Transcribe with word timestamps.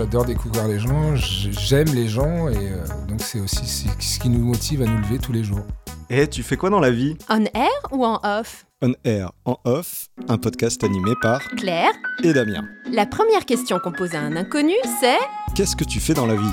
J'adore 0.00 0.24
découvrir 0.24 0.66
les 0.66 0.78
gens, 0.78 1.14
j'aime 1.14 1.88
les 1.88 2.08
gens 2.08 2.48
et 2.48 2.56
euh, 2.56 2.86
donc 3.06 3.20
c'est 3.20 3.38
aussi 3.38 3.86
ce 3.98 4.18
qui 4.18 4.30
nous 4.30 4.42
motive 4.42 4.80
à 4.80 4.86
nous 4.86 4.96
lever 4.96 5.18
tous 5.18 5.30
les 5.30 5.44
jours. 5.44 5.66
Et 6.08 6.26
tu 6.26 6.42
fais 6.42 6.56
quoi 6.56 6.70
dans 6.70 6.80
la 6.80 6.90
vie? 6.90 7.18
On 7.28 7.44
air 7.44 7.68
ou 7.92 8.06
en 8.06 8.18
off? 8.24 8.64
On 8.80 8.94
air, 9.04 9.30
en 9.44 9.58
off, 9.66 10.06
un 10.26 10.38
podcast 10.38 10.82
animé 10.84 11.12
par 11.20 11.42
Claire 11.50 11.92
et 12.24 12.32
Damien. 12.32 12.64
La 12.90 13.04
première 13.04 13.44
question 13.44 13.78
qu'on 13.78 13.92
pose 13.92 14.14
à 14.14 14.20
un 14.20 14.36
inconnu, 14.36 14.72
c'est 15.02 15.18
Qu'est-ce 15.54 15.76
que 15.76 15.84
tu 15.84 16.00
fais 16.00 16.14
dans 16.14 16.24
la 16.24 16.36
vie? 16.36 16.52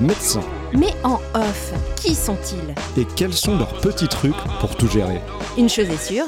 médecins. 0.00 0.44
Mais 0.72 0.94
en 1.04 1.20
off, 1.34 1.72
qui 1.96 2.14
sont-ils? 2.14 2.74
Et 3.00 3.06
quels 3.16 3.32
sont 3.32 3.56
leurs 3.56 3.80
petits 3.80 4.08
trucs 4.08 4.34
pour 4.60 4.76
tout 4.76 4.88
gérer? 4.88 5.20
Une 5.58 5.68
chose 5.68 5.90
est 5.90 6.02
sûre, 6.02 6.26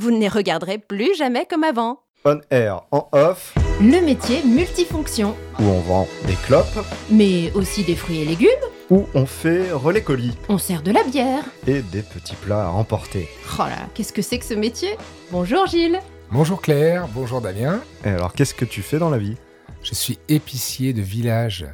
vous 0.00 0.10
ne 0.10 0.18
les 0.18 0.28
regarderez 0.28 0.78
plus 0.78 1.14
jamais 1.16 1.46
comme 1.48 1.64
avant. 1.64 2.00
On 2.24 2.38
air, 2.50 2.82
en 2.90 3.08
off. 3.12 3.54
Le 3.80 4.04
métier 4.04 4.42
multifonction. 4.44 5.34
Où 5.58 5.62
on 5.62 5.80
vend 5.80 6.06
des 6.26 6.34
clopes. 6.34 6.86
Mais 7.10 7.50
aussi 7.52 7.82
des 7.82 7.96
fruits 7.96 8.20
et 8.20 8.24
légumes. 8.26 8.48
Où 8.90 9.06
on 9.14 9.24
fait 9.24 9.72
relais 9.72 10.02
colis. 10.02 10.36
On 10.50 10.58
sert 10.58 10.82
de 10.82 10.90
la 10.90 11.02
bière. 11.02 11.44
Et 11.66 11.80
des 11.80 12.02
petits 12.02 12.34
plats 12.36 12.66
à 12.66 12.70
emporter. 12.70 13.28
Oh 13.54 13.62
là, 13.62 13.88
qu'est-ce 13.94 14.12
que 14.12 14.20
c'est 14.20 14.38
que 14.38 14.44
ce 14.44 14.52
métier? 14.52 14.98
Bonjour 15.30 15.66
Gilles. 15.66 16.00
Bonjour 16.30 16.60
Claire, 16.60 17.08
bonjour 17.08 17.40
Damien. 17.40 17.80
Et 18.04 18.10
alors, 18.10 18.34
qu'est-ce 18.34 18.54
que 18.54 18.66
tu 18.66 18.82
fais 18.82 18.98
dans 18.98 19.10
la 19.10 19.18
vie? 19.18 19.36
Je 19.82 19.94
suis 19.94 20.18
épicier 20.28 20.92
de 20.92 21.00
village. 21.00 21.66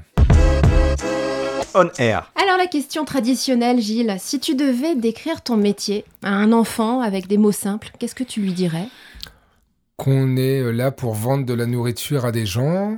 On 1.79 1.91
air. 1.99 2.33
Alors 2.43 2.57
la 2.57 2.69
question 2.69 3.05
traditionnelle, 3.05 3.83
Gilles, 3.83 4.17
si 4.19 4.41
tu 4.41 4.55
devais 4.55 4.95
décrire 4.95 5.43
ton 5.43 5.59
métier 5.59 6.07
à 6.23 6.31
un 6.31 6.53
enfant 6.53 7.03
avec 7.03 7.27
des 7.27 7.37
mots 7.37 7.53
simples, 7.53 7.91
qu'est-ce 7.99 8.15
que 8.15 8.25
tu 8.25 8.41
lui 8.41 8.55
dirais? 8.55 8.89
Qu'on 9.99 10.39
est 10.39 10.73
là 10.73 10.91
pour 10.91 11.13
vendre 11.13 11.45
de 11.45 11.53
la 11.53 11.67
nourriture 11.67 12.25
à 12.25 12.33
des 12.33 12.47
gens, 12.47 12.97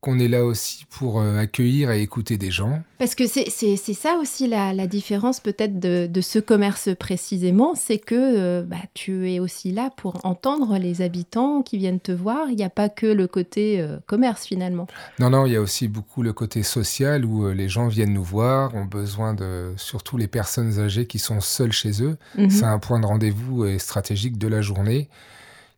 qu'on 0.00 0.18
est 0.18 0.28
là 0.28 0.46
aussi 0.46 0.86
pour 0.88 1.20
euh, 1.20 1.38
accueillir 1.38 1.90
et 1.90 2.00
écouter 2.00 2.38
des 2.38 2.50
gens. 2.50 2.82
Parce 2.98 3.14
que 3.14 3.26
c'est 3.26 3.48
ça 3.76 4.16
aussi 4.18 4.46
la, 4.46 4.86
différence 4.86 5.40
peut-être 5.40 5.78
de, 5.78 6.20
ce 6.20 6.38
commerce 6.38 6.88
précisément, 6.98 7.74
c'est 7.74 7.98
que 7.98 8.14
euh, 8.14 8.62
bah, 8.62 8.76
tu 8.94 9.30
es 9.30 9.40
aussi 9.40 9.72
là 9.72 9.90
pour 9.94 10.24
entendre 10.24 10.78
les 10.78 11.02
habitants 11.02 11.60
qui 11.62 11.76
viennent 11.76 12.00
te 12.00 12.12
voir. 12.12 12.48
Il 12.48 12.56
n'y 12.56 12.64
a 12.64 12.70
pas 12.70 12.88
que 12.88 13.06
le 13.06 13.26
côté 13.26 13.80
euh, 13.80 13.98
commerce 14.06 14.46
finalement. 14.46 14.86
Non, 15.18 15.28
non, 15.28 15.44
il 15.44 15.52
y 15.52 15.56
a 15.56 15.60
aussi 15.60 15.86
beaucoup 15.86 16.22
le 16.22 16.32
côté 16.32 16.62
social 16.62 17.26
où 17.26 17.50
les 17.50 17.68
gens 17.68 17.88
viennent 17.88 18.14
nous 18.14 18.24
voir, 18.24 18.74
ont 18.74 18.86
besoin 18.86 19.34
de, 19.34 19.74
surtout 19.76 20.16
les 20.16 20.28
personnes 20.28 20.78
âgées 20.78 21.06
qui 21.06 21.18
sont 21.18 21.42
seules 21.42 21.72
chez 21.72 22.02
eux. 22.02 22.16
Mhm. 22.38 22.48
C'est 22.48 22.64
un 22.64 22.78
point 22.78 23.00
de 23.00 23.06
rendez-vous 23.06 23.78
stratégique 23.78 24.38
de 24.38 24.48
la 24.48 24.62
journée. 24.62 25.10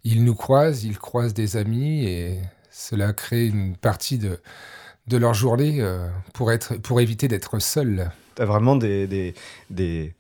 Ils 0.04 0.24
nous 0.24 0.34
croisent, 0.34 0.84
ils 0.84 0.98
croisent 0.98 1.34
des 1.34 1.56
amis 1.56 2.04
et 2.04 2.38
cela 2.72 3.12
crée 3.12 3.46
une 3.46 3.76
partie 3.76 4.18
de, 4.18 4.40
de 5.06 5.16
leur 5.16 5.34
journée 5.34 5.76
euh, 5.80 6.08
pour, 6.32 6.50
être, 6.50 6.74
pour 6.76 7.00
éviter 7.00 7.28
d'être 7.28 7.58
seul. 7.60 8.10
Tu 8.34 8.42
as 8.42 8.46
vraiment 8.46 8.76
des, 8.76 9.06
des, 9.06 9.34
des, 9.70 10.14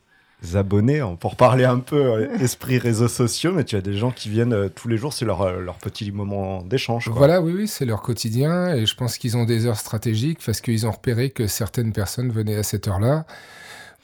abonnés, 0.54 1.00
hein, 1.00 1.16
pour 1.18 1.36
parler 1.36 1.64
un 1.64 1.78
peu 1.78 1.96
euh, 1.96 2.34
esprit 2.40 2.78
réseaux 2.78 3.08
sociaux, 3.08 3.52
mais 3.52 3.64
tu 3.64 3.74
as 3.74 3.80
des 3.80 3.94
gens 3.94 4.10
qui 4.10 4.28
viennent 4.28 4.52
euh, 4.52 4.68
tous 4.68 4.88
les 4.88 4.98
jours, 4.98 5.12
c'est 5.14 5.24
leur, 5.24 5.60
leur 5.60 5.78
petit 5.78 6.12
moment 6.12 6.62
d'échange. 6.62 7.08
Voilà, 7.08 7.40
oui, 7.40 7.52
oui, 7.56 7.68
c'est 7.68 7.86
leur 7.86 8.02
quotidien 8.02 8.74
et 8.74 8.84
je 8.84 8.94
pense 8.94 9.16
qu'ils 9.16 9.36
ont 9.36 9.44
des 9.44 9.66
heures 9.66 9.78
stratégiques 9.78 10.40
parce 10.44 10.60
qu'ils 10.60 10.86
ont 10.86 10.92
repéré 10.92 11.30
que 11.30 11.46
certaines 11.46 11.92
personnes 11.92 12.30
venaient 12.30 12.56
à 12.56 12.62
cette 12.62 12.86
heure-là. 12.86 13.24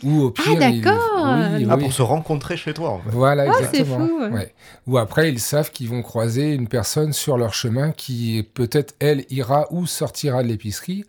Ou 0.04 0.22
au 0.22 0.31
pire, 0.31 0.44
ah 0.56 0.70
d'accord. 0.70 1.26
ah, 1.70 1.76
pour 1.76 1.92
se 1.92 2.03
rencontrer 2.03 2.56
chez 2.56 2.72
toi. 2.72 2.91
En 2.91 2.98
fait. 3.00 3.10
Voilà, 3.10 3.47
ah, 3.48 3.60
exactement. 3.60 4.06
Fou, 4.06 4.20
ouais. 4.32 4.54
Ou 4.86 4.97
après, 4.97 5.28
ils 5.28 5.41
savent 5.41 5.72
qu'ils 5.72 5.88
vont 5.88 6.03
croiser 6.03 6.54
une 6.54 6.69
personne 6.69 7.12
sur 7.12 7.36
leur 7.36 7.53
chemin 7.53 7.91
qui 7.91 8.47
peut-être 8.54 8.94
elle 9.00 9.25
ira 9.31 9.66
ou 9.70 9.87
sortira 9.87 10.44
de 10.44 10.48
l'épicerie 10.48 11.04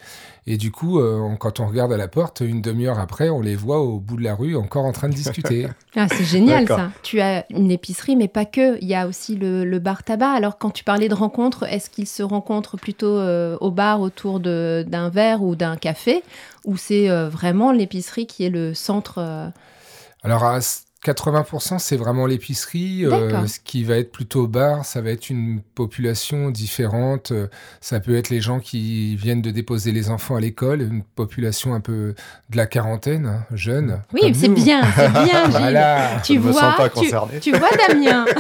et 0.48 0.58
du 0.58 0.72
coup, 0.72 1.00
euh, 1.00 1.36
quand 1.40 1.60
on 1.60 1.68
regarde 1.68 1.94
à 1.94 1.98
la 1.98 2.08
porte, 2.08 2.42
une 2.42 2.62
demi-heure 2.62 3.00
après, 3.00 3.30
on 3.30 3.42
les 3.42 3.56
voit 3.56 3.82
au 3.82 4.00
bout 4.00 4.18
de 4.18 4.24
la 4.24 4.36
rue 4.36 4.56
encore 4.56 4.86
en 4.86 4.92
train 4.92 5.10
de 5.10 5.14
discuter. 5.14 5.68
ah, 5.96 6.08
c'est 6.10 6.24
génial 6.24 6.68
ça. 6.68 6.92
Tu 7.04 7.22
as 7.22 7.46
une 7.52 7.72
épicerie, 7.72 8.16
mais 8.16 8.28
pas 8.28 8.46
que. 8.46 8.80
Il 8.82 8.88
y 8.88 8.96
a 8.96 9.08
aussi 9.08 9.36
le, 9.36 9.80
bar 9.80 10.04
tabac. 10.04 10.32
Alors, 10.32 10.58
quand 10.58 10.72
tu 10.72 10.84
parlais 10.84 11.10
de 11.10 11.14
rencontres, 11.14 11.64
est-ce 11.64 11.90
qu'ils 11.90 12.08
se 12.08 12.24
rencontrent 12.24 12.78
plutôt 12.78 13.18
euh, 13.18 13.58
au 13.62 13.72
bar 13.72 14.02
autour 14.02 14.40
d'un 14.40 15.10
verre 15.10 15.44
ou 15.44 15.56
d'un 15.56 15.76
café 15.76 16.24
Ou 16.66 16.78
c'est 16.78 17.10
euh, 17.10 17.30
vraiment 17.30 17.72
l'épicerie 17.72 18.26
qui 18.26 18.44
est 18.44 18.50
le 18.50 18.74
centre 18.74 19.20
Alors, 20.24 20.44
à 20.44 20.62
80% 21.06 21.80
c'est 21.80 21.96
vraiment 21.96 22.26
l'épicerie. 22.26 23.06
Euh, 23.06 23.48
ce 23.48 23.60
qui 23.60 23.84
va 23.84 23.98
être 23.98 24.12
plutôt 24.12 24.48
bar, 24.48 24.84
ça 24.86 25.02
va 25.02 25.12
être 25.12 25.30
une 25.30 25.62
population 25.76 26.52
différente. 26.52 27.32
Euh, 27.32 27.48
ça 27.80 28.00
peut 28.00 28.16
être 28.18 28.30
les 28.30 28.42
gens 28.42 28.60
qui 28.60 29.16
viennent 29.16 29.42
de 29.42 29.52
déposer 29.52 29.92
les 29.92 30.10
enfants 30.10 30.36
à 30.36 30.42
l'école, 30.42 30.82
une 30.82 31.04
population 31.04 31.74
un 31.74 31.80
peu 31.80 32.16
de 32.50 32.58
la 32.58 32.66
quarantaine, 32.66 33.28
hein, 33.28 33.46
jeune. 33.54 34.02
Oui, 34.14 34.34
c'est 34.36 34.50
bien, 34.50 34.82
c'est 34.96 35.10
bien. 35.24 35.48
voilà. 35.50 36.20
Tu 36.24 36.38
vois, 36.38 36.90
tu, 37.40 37.52
vois 37.52 37.70
Damien. 37.88 38.26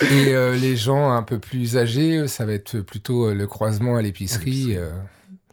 Et 0.00 0.34
euh, 0.34 0.56
les 0.56 0.76
gens 0.76 1.12
un 1.12 1.22
peu 1.22 1.38
plus 1.38 1.76
âgés, 1.76 2.26
ça 2.26 2.44
va 2.44 2.52
être 2.52 2.80
plutôt 2.80 3.32
le 3.32 3.46
croisement 3.46 3.96
à 3.96 4.02
l'épicerie. 4.02 4.76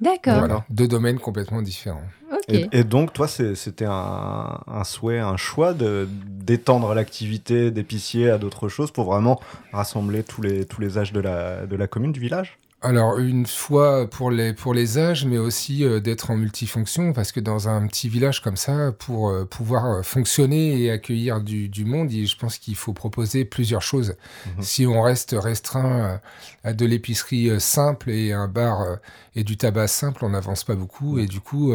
D'accord. 0.01 0.39
Voilà, 0.39 0.65
deux 0.69 0.87
domaines 0.87 1.19
complètement 1.19 1.61
différents. 1.61 2.03
Et, 2.49 2.83
donc, 2.83 3.13
toi, 3.13 3.27
c'était 3.27 3.85
un, 3.87 4.83
souhait, 4.83 5.19
un 5.19 5.37
choix 5.37 5.73
d'étendre 5.73 6.93
l'activité 6.93 7.71
d'épicier 7.71 8.29
à 8.29 8.37
d'autres 8.37 8.67
choses 8.67 8.91
pour 8.91 9.05
vraiment 9.05 9.39
rassembler 9.71 10.23
tous 10.23 10.41
les, 10.41 10.65
tous 10.65 10.81
les 10.81 10.97
âges 10.97 11.13
de 11.13 11.21
la, 11.21 11.65
de 11.65 11.75
la 11.75 11.87
commune, 11.87 12.11
du 12.11 12.19
village? 12.19 12.57
Alors 12.83 13.17
une 13.17 13.45
fois 13.45 14.09
pour 14.09 14.29
les 14.29 14.53
pour 14.53 14.73
les 14.73 14.97
âges, 14.97 15.25
mais 15.25 15.37
aussi 15.37 15.85
euh, 15.85 16.01
d'être 16.01 16.31
en 16.31 16.35
multifonction, 16.35 17.13
parce 17.13 17.31
que 17.31 17.39
dans 17.39 17.69
un 17.69 17.87
petit 17.87 18.09
village 18.09 18.41
comme 18.41 18.57
ça, 18.57 18.91
pour 18.91 19.29
euh, 19.29 19.45
pouvoir 19.45 19.85
euh, 19.85 20.01
fonctionner 20.01 20.81
et 20.81 20.91
accueillir 20.91 21.39
du, 21.39 21.69
du 21.69 21.85
monde, 21.85 22.11
je 22.11 22.35
pense 22.35 22.57
qu'il 22.57 22.75
faut 22.75 22.91
proposer 22.91 23.45
plusieurs 23.45 23.81
choses. 23.81 24.15
Mhm. 24.45 24.63
Si 24.63 24.85
on 24.85 25.01
reste 25.01 25.33
restreint 25.39 26.19
à 26.65 26.73
de 26.73 26.85
l'épicerie 26.85 27.49
simple 27.61 28.09
et 28.09 28.33
un 28.33 28.49
bar 28.49 28.97
et 29.35 29.43
du 29.43 29.57
tabac 29.57 29.87
simple, 29.87 30.25
on 30.25 30.29
n'avance 30.29 30.63
pas 30.63 30.75
beaucoup, 30.75 31.17
et 31.19 31.25
du 31.25 31.39
coup 31.39 31.73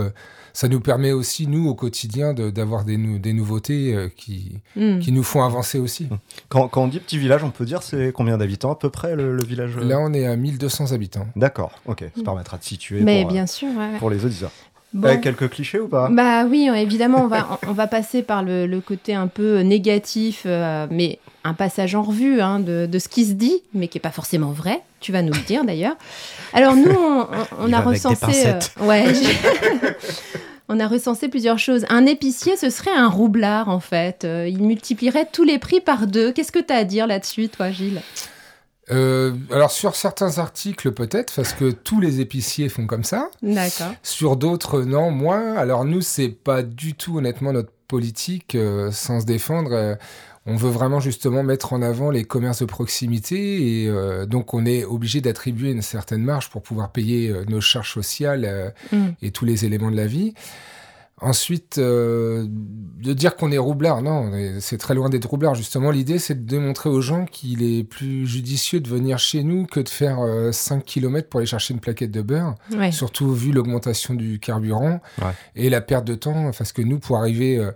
ça 0.58 0.66
nous 0.66 0.80
permet 0.80 1.12
aussi, 1.12 1.46
nous, 1.46 1.68
au 1.68 1.74
quotidien, 1.76 2.34
d'avoir 2.34 2.84
des, 2.84 2.96
des 2.96 3.32
nouveautés 3.32 3.94
euh, 3.94 4.08
qui, 4.08 4.58
hmm. 4.74 4.98
qui 4.98 5.12
nous 5.12 5.22
font 5.22 5.44
avancer 5.44 5.78
aussi. 5.78 6.06
Hmm. 6.06 6.18
Quand, 6.48 6.66
quand, 6.66 6.82
on 6.82 6.88
dit 6.88 6.98
petit 6.98 7.16
village, 7.16 7.44
on 7.44 7.50
peut 7.50 7.64
dire 7.64 7.84
c'est 7.84 8.12
combien 8.12 8.38
d'habitants 8.38 8.72
à 8.72 8.74
peu 8.74 8.90
près 8.90 9.14
le, 9.14 9.40
village 9.44 9.76
euh 9.76 9.84
Là, 9.84 10.00
on 10.00 10.12
est 10.12 10.26
à 10.26 10.34
1200 10.34 10.90
habitants. 10.90 11.28
D'accord, 11.36 11.70
ok. 11.86 12.00
Ça 12.00 12.20
hmm. 12.20 12.24
permettra 12.24 12.58
de 12.58 12.64
situer 12.64 13.02
Mais 13.02 13.22
pour, 13.22 13.30
bien 13.30 13.46
sûr, 13.46 13.68
pour 14.00 14.10
les 14.10 14.24
auditeurs. 14.24 14.50
Bon. 14.92 15.20
quelques 15.20 15.48
clichés 15.50 15.78
ou 15.78 15.86
pas? 15.86 16.08
Bah 16.08 16.44
oui, 16.44 16.68
évidemment, 16.74 17.22
on 17.22 17.28
va, 17.28 17.60
on 17.68 17.72
va 17.72 17.86
passer 17.86 18.22
par 18.22 18.42
le, 18.42 18.66
le 18.66 18.80
côté 18.80 19.14
un 19.14 19.28
peu 19.28 19.60
négatif, 19.60 20.42
euh, 20.46 20.88
mais 20.90 21.20
un 21.44 21.54
passage 21.54 21.94
en 21.94 22.02
revue 22.02 22.40
hein, 22.40 22.58
de, 22.58 22.86
de, 22.86 22.98
ce 22.98 23.08
qui 23.08 23.26
se 23.26 23.34
dit, 23.34 23.62
mais 23.74 23.86
qui 23.86 23.98
n'est 23.98 24.02
pas 24.02 24.10
forcément 24.10 24.50
vrai. 24.50 24.80
Tu 25.00 25.12
vas 25.12 25.22
nous 25.22 25.32
le 25.32 25.40
dire 25.40 25.64
d'ailleurs. 25.64 25.96
Alors 26.52 26.74
nous, 26.76 26.90
on, 26.90 27.26
on, 27.60 27.72
a 27.72 27.80
recensé... 27.80 28.54
ouais, 28.80 29.04
on 30.68 30.80
a 30.80 30.86
recensé 30.86 31.28
plusieurs 31.28 31.58
choses. 31.58 31.84
Un 31.88 32.06
épicier, 32.06 32.56
ce 32.56 32.70
serait 32.70 32.94
un 32.94 33.08
roublard, 33.08 33.68
en 33.68 33.80
fait. 33.80 34.24
Euh, 34.24 34.48
il 34.48 34.62
multiplierait 34.62 35.28
tous 35.32 35.44
les 35.44 35.58
prix 35.58 35.80
par 35.80 36.06
deux. 36.06 36.32
Qu'est-ce 36.32 36.52
que 36.52 36.58
tu 36.58 36.72
as 36.72 36.78
à 36.78 36.84
dire 36.84 37.06
là-dessus, 37.06 37.48
toi, 37.48 37.70
Gilles? 37.70 38.02
Euh, 38.90 39.34
alors 39.50 39.70
sur 39.70 39.94
certains 39.96 40.38
articles 40.38 40.92
peut-être 40.92 41.34
parce 41.36 41.52
que 41.52 41.70
tous 41.70 42.00
les 42.00 42.20
épiciers 42.20 42.70
font 42.70 42.86
comme 42.86 43.04
ça. 43.04 43.28
D'accord. 43.42 43.92
Sur 44.02 44.36
d'autres 44.36 44.80
non, 44.80 45.10
moins. 45.10 45.56
Alors 45.56 45.84
nous 45.84 46.00
c'est 46.00 46.30
pas 46.30 46.62
du 46.62 46.94
tout 46.94 47.18
honnêtement 47.18 47.52
notre 47.52 47.70
politique 47.86 48.54
euh, 48.54 48.90
sans 48.90 49.20
se 49.20 49.26
défendre 49.26 49.98
on 50.48 50.56
veut 50.56 50.70
vraiment 50.70 50.98
justement 50.98 51.42
mettre 51.42 51.74
en 51.74 51.82
avant 51.82 52.10
les 52.10 52.24
commerces 52.24 52.60
de 52.60 52.64
proximité 52.64 53.82
et 53.82 53.88
euh, 53.88 54.24
donc 54.24 54.54
on 54.54 54.64
est 54.64 54.84
obligé 54.84 55.20
d'attribuer 55.20 55.70
une 55.72 55.82
certaine 55.82 56.22
marge 56.22 56.48
pour 56.48 56.62
pouvoir 56.62 56.90
payer 56.90 57.28
euh, 57.28 57.44
nos 57.48 57.60
charges 57.60 57.92
sociales 57.92 58.44
euh, 58.46 58.70
mm. 58.90 59.08
et 59.20 59.30
tous 59.30 59.44
les 59.44 59.66
éléments 59.66 59.90
de 59.90 59.96
la 59.96 60.06
vie. 60.06 60.32
Ensuite, 61.20 61.78
euh, 61.78 62.46
de 62.48 63.12
dire 63.12 63.34
qu'on 63.36 63.50
est 63.50 63.58
roublard, 63.58 64.02
non, 64.02 64.30
c'est 64.60 64.78
très 64.78 64.94
loin 64.94 65.08
d'être 65.08 65.26
roublard. 65.28 65.56
Justement, 65.56 65.90
l'idée, 65.90 66.20
c'est 66.20 66.36
de 66.36 66.48
démontrer 66.48 66.88
aux 66.90 67.00
gens 67.00 67.26
qu'il 67.26 67.64
est 67.64 67.82
plus 67.82 68.24
judicieux 68.24 68.78
de 68.78 68.88
venir 68.88 69.18
chez 69.18 69.42
nous 69.42 69.66
que 69.66 69.80
de 69.80 69.88
faire 69.88 70.20
5 70.52 70.84
km 70.84 71.28
pour 71.28 71.38
aller 71.38 71.46
chercher 71.48 71.74
une 71.74 71.80
plaquette 71.80 72.12
de 72.12 72.22
beurre. 72.22 72.54
Ouais. 72.72 72.92
Surtout 72.92 73.34
vu 73.34 73.50
l'augmentation 73.50 74.14
du 74.14 74.38
carburant 74.38 75.00
Ouais. 75.20 75.32
et 75.56 75.68
la 75.70 75.80
perte 75.80 76.04
de 76.04 76.14
temps. 76.14 76.52
Parce 76.56 76.70
que 76.70 76.82
nous, 76.82 77.00
pour 77.00 77.16
arriver 77.16 77.58
euh, 77.58 77.72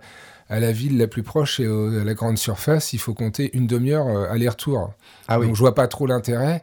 à 0.53 0.59
la 0.59 0.71
ville 0.71 0.99
la 0.99 1.07
plus 1.07 1.23
proche 1.23 1.59
et 1.59 1.65
à 1.65 2.03
la 2.03 2.13
grande 2.13 2.37
surface, 2.37 2.93
il 2.93 2.99
faut 2.99 3.15
compter 3.15 3.49
une 3.57 3.65
demi-heure 3.65 4.07
euh, 4.07 4.29
aller-retour. 4.29 4.93
Ah 5.27 5.39
oui. 5.39 5.47
Donc 5.47 5.55
je 5.55 5.59
vois 5.59 5.73
pas 5.73 5.87
trop 5.87 6.05
l'intérêt. 6.05 6.61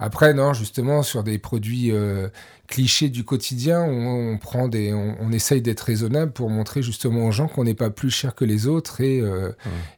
Après, 0.00 0.34
non, 0.34 0.52
justement, 0.54 1.02
sur 1.02 1.22
des 1.22 1.38
produits 1.38 1.92
euh, 1.92 2.28
clichés 2.66 3.08
du 3.08 3.24
quotidien, 3.24 3.80
on, 3.82 4.32
on 4.32 4.38
prend 4.38 4.66
des, 4.68 4.92
on, 4.94 5.14
on 5.20 5.32
essaye 5.32 5.60
d'être 5.60 5.80
raisonnable 5.80 6.32
pour 6.32 6.48
montrer 6.50 6.82
justement 6.82 7.26
aux 7.26 7.32
gens 7.32 7.48
qu'on 7.48 7.64
n'est 7.64 7.74
pas 7.74 7.90
plus 7.90 8.10
cher 8.10 8.34
que 8.34 8.44
les 8.44 8.66
autres 8.66 9.00
et, 9.00 9.20
euh, 9.20 9.50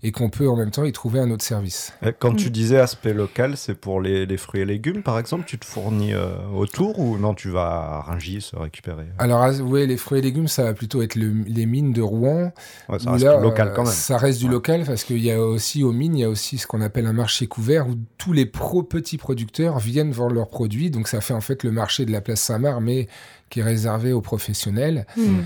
et 0.03 0.11
qu'on 0.11 0.31
peut 0.31 0.49
en 0.49 0.57
même 0.57 0.71
temps 0.71 0.85
y 0.85 0.93
trouver 0.93 1.21
un 1.21 1.31
autre 1.31 1.45
service. 1.45 1.93
Quand 2.19 2.35
tu 2.35 2.49
Mm. 2.49 2.51
disais 2.53 2.79
aspect 2.79 3.13
local, 3.15 3.57
c'est 3.57 3.75
pour 3.75 4.01
les, 4.01 4.27
les 4.27 4.37
fruits 4.39 4.63
et 4.63 4.65
légumes, 4.65 5.03
par 5.03 5.19
exemple, 5.19 5.45
tu 5.47 5.59
te 5.59 5.65
fournis 5.67 6.15
euh, 6.15 6.35
autour 6.55 6.99
ou 6.99 7.19
non, 7.19 7.35
tu 7.35 7.51
vas 7.51 7.69
à 7.69 8.01
Rungis 8.01 8.41
se 8.41 8.57
récupérer? 8.57 9.05
Alors, 9.19 9.47
oui, 9.63 9.87
les 9.87 9.97
fruits 9.99 10.19
et 10.19 10.23
légumes, 10.23 10.49
ça 10.49 10.65
va 10.65 10.73
plutôt 10.75 11.03
être 11.03 11.15
le- 11.15 11.45
les 11.47 11.67
mines 11.67 11.93
de 11.93 12.03
Rouen. 12.03 12.53
Ouais, 12.89 12.99
ça 12.99 13.13
reste 13.13 13.25
là, 13.25 13.39
local 13.41 13.73
quand 13.77 13.85
même. 13.85 13.93
Ça 13.93 14.17
reste 14.17 14.39
du 14.41 14.47
Ouais. 14.47 14.51
local 14.53 14.85
parce 14.87 15.05
qu'il 15.05 15.23
y 15.23 15.31
a 15.31 15.41
aussi 15.41 15.85
aux 15.85 15.93
mines, 15.93 16.17
il 16.17 16.21
y 16.23 16.25
a 16.25 16.29
aussi 16.31 16.59
ce 16.59 16.67
qu'on 16.67 16.81
appelle 16.81 17.07
un 17.07 17.13
marché 17.13 17.47
couvert 17.47 17.87
où 17.87 17.97
tous 18.19 18.33
les 18.33 18.47
pro 18.47 18.83
petits 18.83 19.19
producteurs 19.19 19.79
viennent 19.79 19.92
vendre 20.01 20.35
leurs 20.35 20.49
produits. 20.49 20.91
Donc 20.91 21.09
ça 21.09 21.21
fait 21.21 21.35
en 21.35 21.41
fait 21.41 21.63
le 21.63 21.71
marché 21.71 22.05
de 22.05 22.13
la 22.13 22.21
place 22.21 22.41
Saint-Marc, 22.41 22.81
mais 22.81 23.09
qui 23.51 23.61
est 23.61 23.65
réservé 23.65 24.13
aux 24.13 24.21
professionnels. 24.23 25.07
Hmm. 25.17 25.43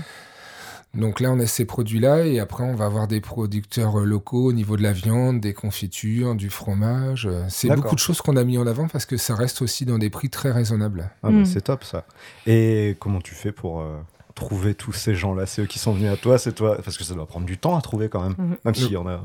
Donc 0.93 1.19
là, 1.19 1.31
on 1.31 1.39
a 1.39 1.45
ces 1.45 1.65
produits-là 1.65 2.25
et 2.25 2.39
après, 2.39 2.63
on 2.63 2.73
va 2.73 2.85
avoir 2.85 3.07
des 3.07 3.21
producteurs 3.21 3.99
euh, 3.99 4.05
locaux 4.05 4.45
au 4.45 4.53
niveau 4.53 4.77
de 4.77 4.81
la 4.83 4.93
viande, 4.93 5.39
des 5.41 5.53
confitures, 5.53 6.33
du 6.33 6.49
fromage. 6.49 7.27
Euh, 7.27 7.43
C'est 7.49 7.67
beaucoup 7.69 7.93
de 7.93 7.99
choses 7.99 8.21
qu'on 8.21 8.35
a 8.35 8.43
mis 8.43 8.57
en 8.57 8.65
avant 8.65 8.87
parce 8.87 9.05
que 9.05 9.17
ça 9.17 9.35
reste 9.35 9.61
aussi 9.61 9.85
dans 9.85 9.99
des 9.99 10.09
prix 10.09 10.29
très 10.29 10.51
raisonnables. 10.51 11.11
Ah, 11.21 11.29
bah, 11.29 11.31
Mm. 11.31 11.45
C'est 11.45 11.61
top 11.61 11.83
ça. 11.83 12.05
Et 12.47 12.95
comment 12.99 13.21
tu 13.21 13.35
fais 13.35 13.51
pour 13.51 13.81
euh, 13.81 13.97
trouver 14.33 14.73
tous 14.73 14.93
ces 14.93 15.13
gens-là? 15.13 15.45
C'est 15.45 15.61
eux 15.61 15.65
qui 15.67 15.77
sont 15.77 15.93
venus 15.93 16.09
à 16.09 16.17
toi, 16.17 16.39
c'est 16.39 16.53
toi 16.53 16.77
Parce 16.83 16.97
que 16.97 17.03
ça 17.03 17.13
doit 17.13 17.27
prendre 17.27 17.45
du 17.45 17.57
temps 17.59 17.77
à 17.77 17.81
trouver 17.81 18.09
quand 18.09 18.23
même. 18.23 18.35
Mhm. 18.37 18.57
Même 18.65 18.75
s'il 18.75 18.91
y 18.91 18.97
en 18.97 19.07
a. 19.07 19.21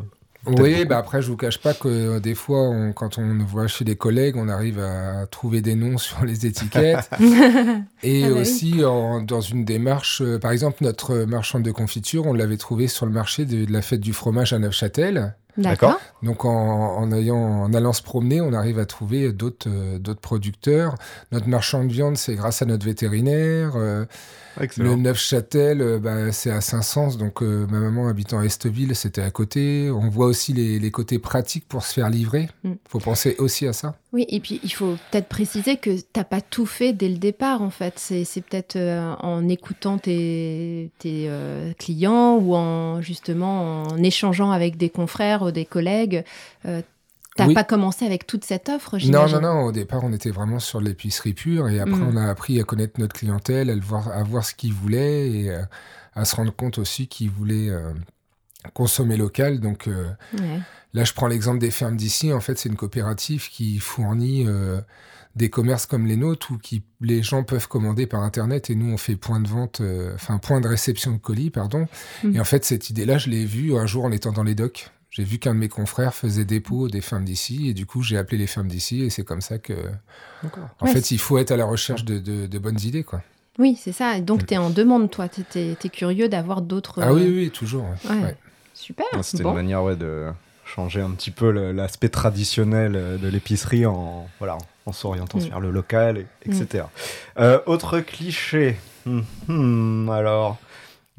Oui, 0.46 0.84
bah 0.84 0.98
après, 0.98 1.22
je 1.22 1.28
vous 1.30 1.36
cache 1.36 1.58
pas 1.58 1.72
que 1.72 1.88
euh, 1.88 2.20
des 2.20 2.34
fois, 2.34 2.60
on- 2.68 2.92
quand 2.92 3.16
on 3.18 3.38
voit 3.44 3.68
chez 3.68 3.84
des 3.84 3.94
collègues, 3.96 4.36
on 4.36 4.48
arrive 4.48 4.80
à 4.80 5.26
trouver 5.30 5.60
des 5.60 5.74
noms 5.76 5.98
sur 5.98 6.24
les 6.24 6.46
étiquettes. 6.46 7.08
Et 8.02 8.24
Ah 8.24 8.28
bah 8.28 8.34
oui. 8.34 8.40
aussi, 8.40 8.84
en- 8.84 9.20
dans 9.22 9.40
une 9.40 9.64
démarche, 9.64 10.20
euh, 10.22 10.38
par 10.38 10.50
exemple, 10.50 10.82
notre 10.82 11.14
marchande 11.24 11.62
de 11.62 11.70
confiture, 11.70 12.26
on 12.26 12.32
l'avait 12.32 12.56
trouvé 12.56 12.88
sur 12.88 13.06
le 13.06 13.12
marché 13.12 13.44
de, 13.44 13.64
de 13.64 13.72
la 13.72 13.82
fête 13.82 14.00
du 14.00 14.12
fromage 14.12 14.52
à 14.52 14.58
Neufchâtel. 14.58 15.36
D'accord. 15.56 16.00
Donc, 16.22 16.44
en, 16.44 16.96
en, 16.96 17.12
ayant, 17.12 17.36
en 17.36 17.74
allant 17.74 17.92
se 17.92 18.02
promener, 18.02 18.40
on 18.40 18.52
arrive 18.52 18.78
à 18.78 18.86
trouver 18.86 19.32
d'autres 19.32 19.68
euh, 19.68 19.98
d'autres 19.98 20.20
producteurs. 20.20 20.94
Notre 21.30 21.48
marchand 21.48 21.84
de 21.84 21.92
viande, 21.92 22.16
c'est 22.16 22.34
grâce 22.34 22.62
à 22.62 22.66
notre 22.66 22.84
vétérinaire. 22.84 23.72
Euh, 23.76 24.04
le. 24.76 24.96
Neufchâtel, 24.96 25.80
euh, 25.80 25.98
bah, 25.98 26.32
c'est 26.32 26.50
à 26.50 26.60
Saint-Saëns, 26.60 27.16
donc 27.16 27.42
euh, 27.42 27.66
ma 27.70 27.78
maman 27.78 28.08
habitant 28.08 28.38
à 28.38 28.44
Esteville, 28.44 28.94
c'était 28.94 29.22
à 29.22 29.30
côté. 29.30 29.90
On 29.90 30.08
voit 30.08 30.26
aussi 30.26 30.52
les, 30.52 30.78
les 30.78 30.90
côtés 30.90 31.18
pratiques 31.18 31.66
pour 31.68 31.84
se 31.84 31.92
faire 31.94 32.10
livrer. 32.10 32.48
Mm. 32.64 32.72
faut 32.88 32.98
penser 32.98 33.36
aussi 33.38 33.66
à 33.66 33.72
ça. 33.72 33.94
Oui, 34.12 34.26
et 34.28 34.40
puis 34.40 34.60
il 34.62 34.72
faut 34.72 34.96
peut-être 35.10 35.28
préciser 35.28 35.76
que 35.76 35.98
t'as 36.12 36.24
pas 36.24 36.42
tout 36.42 36.66
fait 36.66 36.92
dès 36.92 37.08
le 37.08 37.16
départ 37.16 37.62
en 37.62 37.70
fait. 37.70 37.94
C'est 37.96 38.24
c'est 38.24 38.42
peut-être 38.42 38.76
euh, 38.76 39.14
en 39.20 39.48
écoutant 39.48 39.96
tes, 39.96 40.90
tes 40.98 41.26
euh, 41.28 41.72
clients 41.78 42.36
ou 42.36 42.54
en 42.54 43.00
justement 43.00 43.84
en 43.84 44.02
échangeant 44.02 44.50
avec 44.50 44.76
des 44.76 44.90
confrères 44.90 45.41
ou 45.46 45.50
des 45.50 45.64
collègues. 45.66 46.24
Euh, 46.66 46.82
T'as 47.34 47.46
Oui. 47.46 47.54
pas 47.54 47.64
commencé 47.64 48.04
avec 48.04 48.26
toute 48.26 48.44
cette 48.44 48.68
offre, 48.68 48.98
Non, 49.08 49.26
non, 49.26 49.40
non. 49.40 49.60
Au 49.64 49.72
départ, 49.72 50.04
on 50.04 50.12
était 50.12 50.30
vraiment 50.30 50.58
sur 50.58 50.82
l'épicerie 50.82 51.32
pure. 51.32 51.66
Et 51.70 51.80
après, 51.80 51.96
Mm. 51.96 52.08
on 52.12 52.16
a 52.18 52.26
appris 52.28 52.60
à 52.60 52.64
connaître 52.64 53.00
notre 53.00 53.14
clientèle, 53.14 53.70
à, 53.70 53.74
le 53.74 53.80
voir, 53.80 54.08
à 54.12 54.22
voir 54.22 54.44
ce 54.44 54.54
qu'ils 54.54 54.74
voulaient 54.74 55.30
et 55.30 55.50
euh, 55.50 55.62
à 56.14 56.26
se 56.26 56.36
rendre 56.36 56.54
compte 56.54 56.76
aussi 56.76 57.06
qu'ils 57.08 57.30
voulaient 57.30 57.70
euh, 57.70 57.94
consommer 58.74 59.16
local. 59.16 59.60
Donc 59.60 59.88
euh, 59.88 60.10
Ouais. 60.38 60.60
là, 60.92 61.04
je 61.04 61.14
prends 61.14 61.26
l'exemple 61.26 61.58
des 61.58 61.70
fermes 61.70 61.96
d'ici. 61.96 62.34
En 62.34 62.40
fait, 62.40 62.58
c'est 62.58 62.68
une 62.68 62.76
coopérative 62.76 63.48
qui 63.48 63.78
fournit 63.78 64.44
euh, 64.46 64.80
des 65.34 65.48
commerces 65.48 65.86
comme 65.86 66.06
les 66.06 66.16
nôtres 66.16 66.50
où 66.52 66.58
qui, 66.58 66.82
les 67.00 67.22
gens 67.22 67.44
peuvent 67.44 67.66
commander 67.66 68.06
par 68.06 68.22
Internet 68.24 68.68
et 68.68 68.74
nous, 68.74 68.92
on 68.92 68.98
fait 68.98 69.16
point 69.16 69.40
de 69.40 69.48
vente, 69.48 69.80
euh, 69.80 70.14
enfin, 70.16 70.36
point 70.36 70.60
de 70.60 70.68
réception 70.68 71.12
de 71.12 71.16
colis, 71.18 71.48
pardon. 71.48 71.88
Mm. 72.24 72.36
Et 72.36 72.40
en 72.40 72.44
fait, 72.44 72.66
cette 72.66 72.90
idée-là, 72.90 73.16
je 73.16 73.30
l'ai 73.30 73.46
vue 73.46 73.74
un 73.74 73.86
jour 73.86 74.04
en 74.04 74.12
étant 74.12 74.32
dans 74.32 74.44
les 74.44 74.54
docks. 74.54 74.90
J'ai 75.12 75.24
vu 75.24 75.38
qu'un 75.38 75.54
de 75.54 75.58
mes 75.60 75.68
confrères 75.68 76.14
faisait 76.14 76.44
dépôt 76.46 76.88
des 76.88 77.00
fermes 77.02 77.24
d'ici 77.24 77.68
et 77.68 77.74
du 77.74 77.84
coup 77.86 78.02
j'ai 78.02 78.16
appelé 78.16 78.38
les 78.38 78.46
fermes 78.46 78.66
d'ici 78.68 79.02
et 79.04 79.10
c'est 79.10 79.24
comme 79.24 79.42
ça 79.42 79.58
que 79.58 79.74
en 80.80 80.86
Ouais, 80.86 80.92
fait 80.92 81.10
il 81.12 81.18
faut 81.18 81.36
être 81.38 81.50
à 81.52 81.56
la 81.56 81.66
recherche 81.66 82.04
de, 82.04 82.18
de- 82.18 82.46
de 82.46 82.58
bonnes 82.58 82.80
idées 82.82 83.04
quoi. 83.04 83.22
Oui, 83.58 83.78
c'est 83.78 83.92
ça. 83.92 84.16
Et 84.16 84.22
Donc 84.22 84.46
tu 84.46 84.54
es 84.54 84.56
en 84.56 84.70
demande, 84.70 85.10
toi. 85.10 85.28
Tu 85.28 85.42
es, 85.54 85.76
curieux 85.90 86.30
d'avoir 86.30 86.62
d'autres. 86.62 87.00
Ah 87.02 87.12
oui 87.12 87.24
euh, 87.26 87.36
oui, 87.42 87.50
toujours. 87.50 87.84
ouais. 87.84 88.10
Ouais. 88.10 88.22
Ouais. 88.22 88.36
Super. 88.72 89.04
C'était 89.22 89.42
Bon. 89.42 89.50
une 89.50 89.56
manière 89.56 89.82
ouais, 89.84 89.94
de 89.96 90.28
changer 90.64 91.02
un 91.02 91.10
petit 91.10 91.30
peu 91.30 91.50
l'aspect 91.72 92.08
traditionnel 92.08 92.94
euh, 92.96 93.18
de 93.18 93.28
l'épicerie 93.28 93.84
en, 93.84 94.26
voilà, 94.38 94.56
en 94.86 94.92
s'orientant 94.92 95.36
Mm. 95.38 95.42
vers 95.42 95.60
le 95.60 95.70
local, 95.70 96.16
et- 96.16 96.48
etc. 96.48 96.84
Euh, 97.38 97.60
autre 97.66 98.00
cliché. 98.00 98.78
Hum, 99.06 99.22
hum, 99.50 100.08
alors, 100.08 100.56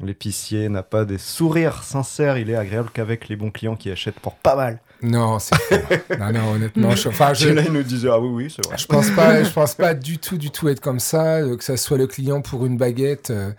l'épicier 0.00 0.68
n'a 0.68 0.82
pas 0.82 1.04
des 1.04 1.18
sourires 1.18 1.82
sincères, 1.82 2.38
il 2.38 2.50
est 2.50 2.56
agréable 2.56 2.90
qu'avec 2.92 3.28
les 3.28 3.36
bons 3.36 3.50
clients 3.50 3.76
qui 3.76 3.90
achètent 3.90 4.20
pour 4.20 4.34
pas 4.34 4.56
mal. 4.56 4.80
Non, 5.02 5.38
c'est 5.38 5.54
non 6.18 6.32
non 6.32 6.52
honnêtement, 6.52 6.96
je, 6.96 7.08
enfin 7.08 7.34
je, 7.34 7.48
là, 7.48 7.62
il 7.64 7.72
nous 7.72 7.82
disait 7.82 8.08
Ah 8.10 8.18
oui, 8.18 8.28
oui, 8.28 8.54
c'est 8.54 8.66
vrai. 8.66 8.78
je 8.78 8.86
pense 8.86 9.10
pas 9.10 9.42
je 9.42 9.50
pense 9.50 9.74
pas 9.74 9.94
du 9.94 10.18
tout 10.18 10.38
du 10.38 10.50
tout 10.50 10.68
être 10.68 10.80
comme 10.80 11.00
ça, 11.00 11.36
euh, 11.36 11.56
que 11.56 11.64
ça 11.64 11.76
soit 11.76 11.98
le 11.98 12.06
client 12.06 12.40
pour 12.40 12.64
une 12.66 12.76
baguette 12.76 13.30
euh, 13.30 13.50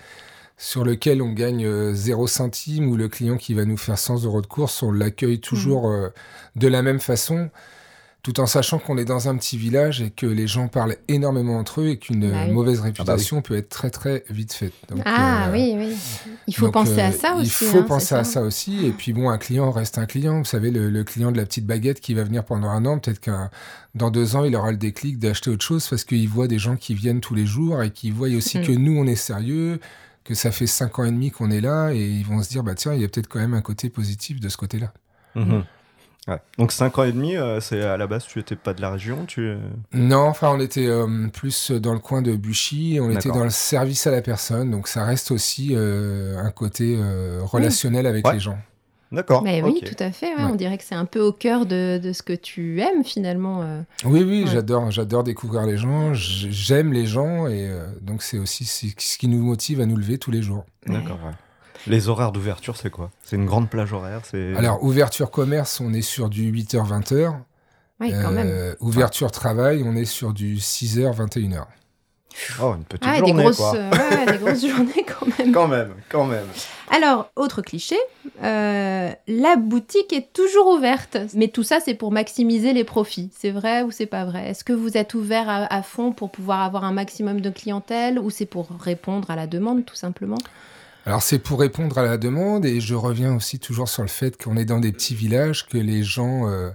sur 0.58 0.84
lequel 0.84 1.22
on 1.22 1.32
gagne 1.32 1.66
euh, 1.66 1.94
0 1.94 2.28
centime 2.28 2.90
ou 2.90 2.96
le 2.96 3.10
client 3.10 3.38
qui 3.38 3.54
va 3.54 3.66
nous 3.66 3.78
faire 3.78 3.98
100 3.98 4.24
euros 4.24 4.42
de 4.42 4.48
course, 4.48 4.82
on 4.84 4.92
l'accueille 4.92 5.40
toujours 5.40 5.90
euh, 5.90 6.10
de 6.56 6.68
la 6.68 6.82
même 6.82 7.00
façon, 7.00 7.50
tout 8.26 8.40
en 8.40 8.48
sachant 8.48 8.80
qu'on 8.80 8.98
est 8.98 9.06
dans 9.06 9.30
un 9.30 9.38
petit 9.38 9.56
village 9.56 10.02
et 10.02 10.10
que 10.10 10.26
les 10.26 10.48
gens 10.48 10.68
parlent 10.68 10.96
énormément 11.08 11.60
entre 11.60 11.82
eux 11.82 11.90
et 11.90 11.98
qu'une 12.00 12.32
Bah 12.32 12.38
euh, 12.38 12.46
oui. 12.48 12.54
mauvaise 12.54 12.80
réputation 12.80 13.44
peut 13.44 13.56
être 13.56 13.70
très 13.70 13.92
très 13.92 14.24
vite 14.32 14.52
faite. 14.52 14.74
Donc, 14.90 15.04
Ah 15.06 15.50
euh, 15.50 15.52
oui, 15.54 15.76
oui. 15.78 15.96
Il 16.48 16.56
faut 16.56 16.66
donc, 16.66 16.74
penser 16.74 17.02
euh, 17.02 17.10
à 17.10 17.12
ça 17.12 17.36
aussi. 17.36 17.66
Il 17.66 17.68
faut 17.70 17.78
hein, 17.78 17.84
penser 17.84 18.16
à 18.16 18.24
ça 18.24 18.42
aussi. 18.42 18.84
Et 18.88 18.90
puis 18.90 19.14
bon, 19.14 19.30
un 19.30 19.38
client 19.38 19.70
reste 19.70 20.00
un 20.00 20.08
client. 20.08 20.40
Vous 20.40 20.44
savez, 20.46 20.72
le, 20.72 20.90
le 20.90 21.04
client 21.04 21.32
de 21.32 21.38
la 21.38 21.46
petite 21.46 21.68
baguette 21.68 22.00
qui 22.02 22.16
va 22.16 22.24
venir 22.24 22.44
pendant 22.44 22.70
un 22.70 22.84
an, 22.88 22.98
peut-être 22.98 23.20
qu'un 23.20 23.52
dans 23.94 24.10
deux 24.10 24.36
ans, 24.36 24.44
il 24.44 24.56
aura 24.56 24.72
le 24.72 24.78
déclic 24.78 25.20
d'acheter 25.20 25.52
autre 25.52 25.64
chose 25.64 25.88
parce 25.88 26.04
qu'il 26.04 26.28
voit 26.28 26.48
des 26.48 26.58
gens 26.58 26.78
qui 26.78 26.96
viennent 26.96 27.22
tous 27.22 27.36
les 27.36 27.46
jours 27.46 27.84
et 27.84 27.92
qui 27.92 28.10
voient 28.10 28.28
aussi 28.36 28.58
Mm. 28.58 28.64
que 28.64 28.72
nous, 28.72 28.98
on 28.98 29.06
est 29.06 29.16
sérieux, 29.16 29.80
que 30.24 30.34
ça 30.34 30.50
fait 30.50 30.66
cinq 30.66 30.98
ans 30.98 31.04
et 31.04 31.12
demi 31.12 31.30
qu'on 31.30 31.52
est 31.52 31.62
là 31.62 31.92
et 31.94 32.02
ils 32.04 32.26
vont 32.26 32.42
se 32.42 32.50
dire, 32.50 32.64
bah 32.64 32.74
tiens, 32.74 32.96
il 32.96 33.02
y 33.02 33.06
a 33.06 33.08
peut-être 33.08 33.28
quand 33.28 33.40
même 33.40 33.54
un 33.54 33.62
côté 33.62 33.90
positif 33.90 34.40
de 34.40 34.50
ce 34.50 34.58
côté-là. 34.58 34.92
Mhm. 35.36 35.64
Ouais. 36.28 36.38
Donc 36.58 36.72
5 36.72 36.98
ans 36.98 37.04
et 37.04 37.12
demi, 37.12 37.36
euh, 37.38 37.60
c'est 37.60 37.82
à 37.84 37.98
la 37.98 38.08
base, 38.08 38.26
tu 38.26 38.40
étais 38.40 38.56
pas 38.56 38.74
de 38.74 38.82
la 38.82 38.90
région 38.90 39.26
tu... 39.28 39.56
Non, 39.94 40.22
enfin, 40.28 40.50
on 40.56 40.60
était 40.60 40.88
euh, 40.88 41.28
plus 41.32 41.70
dans 41.72 41.94
le 41.94 42.00
coin 42.00 42.24
de 42.24 42.36
Buchy, 42.36 42.98
on 43.00 43.12
était 43.12 43.30
dans 43.30 43.44
le 43.44 43.52
service 43.52 44.08
à 44.08 44.12
la 44.12 44.22
personne, 44.24 44.72
donc 44.72 44.88
ça 44.88 45.04
reste 45.06 45.30
aussi 45.32 45.70
euh, 45.76 46.38
un 46.40 46.50
côté 46.50 46.98
euh, 47.00 47.42
relationnel 47.44 48.08
avec 48.08 48.26
Ouais. 48.26 48.34
les 48.34 48.40
gens. 48.40 48.58
D'accord. 49.12 49.44
Mais 49.44 49.62
oui, 49.62 49.82
tout 49.86 50.04
à 50.04 50.12
fait. 50.12 50.34
ouais. 50.36 50.44
Ouais. 50.44 50.50
On 50.52 50.56
dirait 50.56 50.80
que 50.80 50.84
c'est 50.84 50.96
un 50.96 51.06
peu 51.06 51.22
au 51.22 51.32
cœur 51.32 51.68
de, 51.68 52.00
de 52.00 52.12
ce 52.12 52.24
que 52.24 52.34
tu 52.34 52.82
aimes 52.82 53.04
finalement. 53.04 53.62
euh. 53.62 53.82
Oui, 54.04 54.24
oui, 54.24 54.44
Ouais. 54.46 54.50
j'adore, 54.52 54.90
j'adore 54.90 55.24
découvrir 55.24 55.62
les 55.68 55.78
gens, 55.78 56.12
j'aime 56.16 56.92
les 56.92 57.06
gens 57.06 57.46
et 57.48 57.70
euh, 57.70 57.86
donc 58.02 58.24
c'est 58.24 58.40
aussi 58.40 58.66
ce 58.66 58.88
ce 58.98 59.18
qui 59.20 59.28
nous 59.28 59.44
motive 59.44 59.80
à 59.80 59.86
nous 59.86 59.96
lever 59.96 60.18
tous 60.18 60.32
les 60.32 60.42
jours. 60.42 60.66
D'accord, 60.88 61.20
ouais. 61.24 61.32
Les 61.88 62.10
horaires 62.10 62.32
d'ouverture, 62.32 62.76
c'est 62.78 62.90
quoi? 62.90 63.12
C'est 63.24 63.36
une 63.36 63.46
grande 63.46 63.70
plage 63.70 63.94
horaire 63.94 64.22
c'est... 64.24 64.56
Alors, 64.56 64.84
ouverture 64.84 65.30
commerce, 65.32 65.80
on 65.80 65.94
est 65.94 66.02
sur 66.02 66.30
du 66.30 66.52
8h-20h. 66.52 67.34
Oui, 68.02 68.12
quand 68.22 68.32
même. 68.32 68.48
Euh, 68.50 68.76
ouverture 68.80 69.32
travail, 69.32 69.84
on 69.86 69.96
est 69.96 70.06
sur 70.06 70.34
du 70.34 70.58
6h-21h. 70.58 71.64
Oh, 72.62 72.74
une 72.76 72.84
petite 72.84 73.06
Ah, 73.08 73.14
des 73.14 73.20
journée, 73.28 73.44
grosses, 73.44 73.58
quoi. 73.58 73.76
euh, 73.76 73.90
ouais, 73.92 74.26
des 74.34 74.38
grosses 74.40 74.62
journées 74.68 75.06
quand 75.08 75.26
même. 75.40 75.52
Quand 75.54 75.68
même, 75.70 75.94
quand 76.10 76.26
même. 76.26 76.46
Alors, 76.92 77.32
autre 77.38 77.62
cliché, 77.62 77.96
euh, 78.44 79.10
la 79.28 79.56
boutique 79.56 80.12
est 80.12 80.34
toujours 80.34 80.68
ouverte. 80.68 81.16
Mais 81.34 81.48
tout 81.48 81.64
ça, 81.64 81.80
c'est 81.80 81.94
pour 81.94 82.12
maximiser 82.12 82.74
les 82.74 82.84
profits. 82.84 83.30
C'est 83.38 83.52
vrai 83.52 83.84
ou 83.84 83.92
c'est 83.92 84.06
pas 84.06 84.26
vrai? 84.26 84.50
Est-ce 84.50 84.66
que 84.66 84.74
vous 84.74 84.98
êtes 84.98 85.14
ouvert 85.14 85.48
à, 85.48 85.74
à 85.74 85.82
fond 85.82 86.12
pour 86.12 86.30
pouvoir 86.30 86.62
avoir 86.64 86.84
un 86.84 86.92
maximum 86.92 87.40
de 87.40 87.50
clientèle 87.50 88.20
ou 88.20 88.30
c'est 88.30 88.46
pour 88.46 88.68
répondre 88.82 89.32
à 89.32 89.38
la 89.38 89.48
demande 89.48 89.86
tout 89.86 89.96
simplement? 89.96 90.38
Alors, 91.06 91.22
c'est 91.22 91.40
pour 91.40 91.60
répondre 91.60 91.98
à 91.98 92.04
la 92.04 92.18
demande 92.18 92.66
et 92.66 92.80
je 92.80 92.96
reviens 92.96 93.36
aussi 93.36 93.60
toujours 93.60 93.88
sur 93.88 94.02
le 94.02 94.08
fait 94.08 94.42
qu'on 94.42 94.58
est 94.58 94.66
dans 94.66 94.80
des 94.80 94.92
petits 94.92 95.16
villages, 95.16 95.68
que 95.68 95.78
les 95.78 96.04
gens 96.04 96.50
euh, 96.50 96.72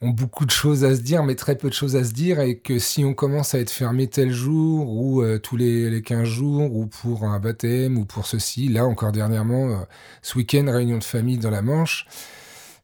ont 0.00 0.10
beaucoup 0.10 0.46
de 0.46 0.50
choses 0.50 0.84
à 0.84 0.94
se 0.94 1.00
dire, 1.00 1.22
mais 1.24 1.34
très 1.34 1.56
peu 1.56 1.68
de 1.68 1.74
choses 1.74 1.96
à 1.96 2.04
se 2.04 2.12
dire, 2.12 2.40
et 2.40 2.56
que 2.56 2.78
si 2.78 3.04
on 3.04 3.14
commence 3.14 3.54
à 3.54 3.58
être 3.58 3.70
fermé 3.70 4.06
tel 4.06 4.30
jour, 4.30 4.88
ou 4.88 5.22
euh, 5.22 5.38
tous 5.38 5.56
les, 5.56 5.90
les 5.90 6.02
15 6.02 6.24
jours, 6.24 6.74
ou 6.74 6.86
pour 6.86 7.24
un 7.24 7.38
baptême, 7.38 7.98
ou 7.98 8.04
pour 8.04 8.26
ceci, 8.26 8.68
là 8.68 8.86
encore 8.86 9.12
dernièrement, 9.12 9.70
euh, 9.70 9.76
ce 10.22 10.38
week-end, 10.38 10.64
réunion 10.68 10.98
de 10.98 11.04
famille 11.04 11.38
dans 11.38 11.50
la 11.50 11.62
Manche, 11.62 12.06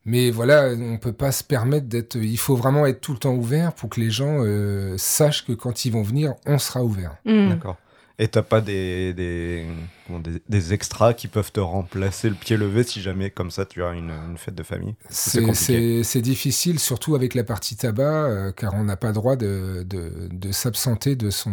mais 0.04 0.30
voilà, 0.30 0.70
on 0.78 0.98
peut 0.98 1.12
pas 1.12 1.32
se 1.32 1.42
permettre 1.42 1.86
d'être. 1.86 2.16
Il 2.16 2.36
faut 2.36 2.56
vraiment 2.56 2.84
être 2.84 3.00
tout 3.00 3.12
le 3.12 3.18
temps 3.18 3.34
ouvert 3.34 3.72
pour 3.72 3.88
que 3.88 4.00
les 4.00 4.10
gens 4.10 4.40
euh, 4.40 4.96
sachent 4.98 5.46
que 5.46 5.52
quand 5.52 5.86
ils 5.86 5.92
vont 5.92 6.02
venir, 6.02 6.34
on 6.44 6.58
sera 6.58 6.84
ouvert. 6.84 7.16
Mm. 7.24 7.48
D'accord. 7.48 7.76
Et 8.18 8.28
t'as 8.28 8.42
pas 8.42 8.60
des, 8.60 9.12
des, 9.12 9.66
comment, 10.06 10.20
des, 10.20 10.40
des 10.48 10.72
extras 10.72 11.14
qui 11.14 11.26
peuvent 11.26 11.50
te 11.50 11.58
remplacer 11.58 12.28
le 12.28 12.36
pied 12.36 12.56
levé 12.56 12.84
si 12.84 13.02
jamais, 13.02 13.30
comme 13.30 13.50
ça, 13.50 13.64
tu 13.64 13.82
as 13.82 13.92
une, 13.92 14.10
une 14.10 14.38
fête 14.38 14.54
de 14.54 14.62
famille? 14.62 14.94
C'est 15.10 16.20
difficile, 16.22 16.78
surtout 16.78 17.16
avec 17.16 17.34
la 17.34 17.42
partie 17.42 17.74
tabac, 17.74 18.02
euh, 18.04 18.52
car 18.52 18.74
on 18.74 18.84
n'a 18.84 18.96
pas 18.96 19.08
le 19.08 19.14
droit 19.14 19.34
de, 19.34 19.84
de, 19.84 20.28
de 20.30 20.52
s'absenter 20.52 21.16
de 21.16 21.30
son 21.30 21.52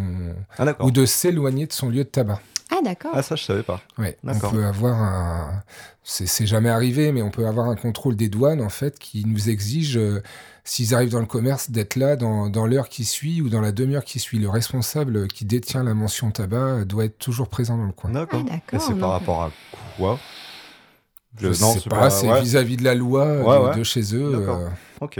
Ah, 0.59 0.75
ou 0.81 0.91
de 0.91 1.05
s'éloigner 1.07 1.65
de 1.65 1.73
son 1.73 1.89
lieu 1.89 2.03
de 2.03 2.09
tabac. 2.09 2.39
Ah, 2.69 2.79
d'accord. 2.83 3.11
Ah, 3.13 3.23
ça, 3.23 3.35
je 3.35 3.43
savais 3.43 3.63
pas. 3.63 3.81
Ouais, 3.97 4.17
on 4.23 4.37
peut 4.37 4.63
avoir 4.63 5.01
un. 5.01 5.63
C'est 6.03 6.25
c'est 6.25 6.47
jamais 6.47 6.69
arrivé, 6.69 7.11
mais 7.11 7.21
on 7.21 7.29
peut 7.29 7.45
avoir 7.45 7.67
un 7.67 7.75
contrôle 7.75 8.15
des 8.15 8.29
douanes 8.29 8.61
en 8.61 8.69
fait 8.69 8.97
qui 8.97 9.25
nous 9.25 9.49
exige, 9.49 9.97
euh, 9.97 10.23
s'ils 10.63 10.93
arrivent 10.93 11.09
dans 11.11 11.19
le 11.19 11.25
commerce, 11.25 11.71
d'être 11.71 11.95
là 11.95 12.15
dans, 12.15 12.49
dans 12.49 12.65
l'heure 12.67 12.87
qui 12.89 13.03
suit 13.05 13.41
ou 13.41 13.49
dans 13.49 13.61
la 13.61 13.71
demi-heure 13.71 14.05
qui 14.05 14.19
suit. 14.19 14.39
Le 14.39 14.49
responsable 14.49 15.27
qui 15.27 15.45
détient 15.45 15.83
la 15.83 15.93
mention 15.93 16.31
tabac 16.31 16.85
doit 16.85 17.05
être 17.05 17.17
toujours 17.17 17.47
présent 17.49 17.77
dans 17.77 17.85
le 17.85 17.91
coin. 17.93 18.11
D'accord. 18.11 18.43
Ah, 18.71 18.79
c'est 18.79 18.93
par 18.97 19.11
rapport 19.11 19.43
à 19.43 19.51
quoi 19.97 20.19
Je 21.39 21.47
non, 21.47 21.53
sais 21.53 21.79
c'est 21.83 21.89
pas, 21.89 21.99
pas- 21.99 22.09
c'est 22.09 22.29
ouais. 22.29 22.41
vis-à-vis 22.41 22.77
de 22.77 22.83
la 22.83 22.93
loi 22.95 23.25
Ouais, 23.25 23.59
de, 23.59 23.69
ouais. 23.71 23.77
de 23.79 23.83
chez 23.83 24.15
eux. 24.15 24.37
D'accord. 24.37 24.59
euh, 24.59 24.67
Ok. 25.01 25.19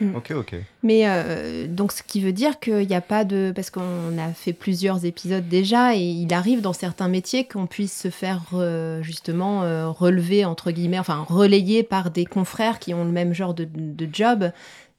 Mm. 0.00 0.14
Ok, 0.16 0.32
ok. 0.36 0.54
Mais 0.82 1.02
euh, 1.06 1.66
donc, 1.68 1.92
ce 1.92 2.02
qui 2.02 2.20
veut 2.20 2.32
dire 2.32 2.60
qu'il 2.60 2.86
n'y 2.86 2.94
a 2.94 3.00
pas 3.00 3.24
de. 3.24 3.52
Parce 3.54 3.70
qu'on 3.70 4.18
a 4.18 4.32
fait 4.34 4.52
plusieurs 4.52 5.04
épisodes 5.04 5.48
déjà, 5.48 5.94
et 5.94 6.00
il 6.00 6.32
arrive 6.34 6.60
dans 6.60 6.72
certains 6.72 7.08
métiers 7.08 7.46
qu'on 7.46 7.66
puisse 7.66 7.98
se 7.98 8.10
faire 8.10 8.42
euh, 8.54 9.02
justement 9.02 9.62
euh, 9.62 9.88
relever, 9.88 10.44
entre 10.44 10.70
guillemets, 10.70 10.98
enfin 10.98 11.24
relayer 11.28 11.82
par 11.82 12.10
des 12.10 12.24
confrères 12.26 12.78
qui 12.78 12.94
ont 12.94 13.04
le 13.04 13.12
même 13.12 13.32
genre 13.32 13.54
de, 13.54 13.66
de 13.72 14.08
job 14.12 14.50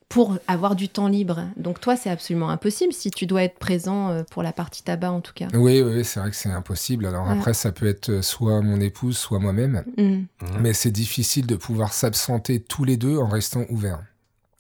pour 0.10 0.38
avoir 0.48 0.78
du 0.78 0.88
temps 0.88 1.10
libre. 1.10 1.44
Donc, 1.58 1.82
toi, 1.82 1.98
c'est 1.98 2.10
absolument 2.10 2.50
impossible 2.50 2.94
si 2.94 3.12
tu 3.12 3.26
dois 3.26 3.44
être 3.44 3.60
présent 3.60 4.10
euh, 4.10 4.24
pour 4.32 4.42
la 4.42 4.54
partie 4.54 4.82
tabac, 4.82 5.12
en 5.12 5.20
tout 5.20 5.34
cas. 5.36 5.48
Oui, 5.54 5.82
oui, 5.82 6.06
c'est 6.06 6.22
vrai 6.22 6.30
que 6.30 6.36
c'est 6.38 6.50
impossible. 6.50 7.06
Alors 7.06 7.28
Ouais. 7.28 7.34
après, 7.34 7.54
ça 7.54 7.74
peut 7.74 7.88
être 7.88 8.24
soit 8.24 8.62
mon 8.62 8.80
épouse, 8.80 9.18
soit 9.18 9.40
moi-même. 9.40 9.84
Mm. 9.98 10.02
Mhm. 10.04 10.28
Mais 10.62 10.72
c'est 10.72 10.92
difficile 10.92 11.46
de 11.46 11.58
pouvoir 11.58 11.92
s'absenter 11.92 12.62
tous 12.62 12.86
les 12.86 12.96
deux 12.96 13.18
en 13.18 13.28
restant 13.28 13.66
ouverts. 13.70 14.00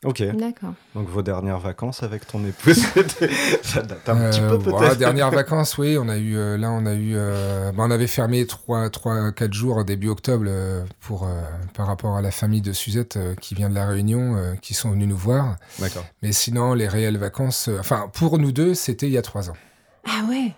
Ok. 0.06 0.22
D'accord. 0.38 0.74
Donc 0.94 1.10
vos 1.10 1.24
dernières 1.24 1.58
vacances 1.60 2.04
avec 2.04 2.27
ton 2.27 2.46
épouse, 2.46 2.77
ça 3.63 3.82
date 3.82 4.08
un 4.08 4.30
petit 4.30 4.42
Euh, 4.42 4.50
peu 4.58 4.60
peut-être. 4.60 4.98
dernières 4.98 5.32
vacances, 5.42 5.75
oui, 5.80 5.98
on 6.00 6.08
a 6.08 6.18
eu 6.18 6.38
euh, 6.38 6.56
là, 6.56 6.70
on 6.70 6.86
a 6.86 6.94
eu, 6.94 7.13
euh, 7.16 7.72
bah, 7.72 7.84
on 7.88 7.89
avait 7.92 8.06
fermé 8.06 8.46
3 8.46 8.92
trois, 8.92 9.32
4 9.32 9.54
jours 9.54 9.84
début 9.86 10.10
octobre 10.10 10.46
euh, 10.48 10.84
pour 11.01 11.24
euh, 11.24 11.42
par 11.74 11.88
rapport 11.88 12.16
à 12.16 12.22
la 12.22 12.30
famille 12.30 12.62
de 12.62 12.74
Suzette 12.74 13.18
euh, 13.18 13.34
qui 13.36 13.56
vient 13.56 13.70
de 13.70 13.75
la 13.75 13.88
Réunion, 13.88 14.36
euh, 14.38 14.54
qui 14.62 14.75
sont 14.75 14.92
venus 14.92 15.08
nous 15.08 15.18
voir. 15.18 15.56
D'accord. 15.80 16.06
Mais 16.22 16.32
sinon, 16.32 16.75
les 16.75 16.88
réelles 16.88 17.18
vacances, 17.18 17.68
euh, 17.68 17.77
enfin 17.80 18.08
pour 18.13 18.38
nous 18.38 18.51
deux, 18.51 18.75
c'était 18.75 19.08
il 19.08 19.13
y 19.13 19.18
a 19.18 19.24
3 19.24 19.50
ans. 19.50 19.58
Ah 20.08 20.22
ouais 20.30 20.51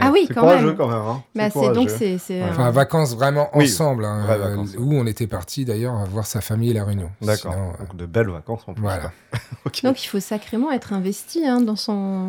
Ah 0.00 0.10
oui, 0.12 0.24
c'est 0.26 0.34
quand 0.34 0.40
courageux 0.40 0.66
même. 0.68 0.76
quand 0.76 0.88
même. 0.88 0.96
Hein. 0.98 1.22
bah, 1.34 1.50
C'est 1.50 1.72
donc, 1.72 1.90
c'est. 1.90 2.14
Ouais. 2.14 2.18
euh, 2.42 2.50
Enfin, 2.50 2.70
vacances 2.70 3.14
vraiment 3.14 3.48
Oui, 3.54 3.64
ensemble, 3.64 4.04
hein, 4.04 4.24
euh, 4.28 4.36
vacances. 4.50 4.70
où 4.78 4.94
on 4.94 5.06
était 5.06 5.26
parti 5.26 5.64
d'ailleurs 5.64 5.94
voir 6.06 6.26
sa 6.26 6.40
famille 6.40 6.70
et 6.70 6.74
la 6.74 6.84
Réunion. 6.84 7.10
D'accord. 7.20 7.52
Sinon, 7.52 7.68
euh, 7.70 7.84
Donc 7.84 7.96
de 7.96 8.06
belles 8.06 8.30
vacances 8.30 8.62
en 8.66 8.72
plus. 8.74 8.82
voilà. 8.82 9.12
Donc, 9.84 10.04
il 10.04 10.06
faut 10.08 10.20
sacrément 10.20 10.70
être 10.72 10.92
investi 10.92 11.46
hein, 11.46 11.60
dans 11.60 11.76
son. 11.76 12.28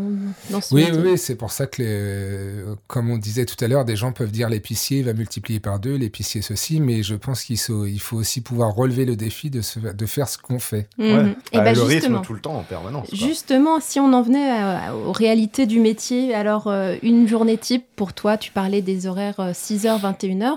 Dans 0.50 0.62
ce 0.62 0.74
Oui, 0.74 0.82
métier. 0.86 0.98
oui, 1.02 1.10
oui, 1.14 1.18
c'est 1.18 1.36
pour 1.36 1.52
ça 1.52 1.66
que, 1.68 1.82
les- 1.82 2.64
comme 2.88 3.10
on 3.10 3.18
disait 3.18 3.46
tout 3.46 3.62
à 3.64 3.68
l'heure, 3.68 3.86
des 3.86 3.96
gens 3.96 4.12
peuvent 4.12 4.32
dire 4.32 4.50
l'épicier 4.50 5.02
va 5.04 5.14
multiplier 5.14 5.60
par 5.60 5.80
deux, 5.80 5.96
l'épicier 5.96 6.42
ceci, 6.42 6.80
mais 6.80 7.04
je 7.04 7.16
pense 7.16 7.44
qu'il 7.44 7.58
faut, 7.60 7.86
il 7.86 8.00
faut 8.00 8.18
aussi 8.18 8.42
pouvoir 8.42 8.74
relever 8.74 9.06
le 9.06 9.16
défi 9.16 9.50
de, 9.50 9.62
se- 9.62 9.80
de 9.80 10.06
faire 10.06 10.28
ce 10.28 10.38
qu'on 10.38 10.60
fait. 10.60 10.88
Mhm. 10.98 11.06
Ouais. 11.06 11.36
Et 11.52 11.58
Bah, 11.58 11.64
bah, 11.64 11.74
le 11.74 11.76
justement. 11.76 12.18
rythme 12.20 12.22
tout 12.22 12.34
le 12.34 12.40
temps 12.40 12.56
en 12.56 12.64
permanence. 12.64 13.10
quoi. 13.10 13.18
Justement, 13.18 13.80
si 13.80 14.00
on 14.00 14.12
en 14.14 14.22
venait 14.22 14.52
à- 14.52 14.96
aux 14.96 15.12
réalités 15.12 15.66
du 15.66 15.80
métier, 15.80 16.34
alors 16.36 16.68
euh, 16.68 16.96
une 17.04 17.28
journée 17.28 17.53
type 17.58 17.86
pour 17.96 18.14
toi, 18.14 18.38
tu 18.38 18.52
parlais 18.52 18.82
des 18.82 19.08
horaires 19.08 19.40
euh, 19.40 19.52
6h, 19.52 20.00
21h. 20.02 20.56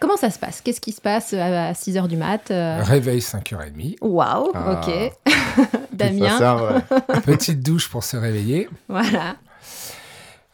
Comment 0.00 0.16
ça 0.16 0.30
se 0.30 0.38
passe? 0.38 0.62
Qu'est-ce 0.62 0.80
qui 0.80 0.92
se 0.92 1.00
passe 1.00 1.34
à 1.34 1.72
6h 1.72 2.08
du 2.08 2.16
mat 2.16 2.50
euh, 2.50 2.80
Réveil 2.82 3.18
5h30, 3.20 3.96
Waouh, 4.00 4.50
Ah. 4.54 4.80
ok. 4.82 5.12
Ça, 5.56 5.62
Damien, 5.92 6.40
un 6.40 6.54
vrai. 6.56 6.80
petite 7.26 7.60
douche 7.62 7.88
pour 7.90 8.02
se 8.04 8.16
réveiller. 8.16 8.68
voilà. 8.88 9.36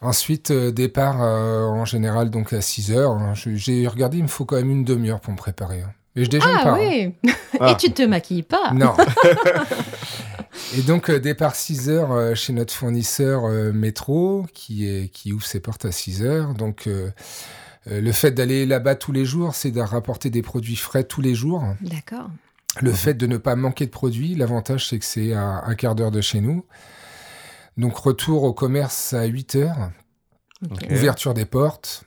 Ensuite, 0.00 0.50
euh, 0.50 0.72
départ 0.72 1.22
euh, 1.22 1.62
en 1.64 1.84
général 1.84 2.28
donc 2.30 2.52
à 2.52 2.58
6h. 2.58 3.34
J'ai 3.56 3.86
regardé, 3.86 4.18
il 4.18 4.24
me 4.24 4.28
faut 4.28 4.44
quand 4.44 4.56
même 4.56 4.70
une 4.70 4.84
demi-heure 4.84 5.20
pour 5.20 5.32
me 5.32 5.38
préparer. 5.38 5.80
hein. 5.82 5.92
Et 6.16 6.24
je 6.24 6.30
déjeune 6.30 6.50
Ah 6.58 6.62
pas. 6.64 6.70
hein. 6.72 6.78
oui 6.80 7.14
Ah. 7.60 7.70
Et 7.72 7.76
tu 7.76 7.92
te 7.92 8.02
maquilles 8.02 8.42
pas? 8.42 8.72
Non. 8.74 8.94
Et 10.76 10.82
donc, 10.82 11.10
euh, 11.10 11.18
départ 11.18 11.54
6 11.54 11.88
heures 11.88 12.12
euh, 12.12 12.34
chez 12.34 12.52
notre 12.52 12.74
fournisseur 12.74 13.44
euh, 13.44 13.72
Métro, 13.72 14.46
qui, 14.52 14.86
est, 14.88 15.08
qui 15.08 15.32
ouvre 15.32 15.44
ses 15.44 15.60
portes 15.60 15.84
à 15.84 15.92
6 15.92 16.22
heures. 16.22 16.54
Donc, 16.54 16.86
euh, 16.86 17.10
euh, 17.90 18.00
le 18.00 18.12
fait 18.12 18.32
d'aller 18.32 18.66
là-bas 18.66 18.96
tous 18.96 19.12
les 19.12 19.24
jours, 19.24 19.54
c'est 19.54 19.70
de 19.70 19.80
rapporter 19.80 20.30
des 20.30 20.42
produits 20.42 20.76
frais 20.76 21.04
tous 21.04 21.20
les 21.20 21.34
jours. 21.34 21.64
D'accord. 21.80 22.30
Le 22.82 22.92
fait 22.92 23.14
de 23.14 23.26
ne 23.26 23.38
pas 23.38 23.56
manquer 23.56 23.86
de 23.86 23.90
produits, 23.90 24.34
l'avantage, 24.34 24.88
c'est 24.88 24.98
que 24.98 25.04
c'est 25.04 25.32
à 25.32 25.64
un 25.64 25.74
quart 25.74 25.94
d'heure 25.94 26.10
de 26.10 26.20
chez 26.20 26.40
nous. 26.40 26.64
Donc, 27.78 27.96
retour 27.96 28.42
au 28.42 28.52
commerce 28.52 29.14
à 29.14 29.24
8 29.24 29.56
heures, 29.56 29.90
ouverture 30.90 31.32
des 31.32 31.46
portes. 31.46 32.05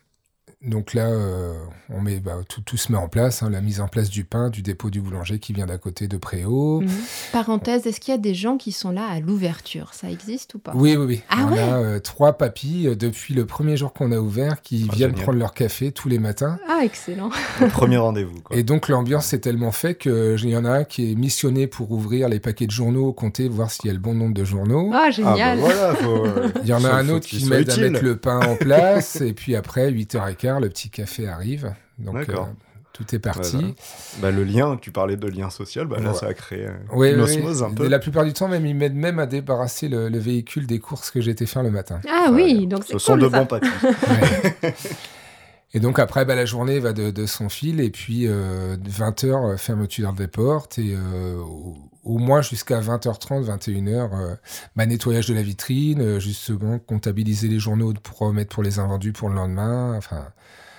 Donc 0.62 0.94
là, 0.94 1.08
euh, 1.08 1.54
on 1.90 2.02
met, 2.02 2.20
bah, 2.20 2.40
tout, 2.50 2.60
tout 2.60 2.76
se 2.76 2.92
met 2.92 2.98
en 2.98 3.08
place, 3.08 3.44
hein, 3.44 3.50
la 3.50 3.62
mise 3.62 3.80
en 3.80 3.88
place 3.88 4.10
du 4.10 4.26
pain, 4.26 4.50
du 4.50 4.62
dépôt 4.62 4.90
du 4.90 5.00
boulanger 5.00 5.40
qui 5.40 5.54
vient 5.54 5.66
d'à 5.66 5.78
côté 5.78 6.10
de 6.10 6.18
Préau. 6.18 6.82
Mhm. 6.82 6.90
Parenthèse, 7.32 7.88
est-ce 7.88 8.02
qu'il 8.02 8.12
y 8.14 8.16
a 8.16 8.20
des 8.20 8.34
gens 8.34 8.58
qui 8.58 8.74
sont 8.74 8.92
là 8.92 9.06
à 9.10 9.22
l'ouverture? 9.22 9.94
Ça 9.94 10.12
existe 10.12 10.56
ou 10.56 10.60
pas? 10.60 10.74
Oui, 10.76 10.98
oui, 10.98 11.06
oui. 11.06 11.22
Ah 11.30 11.46
on 11.48 11.54
ouais? 11.54 11.60
a 11.60 11.78
euh, 11.78 12.00
trois 12.02 12.34
papis 12.34 12.88
euh, 12.88 12.96
depuis 12.96 13.34
le 13.34 13.46
premier 13.46 13.78
jour 13.78 13.94
qu'on 13.94 14.12
a 14.12 14.18
ouvert 14.20 14.62
qui 14.62 14.86
Ah, 14.90 14.96
viennent 14.96 15.12
génial. 15.12 15.24
prendre 15.24 15.40
leur 15.40 15.54
café 15.54 15.94
tous 15.94 16.10
les 16.10 16.20
matins. 16.20 16.60
Ah, 16.68 16.82
excellent. 16.84 17.30
Le 17.62 17.68
premier 17.70 17.96
rendez-vous. 17.96 18.42
Quoi. 18.42 18.58
Et 18.58 18.64
donc 18.64 18.90
l'ambiance 18.90 19.32
est 19.32 19.40
tellement 19.40 19.72
fait 19.72 19.96
qu'il 19.96 20.50
y 20.50 20.58
en 20.58 20.66
a 20.66 20.72
un 20.72 20.84
qui 20.84 21.10
est 21.10 21.16
missionné 21.16 21.68
pour 21.68 21.90
ouvrir 21.94 22.28
les 22.28 22.42
paquets 22.42 22.66
de 22.68 22.72
journaux, 22.72 23.14
compter, 23.14 23.48
voir 23.48 23.72
s'il 23.72 23.86
y 23.86 23.90
a 23.92 23.94
le 23.94 24.00
bon 24.00 24.14
nombre 24.14 24.34
de 24.34 24.44
journaux. 24.44 24.92
Ah, 24.94 25.04
Ah, 25.04 25.06
bah 25.06 25.12
génial. 25.12 25.60
voilà, 25.60 25.96
faut, 25.96 26.26
euh, 26.26 26.50
Il 26.64 26.68
y 26.68 26.74
en 26.74 26.84
a 26.84 26.90
un 26.90 27.08
autre 27.08 27.26
qui 27.28 27.46
m'aide 27.46 27.70
à 27.70 27.78
mettre 27.78 28.04
le 28.04 28.18
pain 28.18 28.42
en 28.42 28.58
place. 28.58 29.22
et 29.22 29.32
puis 29.32 29.56
après, 29.56 29.90
8h15, 29.90 30.49
le 30.60 30.70
petit 30.70 30.90
café 30.90 31.28
arrive. 31.28 31.74
Donc 32.00 32.16
D'accord. 32.16 32.46
euh, 32.50 32.80
tout 32.94 33.14
est 33.16 33.20
parti. 33.20 33.58
Voilà. 33.58 33.68
Bah, 34.22 34.32
le 34.32 34.44
lien, 34.44 34.78
tu 34.82 34.92
parlais 34.92 35.16
de 35.18 35.28
lien 35.28 35.50
social, 35.50 35.86
bah, 35.86 36.00
là 36.00 36.10
Ouais. 36.12 36.18
ça 36.18 36.26
a 36.28 36.34
créé 36.34 36.66
euh, 36.66 36.72
Oui, 36.94 37.12
une 37.12 37.22
oui, 37.22 37.64
un 37.64 37.70
peu. 37.72 37.88
La 37.88 38.00
plupart 38.00 38.26
du 38.26 38.34
temps, 38.34 38.48
même, 38.48 38.66
ils 38.66 38.76
m'aident 38.76 38.96
même 38.96 39.20
à 39.20 39.26
débarrasser 39.28 39.88
le, 39.88 40.10
le 40.10 40.18
véhicule 40.18 40.66
des 40.66 40.80
courses 40.80 41.12
que 41.12 41.22
j'étais 41.22 41.46
faire 41.46 41.62
le 41.64 41.72
matin. 41.72 42.00
Ah 42.12 42.30
oui, 42.32 42.66
donc 42.68 42.84
c'est 42.88 42.94
Ce 42.94 43.00
sont 43.00 43.16
de 43.18 43.30
ça. 43.30 43.40
bons 43.40 43.46
papis. 43.46 43.68
Ouais. 44.10 44.74
Et 45.74 45.80
donc 45.80 46.00
après, 46.00 46.26
bah, 46.26 46.36
la 46.36 46.46
journée 46.46 46.80
va 46.80 46.94
de, 46.94 47.12
de 47.12 47.26
son 47.26 47.48
fil 47.50 47.80
et 47.80 47.90
puis 47.92 48.28
20h, 48.28 49.58
fermeture 49.58 50.14
des 50.14 50.28
portes 50.28 50.80
et 50.80 50.96
euh, 50.96 51.36
au, 51.38 51.78
au 52.04 52.18
moins 52.18 52.42
jusqu'à 52.42 52.80
20h30, 52.80 53.46
21h, 53.46 53.90
euh, 53.90 54.36
bah, 54.76 54.86
nettoyage 54.86 55.28
de 55.28 55.34
la 55.34 55.42
vitrine, 55.44 56.02
euh, 56.02 56.20
justement 56.20 56.80
comptabiliser 56.80 57.48
les 57.48 57.60
journaux 57.60 57.94
pour 57.94 58.18
remettre 58.20 58.54
pour 58.54 58.64
les 58.64 58.80
invendus 58.80 59.12
pour 59.14 59.30
le 59.30 59.36
lendemain, 59.36 59.96
enfin 59.98 60.26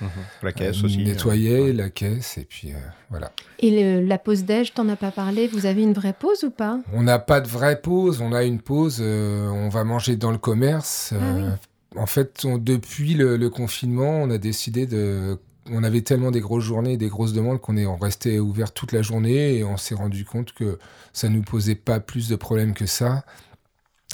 Mhm. 0.02 0.08
La 0.44 0.52
caisse 0.52 0.80
euh, 0.82 0.86
aussi. 0.86 1.04
nettoyer 1.04 1.60
ouais. 1.60 1.72
la 1.74 1.90
caisse 1.90 2.38
et 2.38 2.46
puis 2.46 2.72
euh, 2.72 2.76
voilà. 3.10 3.32
Et 3.58 4.00
le- 4.00 4.06
la 4.06 4.16
pause 4.16 4.44
déj, 4.44 4.72
t'en 4.72 4.88
as 4.88 4.96
pas 4.96 5.10
parlé 5.10 5.46
Vous 5.46 5.66
avez 5.66 5.82
une 5.82 5.92
vraie 5.92 6.14
pause 6.14 6.42
ou 6.42 6.50
pas? 6.50 6.78
On 6.94 7.02
n'a 7.02 7.18
pas 7.18 7.42
de 7.42 7.46
vraie 7.48 7.78
pause, 7.82 8.22
on 8.22 8.32
a 8.32 8.44
une 8.44 8.62
pause, 8.62 9.00
euh, 9.02 9.50
on 9.50 9.68
va 9.68 9.84
manger 9.84 10.16
dans 10.16 10.30
le 10.30 10.38
commerce. 10.38 11.12
Ah 11.12 11.22
euh, 11.22 11.50
En 11.96 12.06
fait, 12.06 12.44
on- 12.44 12.58
depuis 12.58 13.14
le, 13.14 13.36
le 13.36 13.50
confinement, 13.50 14.22
on 14.22 14.30
a 14.30 14.38
décidé 14.38 14.86
de... 14.86 15.38
On 15.72 15.84
avait 15.84 16.00
tellement 16.02 16.30
des 16.30 16.40
grosses 16.40 16.64
journées, 16.64 16.96
des 16.96 17.08
grosses 17.08 17.32
demandes 17.32 17.60
qu'on 17.60 17.76
est 17.76 17.86
on 17.86 17.96
restait 17.96 18.38
ouvert 18.38 18.72
toute 18.72 18.92
la 18.92 19.02
journée 19.02 19.56
et 19.58 19.64
on 19.64 19.76
s'est 19.76 19.94
rendu 19.94 20.24
compte 20.24 20.52
que 20.52 20.78
ça 21.12 21.28
nous 21.28 21.42
posait 21.42 21.74
pas 21.76 22.00
plus 22.00 22.28
de 22.28 22.34
problèmes 22.36 22.74
que 22.74 22.86
ça. 22.86 23.24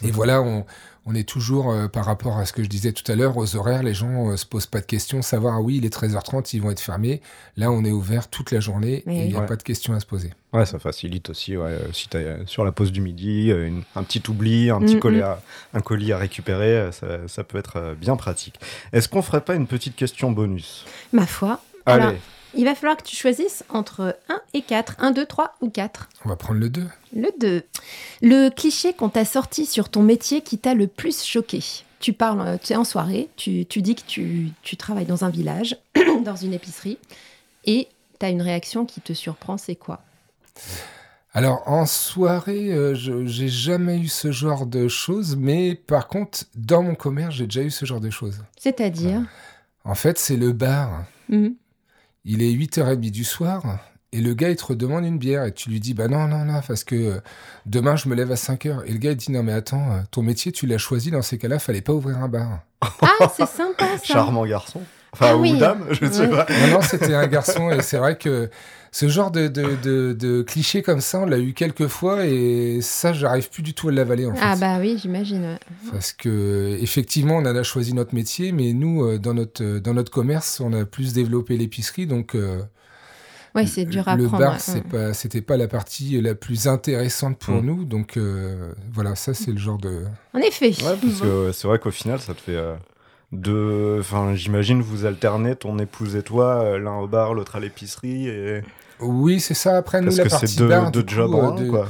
Et 0.04 0.10
voilà, 0.10 0.42
on, 0.42 0.66
on 1.08 1.14
est 1.14 1.28
toujours, 1.28 1.70
euh, 1.70 1.86
par 1.88 2.04
rapport 2.04 2.36
à 2.36 2.44
ce 2.46 2.52
que 2.52 2.62
je 2.64 2.68
disais 2.68 2.92
tout 2.92 3.10
à 3.10 3.14
l'heure, 3.14 3.36
aux 3.36 3.54
horaires, 3.56 3.82
les 3.84 3.94
gens 3.94 4.30
euh, 4.30 4.36
se 4.36 4.44
posent 4.44 4.66
pas 4.66 4.80
de 4.80 4.86
questions, 4.86 5.22
savoir, 5.22 5.54
ah 5.54 5.60
oui, 5.60 5.76
il 5.76 5.86
est 5.86 5.94
13h30, 5.94 6.50
ils 6.54 6.60
vont 6.60 6.70
être 6.72 6.80
fermés. 6.80 7.20
Là, 7.56 7.70
on 7.70 7.84
est 7.84 7.92
ouvert 7.92 8.28
toute 8.28 8.50
la 8.50 8.58
journée 8.60 9.04
et 9.06 9.22
il 9.24 9.28
n'y 9.28 9.36
a 9.36 9.40
ouais. 9.40 9.46
pas 9.46 9.56
de 9.56 9.62
questions 9.62 9.94
à 9.94 10.00
se 10.00 10.06
poser. 10.06 10.32
Ouais, 10.52 10.66
ça 10.66 10.78
facilite 10.78 11.30
aussi. 11.30 11.56
Ouais, 11.56 11.70
euh, 11.70 11.92
si 11.92 12.08
t'as 12.08 12.18
euh, 12.18 12.38
sur 12.46 12.64
la 12.64 12.72
pause 12.72 12.90
du 12.92 13.00
midi, 13.00 13.50
euh, 13.52 13.66
une- 13.68 13.82
un 13.94 14.02
petit 14.02 14.22
oubli, 14.28 14.68
un 14.70 14.80
Mm, 14.80 14.84
petit 14.84 14.96
mm. 14.96 15.00
colis 15.00 15.22
à, 15.22 15.40
un 15.74 15.80
colis 15.80 16.12
à 16.12 16.18
récupérer, 16.18 16.76
euh, 16.78 16.92
ça, 16.92 17.06
ça 17.28 17.44
peut 17.44 17.58
être 17.58 17.76
euh, 17.76 17.94
bien 17.94 18.16
pratique. 18.16 18.58
Est-ce 18.92 19.08
qu'on 19.08 19.22
ferait 19.22 19.42
pas 19.42 19.54
une 19.54 19.66
petite 19.68 19.96
question 19.96 20.32
bonus? 20.32 20.84
Ma 21.12 21.26
foi. 21.26 21.60
Alors, 21.86 22.08
Allez, 22.08 22.18
Il 22.56 22.64
va 22.64 22.74
falloir 22.74 22.96
que 22.96 23.02
tu 23.02 23.14
choisisses 23.14 23.64
entre 23.68 24.16
1 24.28 24.40
et 24.54 24.62
4. 24.62 24.96
1, 24.98 25.10
2, 25.10 25.26
3 25.26 25.56
ou 25.60 25.70
4. 25.70 26.08
On 26.24 26.28
va 26.28 26.36
prendre 26.36 26.58
le 26.60 26.70
2. 26.70 26.86
Le 27.14 27.28
2. 27.38 27.62
Le 28.22 28.48
cliché 28.48 28.94
qu'on 28.94 29.10
t'a 29.10 29.24
sorti 29.24 29.66
sur 29.66 29.88
ton 29.90 30.02
métier 30.02 30.40
qui 30.40 30.58
t'a 30.58 30.74
le 30.74 30.86
plus 30.86 31.22
choqué. 31.22 31.62
Tu 32.00 32.12
parles, 32.12 32.40
euh, 32.40 32.56
tu 32.62 32.72
es 32.72 32.76
en 32.76 32.84
soirée, 32.84 33.28
tu, 33.36 33.66
tu 33.66 33.82
dis 33.82 33.94
que 33.94 34.02
tu, 34.06 34.50
tu 34.62 34.76
travailles 34.76 35.06
dans 35.06 35.24
un 35.24 35.30
village, 35.30 35.76
dans 36.24 36.36
une 36.36 36.52
épicerie, 36.52 36.98
et 37.64 37.88
tu 38.18 38.26
as 38.26 38.30
une 38.30 38.42
réaction 38.42 38.84
qui 38.84 39.00
te 39.00 39.12
surprend, 39.12 39.56
c'est 39.56 39.76
quoi? 39.76 40.02
Alors, 41.32 41.62
en 41.66 41.84
soirée, 41.84 42.72
euh, 42.72 42.94
je 42.94 43.26
j'ai 43.26 43.48
jamais 43.48 43.98
eu 43.98 44.08
ce 44.08 44.32
genre 44.32 44.64
de 44.64 44.88
choses, 44.88 45.36
mais 45.36 45.74
par 45.74 46.08
contre, 46.08 46.44
dans 46.54 46.82
mon 46.82 46.94
commerce, 46.94 47.34
j'ai 47.34 47.44
déjà 47.44 47.62
eu 47.62 47.70
ce 47.70 47.84
genre 47.84 48.00
de 48.00 48.08
choses. 48.08 48.42
C'est-à-dire? 48.58 49.20
En 49.84 49.94
fait, 49.94 50.18
c'est 50.18 50.36
le 50.36 50.52
bar. 50.52 51.04
Mhm. 51.28 51.54
Il 52.28 52.42
est 52.42 52.50
8h30 52.52 53.10
du 53.10 53.22
soir, 53.24 53.62
et 54.12 54.20
le 54.20 54.34
gars, 54.34 54.50
il 54.50 54.56
te 54.56 54.64
redemande 54.64 55.04
une 55.04 55.18
bière, 55.18 55.44
et 55.44 55.52
tu 55.52 55.70
lui 55.70 55.78
dis, 55.78 55.94
bah 55.94 56.08
non, 56.08 56.26
non, 56.26 56.44
non, 56.44 56.60
parce 56.66 56.82
que 56.82 56.94
euh, 56.96 57.20
demain, 57.66 57.94
je 57.94 58.08
me 58.08 58.14
lève 58.16 58.32
à 58.32 58.34
5h. 58.34 58.82
Et 58.86 58.92
le 58.92 58.98
gars, 58.98 59.12
il 59.12 59.16
dit, 59.16 59.30
non, 59.30 59.42
mais 59.44 59.52
attends, 59.52 59.92
euh, 59.92 60.00
ton 60.10 60.22
métier, 60.22 60.50
tu 60.50 60.66
l'as 60.66 60.78
choisi, 60.78 61.10
dans 61.12 61.22
ces 61.22 61.38
cas-là, 61.38 61.58
fallait 61.60 61.82
pas 61.82 61.92
ouvrir 61.92 62.18
un 62.18 62.28
bar. 62.28 62.60
Ah, 62.82 63.28
c'est 63.36 63.46
sympa 63.46 63.86
ça. 63.98 64.04
Charmant 64.04 64.44
garçon. 64.44 64.80
Enfin, 65.12 65.26
Ah 65.30 65.36
ou 65.36 65.42
oui. 65.42 65.58
dame, 65.58 65.86
je 65.92 66.04
ne 66.04 66.10
sais 66.10 66.28
pas. 66.28 66.46
Non, 66.66 66.74
non, 66.74 66.80
c'était 66.82 67.14
un 67.14 67.26
garçon, 67.28 67.70
et 67.70 67.80
c'est 67.82 67.96
vrai 67.98 68.18
que 68.18 68.50
ce 68.98 69.08
genre 69.08 69.30
de, 69.30 69.46
de, 69.48 69.76
de, 69.82 70.14
de 70.18 70.40
cliché 70.40 70.80
comme 70.82 71.02
ça, 71.02 71.20
on 71.20 71.26
l'a 71.26 71.38
eu 71.38 71.52
quelques 71.52 71.86
fois, 71.88 72.24
et 72.24 72.78
ça, 72.80 73.12
j'arrive 73.12 73.50
plus 73.50 73.62
du 73.62 73.74
tout 73.74 73.88
à 73.88 73.92
l'avaler, 73.92 74.24
en 74.24 74.34
fait. 74.34 74.40
Ah 74.42 74.56
bah 74.56 74.78
oui, 74.80 74.96
j'imagine. 74.98 75.42
ouais. 75.44 75.58
Parce 75.92 76.14
que 76.14 76.78
effectivement, 76.80 77.36
on 77.36 77.40
en 77.44 77.54
a 77.56 77.62
choisi 77.62 77.92
notre 77.92 78.14
métier, 78.14 78.52
mais 78.52 78.72
nous, 78.72 79.04
euh, 79.04 79.18
dans 79.18 79.34
notre 79.34 79.62
euh, 79.62 79.80
dans 79.80 79.92
notre 79.92 80.10
commerce, 80.10 80.60
on 80.60 80.72
a 80.72 80.86
plus 80.86 81.12
développé 81.12 81.58
l'épicerie, 81.58 82.06
donc 82.06 82.34
euh, 82.34 82.62
Ouais, 83.54 83.66
c'est 83.66 83.84
dur 83.84 84.06
à 84.08 84.16
le 84.16 84.24
prendre. 84.28 84.42
bar, 84.44 84.52
ouais. 84.54 84.58
c'est 84.60 84.84
pas, 84.84 85.12
c'était 85.14 85.40
pas 85.42 85.56
la 85.58 85.68
partie 85.68 86.18
la 86.22 86.34
plus 86.34 86.66
intéressante 86.66 87.38
pour 87.38 87.54
Mm. 87.62 87.66
nous, 87.66 87.84
donc 87.84 88.16
euh, 88.16 88.72
voilà, 88.94 89.14
ça 89.14 89.34
c'est 89.34 89.50
le 89.50 89.58
genre 89.58 89.78
de. 89.78 90.04
En 90.32 90.38
effet. 90.38 90.68
Ouais, 90.82 90.96
parce 91.02 91.20
que 91.20 91.52
c'est 91.52 91.68
vrai 91.68 91.78
qu'au 91.78 91.90
final, 91.90 92.18
ça 92.20 92.32
te 92.32 92.40
fait 92.40 92.56
euh, 92.56 92.74
deux. 93.32 93.98
Enfin, 94.00 94.34
j'imagine 94.34 94.80
vous 94.80 95.04
alternez, 95.04 95.54
ton 95.56 95.78
épouse 95.78 96.16
et 96.16 96.22
toi, 96.22 96.78
l'un 96.78 96.96
au 96.98 97.06
bar, 97.08 97.34
l'autre 97.34 97.56
à 97.56 97.60
l'épicerie. 97.60 98.28
Et... 98.28 98.62
Oui, 99.00 99.40
c'est 99.40 99.54
ça. 99.54 99.76
Après, 99.76 100.00
nous, 100.00 100.06
Parce 100.06 100.16
la 100.18 100.24
que 100.24 100.28
partie 100.30 100.48
c'est 100.48 100.58
deux, 100.58 100.68
bar, 100.68 100.90
deux 100.90 101.02
du 101.02 101.14
jobs 101.14 101.30
coup, 101.30 101.36
en 101.38 101.56
euh, 101.58 101.64
de- 101.64 101.70
quoi. 101.70 101.88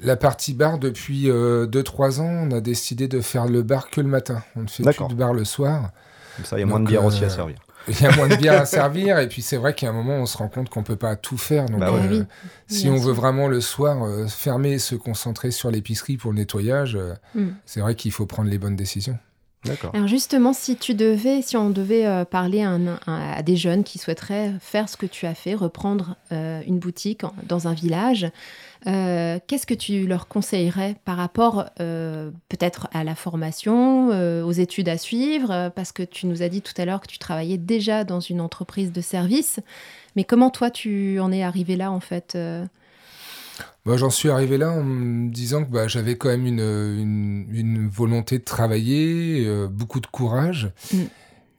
La 0.00 0.16
partie 0.16 0.52
bar 0.52 0.78
depuis 0.78 1.26
2-3 1.28 2.20
ans, 2.20 2.48
on 2.48 2.50
a 2.50 2.60
décidé 2.60 3.08
de 3.08 3.20
faire 3.20 3.46
le 3.46 3.62
bar 3.62 3.88
que 3.90 4.00
le 4.02 4.08
matin. 4.08 4.42
On 4.54 4.62
ne 4.62 4.66
fait 4.68 4.82
plus 4.82 5.08
de 5.08 5.14
bar 5.14 5.32
le 5.32 5.44
soir. 5.44 5.90
Comme 6.36 6.44
ça, 6.44 6.56
il 6.56 6.60
y 6.60 6.62
a 6.62 6.66
moins 6.66 6.80
de 6.80 6.86
bière 6.86 7.02
euh, 7.02 7.06
aussi 7.06 7.24
à 7.24 7.30
servir. 7.30 7.56
Il 7.88 8.00
y 8.00 8.04
a 8.04 8.16
moins 8.16 8.26
de 8.26 8.34
bière 8.34 8.60
à 8.60 8.66
servir, 8.66 9.20
et 9.20 9.28
puis 9.28 9.42
c'est 9.42 9.56
vrai 9.56 9.72
qu'à 9.72 9.88
un 9.88 9.92
moment, 9.92 10.14
on 10.16 10.26
se 10.26 10.36
rend 10.36 10.48
compte 10.48 10.68
qu'on 10.68 10.82
peut 10.82 10.96
pas 10.96 11.14
tout 11.14 11.38
faire. 11.38 11.66
Donc, 11.66 11.78
Bah 11.78 11.92
ouais. 11.92 12.00
Ah 12.02 12.08
oui, 12.10 12.22
Si 12.66 12.82
bien 12.86 12.92
on 12.94 12.96
sûr. 12.96 13.06
veut 13.06 13.12
vraiment 13.12 13.46
le 13.46 13.60
soir 13.60 14.04
euh, 14.04 14.26
fermer 14.26 14.72
et 14.72 14.78
se 14.80 14.96
concentrer 14.96 15.52
sur 15.52 15.70
l'épicerie 15.70 16.16
pour 16.16 16.32
le 16.32 16.38
nettoyage, 16.38 16.96
euh, 16.96 17.14
Mm. 17.36 17.50
c'est 17.64 17.78
vrai 17.80 17.94
qu'il 17.94 18.10
faut 18.10 18.26
prendre 18.26 18.50
les 18.50 18.58
bonnes 18.58 18.74
décisions. 18.74 19.16
Alors 19.92 20.06
justement, 20.06 20.52
si 20.52 20.76
tu 20.76 20.94
devais, 20.94 21.42
si 21.42 21.56
on 21.56 21.70
devait 21.70 22.06
euh, 22.06 22.24
parler 22.24 22.62
à, 23.06 23.42
des 23.42 23.56
jeunes 23.56 23.84
qui 23.84 23.98
souhaiteraient 23.98 24.52
faire 24.60 24.88
ce 24.88 24.96
que 24.96 25.06
tu 25.06 25.26
as 25.26 25.34
fait, 25.34 25.54
reprendre 25.54 26.16
euh, 26.32 26.60
une 26.66 26.78
boutique 26.78 27.22
dans 27.44 27.68
un 27.68 27.74
village, 27.74 28.26
euh, 28.86 29.38
qu'est-ce 29.46 29.66
que 29.66 29.74
tu 29.74 30.06
leur 30.06 30.28
conseillerais 30.28 30.96
par 31.04 31.16
rapport 31.16 31.66
peut-être 31.76 32.88
à 32.92 33.04
la 33.04 33.14
formation, 33.14 34.08
aux 34.44 34.52
études 34.52 34.88
à 34.88 34.98
suivre? 34.98 35.70
Parce 35.74 35.92
que 35.92 36.02
tu 36.02 36.26
nous 36.26 36.42
as 36.42 36.48
dit 36.48 36.62
tout 36.62 36.74
à 36.76 36.84
l'heure 36.84 37.00
que 37.00 37.08
tu 37.08 37.18
travaillais 37.18 37.58
déjà 37.58 38.04
dans 38.04 38.20
une 38.20 38.40
entreprise 38.40 38.92
de 38.92 39.00
service. 39.00 39.60
Mais 40.14 40.24
comment 40.24 40.50
toi, 40.50 40.70
tu 40.70 41.18
en 41.20 41.32
es 41.32 41.42
arrivé 41.42 41.76
là 41.76 41.90
en 41.90 42.00
fait 42.00 42.38
Moi, 43.84 43.96
j'en 43.96 44.10
suis 44.10 44.28
arrivé 44.30 44.58
là 44.58 44.70
en 44.70 44.82
me 44.82 45.30
disant 45.30 45.64
que 45.64 45.70
bah, 45.70 45.86
j'avais 45.88 46.16
quand 46.16 46.28
même 46.28 46.46
une, 46.46 46.60
une, 46.60 47.46
une 47.52 47.88
volonté 47.88 48.38
de 48.38 48.44
travailler, 48.44 49.44
euh, 49.46 49.68
beaucoup 49.68 50.00
de 50.00 50.06
courage, 50.08 50.72
Mm. 50.92 50.96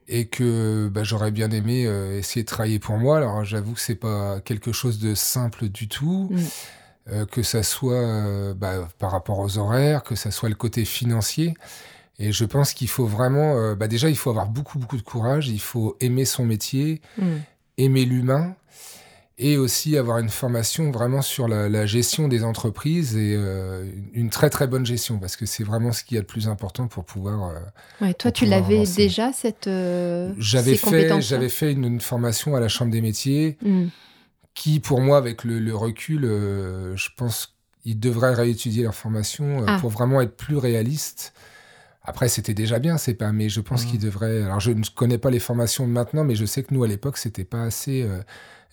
et 0.09 0.25
que 0.27 0.89
bah, 0.89 1.03
j'aurais 1.03 1.31
bien 1.31 1.49
aimé 1.51 1.85
euh, 1.87 2.17
essayer 2.19 2.43
de 2.43 2.47
travailler 2.47 2.79
pour 2.79 2.97
moi. 2.97 3.17
Alors, 3.17 3.43
j'avoue 3.45 3.73
que 3.73 3.79
c'est 3.81 3.95
pas 3.95 4.39
quelque 4.41 4.71
chose 4.71 4.99
de 4.99 5.15
simple 5.15 5.69
du 5.69 5.87
tout. 5.87 6.29
Mm. 6.31 6.37
euh, 7.09 7.25
que 7.25 7.41
ça 7.41 7.63
soit 7.63 8.53
bah, 8.55 8.89
par 8.99 9.11
rapport 9.11 9.39
aux 9.39 9.57
horaires, 9.57 10.03
que 10.03 10.15
ça 10.15 10.29
soit 10.29 10.49
le 10.49 10.55
côté 10.55 10.83
financier. 10.83 11.53
Et 12.19 12.31
je 12.33 12.43
pense 12.43 12.73
qu'il 12.73 12.89
faut 12.89 13.05
vraiment, 13.05 13.75
bah 13.75 13.87
déjà, 13.87 14.09
il 14.09 14.17
faut 14.17 14.29
avoir 14.31 14.47
beaucoup, 14.49 14.77
beaucoup 14.79 14.97
de 14.97 15.03
courage, 15.03 15.47
il 15.47 15.61
faut 15.61 15.95
aimer 16.01 16.25
son 16.25 16.43
métier, 16.43 16.99
Mm. 17.17 17.23
aimer 17.77 18.03
l'humain, 18.05 18.55
et 19.39 19.57
aussi 19.57 19.97
avoir 19.97 20.17
une 20.17 20.29
formation 20.29 20.89
vraiment 20.89 21.21
sur 21.21 21.47
la, 21.47 21.69
la 21.69 21.85
gestion 21.85 22.27
des 22.27 22.43
entreprises 22.43 23.15
et 23.15 23.35
euh, 23.37 23.85
une 24.13 24.31
très, 24.31 24.49
très 24.49 24.65
bonne 24.65 24.85
gestion, 24.85 25.19
parce 25.19 25.35
que 25.35 25.45
c'est 25.45 25.63
vraiment 25.63 25.91
ce 25.91 26.03
qu'il 26.03 26.15
y 26.15 26.17
a 26.17 26.21
de 26.21 26.25
plus 26.27 26.47
important 26.47 26.87
pour 26.87 27.03
pouvoir... 27.05 27.49
euh, 27.51 27.59
Ouais, 28.01 28.13
toi, 28.15 28.31
tu 28.31 28.45
l'avais 28.45 28.83
déjà 28.95 29.31
cette 29.33 29.67
euh, 29.67 30.33
J'avais 30.39 30.75
fait, 30.75 31.21
j'avais 31.21 31.49
fait 31.49 31.71
une, 31.71 31.83
une 31.85 32.01
formation 32.01 32.55
à 32.55 32.59
la 32.59 32.67
Chambre 32.67 32.91
des 32.91 33.01
métiers, 33.01 33.57
Mm. 33.61 33.87
qui, 34.55 34.79
pour 34.79 35.01
moi, 35.01 35.17
avec 35.17 35.43
le, 35.43 35.59
le 35.59 35.75
recul, 35.75 36.25
euh, 36.25 36.95
je 36.95 37.09
pense 37.15 37.55
qu'ils 37.83 37.99
devraient 37.99 38.33
réétudier 38.33 38.83
leur 38.83 38.95
formation 38.95 39.61
euh, 39.61 39.65
Ah. 39.67 39.77
pour 39.79 39.91
vraiment 39.91 40.19
être 40.19 40.35
plus 40.35 40.57
réalistes. 40.57 41.33
Après, 42.03 42.27
c'était 42.27 42.55
déjà 42.55 42.79
bien, 42.79 42.97
c'est 42.97 43.13
pas, 43.13 43.31
mais 43.31 43.49
je 43.49 43.61
pense 43.61 43.83
Mhm. 43.85 43.91
qu'ils 43.91 43.99
devraient. 43.99 44.41
Alors, 44.41 44.59
je 44.61 44.71
ne 44.71 44.83
connais 44.95 45.19
pas 45.19 45.29
les 45.29 45.39
formations 45.39 45.85
de 45.85 45.91
maintenant, 45.91 46.23
mais 46.23 46.33
je 46.35 46.45
sais 46.45 46.63
que 46.63 46.73
nous, 46.73 46.83
à 46.83 46.87
l'époque, 46.87 47.17
c'était 47.17 47.43
pas 47.43 47.61
assez 47.63 48.01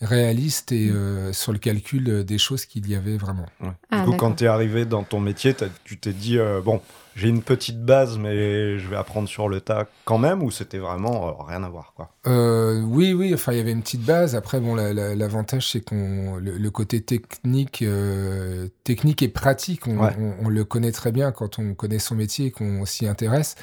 réaliste 0.01 0.73
et 0.73 0.91
euh, 0.91 1.33
sur 1.33 1.53
le 1.53 1.59
calcul 1.59 2.09
euh, 2.09 2.25
des 2.25 2.39
choses 2.39 2.67
qu'il 2.67 2.89
y 2.89 2.95
avait 2.95 3.17
vraiment. 3.17 3.47
Ouais. 3.61 3.69
Ah, 3.91 3.99
du 4.01 4.05
coup, 4.05 4.11
d'accord. 4.13 4.31
quand 4.31 4.35
tu 4.37 4.45
es 4.45 4.47
arrivé 4.49 4.85
dans 4.85 5.03
ton 5.03 5.21
métier, 5.21 5.55
tu 5.85 5.99
t'es 5.99 6.13
dit, 6.13 6.39
euh, 6.39 6.61
bon, 6.61 6.81
j'ai 7.17 7.29
une 7.29 7.43
petite 7.43 7.81
base, 7.85 8.19
mais 8.19 8.79
je 8.79 8.89
vais 8.89 8.97
apprendre 8.97 9.29
sur 9.29 9.49
le 9.49 9.61
tas 9.61 9.87
quand 10.05 10.19
même, 10.19 10.43
ou 10.43 10.51
c'était 10.51 10.79
vraiment 10.79 11.29
euh, 11.29 11.33
rien 11.47 11.63
à 11.63 11.69
voir, 11.69 11.93
quoi? 11.95 12.11
Euh, 12.27 12.81
oui, 12.83 13.13
oui, 13.13 13.33
enfin, 13.33 13.53
il 13.53 13.59
y 13.59 13.61
avait 13.61 13.73
une 13.73 13.83
petite 13.83 14.05
base. 14.05 14.35
Après, 14.35 14.59
bon, 14.61 14.75
la- 14.75 14.93
la- 14.93 15.15
l'avantage, 15.15 15.71
c'est 15.71 15.81
qu'on 15.81 16.37
le, 16.37 16.59
le 16.59 16.71
côté 16.71 17.01
technique, 17.01 17.83
euh, 17.83 18.69
technique 18.83 19.23
et 19.23 19.29
pratique, 19.29 19.87
on, 19.87 19.99
Ouais. 19.99 20.11
on- 20.19 20.47
on 20.47 20.49
le 20.49 20.65
connaît 20.65 20.93
très 20.93 21.13
bien 21.13 21.31
quand 21.31 21.59
on 21.61 21.75
connaît 21.75 22.01
son 22.01 22.17
métier 22.17 22.47
et 22.47 22.51
qu'on 22.51 22.85
s'y 22.85 23.07
intéresse. 23.07 23.55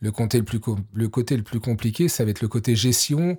Le 0.00 0.10
côté 0.12 0.38
le 0.38 0.44
plus 0.44 0.60
le 0.92 1.08
côté 1.08 1.36
le 1.38 1.42
plus 1.42 1.58
compliqué, 1.60 2.08
ça 2.08 2.24
va 2.24 2.30
être 2.30 2.42
le 2.42 2.48
côté 2.48 2.76
gestion, 2.76 3.38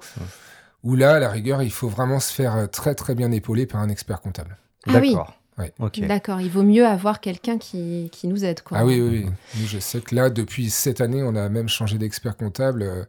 où 0.87 0.95
là, 0.95 1.15
à 1.15 1.19
la 1.19 1.29
rigueur, 1.29 1.61
il 1.61 1.71
faut 1.71 1.89
vraiment 1.89 2.21
se 2.21 2.33
faire 2.33 2.55
euh, 2.55 2.65
très 2.65 2.95
très 2.95 3.13
bien 3.13 3.29
épauler 3.33 3.65
par 3.65 3.81
un 3.81 3.89
expert 3.89 4.21
comptable. 4.21 4.57
Ah 4.87 4.99
oui. 5.01 5.11
D'accord. 5.11 5.33
Ouais. 5.57 5.73
Ok. 5.79 5.99
D'accord, 5.99 6.39
il 6.39 6.49
vaut 6.49 6.63
mieux 6.63 6.85
avoir 6.85 7.19
quelqu'un 7.19 7.57
qui, 7.57 8.09
qui 8.13 8.27
nous 8.27 8.45
aide. 8.45 8.61
Quoi. 8.61 8.77
Ah 8.77 8.85
oui, 8.85 9.01
oui, 9.01 9.25
oui. 9.25 9.31
Nous, 9.59 9.67
je 9.67 9.79
sais 9.79 9.99
que 9.99 10.15
là, 10.15 10.29
depuis 10.29 10.69
cette 10.69 11.01
année, 11.01 11.23
on 11.23 11.35
a 11.35 11.49
même 11.49 11.67
changé 11.67 11.97
d'expert 11.97 12.37
comptable 12.37 12.83
euh, 12.83 13.03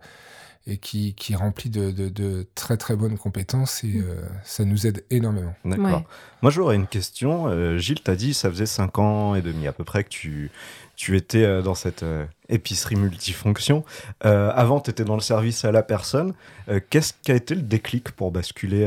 et 0.70 0.76
qui, 0.76 1.14
qui 1.14 1.32
est 1.32 1.36
rempli 1.36 1.70
de, 1.70 1.90
de- 1.90 2.08
de 2.10 2.46
très 2.54 2.76
très 2.76 2.94
bonnes 2.94 3.16
compétences 3.18 3.82
et 3.84 3.88
Mm. 3.88 4.04
euh, 4.06 4.22
ça 4.44 4.64
nous 4.64 4.86
aide 4.86 5.04
énormément. 5.10 5.54
D'accord. 5.64 5.86
Ouais. 5.86 6.06
Moi, 6.42 6.50
j'aurais 6.50 6.76
une 6.76 6.86
question. 6.86 7.48
Euh, 7.48 7.78
Gilles, 7.78 8.02
t'as 8.02 8.14
dit, 8.16 8.34
ça 8.34 8.50
faisait 8.50 8.66
5 8.66 8.98
ans 8.98 9.34
et 9.34 9.42
demi 9.42 9.66
à 9.66 9.72
peu 9.72 9.82
près 9.84 10.04
que 10.04 10.10
tu, 10.10 10.50
tu 10.94 11.16
étais 11.16 11.42
euh, 11.44 11.62
dans 11.62 11.74
cette 11.74 12.02
euh, 12.02 12.24
épicerie 12.48 12.96
multifonction. 12.96 13.84
Euh, 14.24 14.50
avant, 14.54 14.80
tu 14.80 14.90
étais 14.90 15.04
dans 15.04 15.14
le 15.16 15.20
service 15.22 15.64
à 15.64 15.72
la 15.72 15.82
personne. 15.82 16.34
Euh, 16.68 16.80
Qu'est-ce 16.90 17.14
qui 17.22 17.32
a 17.32 17.34
été 17.34 17.54
le 17.54 17.62
déclic 17.62 18.12
pour 18.12 18.30
basculer 18.30 18.86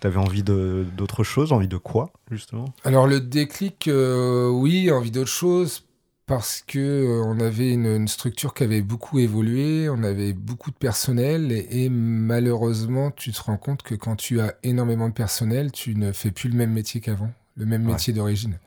T'avais 0.00 0.16
envie 0.18 0.42
de- 0.42 0.86
d'autre 0.96 1.22
chose 1.24 1.52
Envie 1.52 1.68
de 1.68 1.76
quoi, 1.76 2.10
justement? 2.30 2.64
Alors 2.84 3.06
le 3.06 3.20
déclic, 3.20 3.86
euh, 3.86 4.48
oui, 4.48 4.90
envie 4.90 5.10
d'autre 5.10 5.28
chose 5.30 5.84
parce 6.30 6.62
que 6.66 6.78
euh, 6.78 7.22
on 7.24 7.40
avait 7.40 7.72
une, 7.72 7.86
une 7.86 8.08
structure 8.08 8.54
qui 8.54 8.62
avait 8.62 8.82
beaucoup 8.82 9.18
évolué, 9.18 9.88
on 9.90 10.02
avait 10.04 10.32
beaucoup 10.32 10.70
de 10.70 10.76
personnel 10.76 11.50
et, 11.52 11.84
et 11.84 11.88
malheureusement 11.88 13.10
tu 13.10 13.32
te 13.32 13.42
rends 13.42 13.56
compte 13.56 13.82
que 13.82 13.96
quand 13.96 14.16
tu 14.16 14.40
as 14.40 14.54
énormément 14.62 15.08
de 15.08 15.14
personnel, 15.14 15.72
tu 15.72 15.94
ne 15.96 16.12
fais 16.12 16.30
plus 16.30 16.48
le 16.48 16.54
même 16.56 16.72
métier 16.72 17.00
qu'avant, 17.00 17.32
le 17.56 17.66
même 17.66 17.84
Ouais. 17.86 17.92
métier 17.92 18.12
d'origine. 18.12 18.58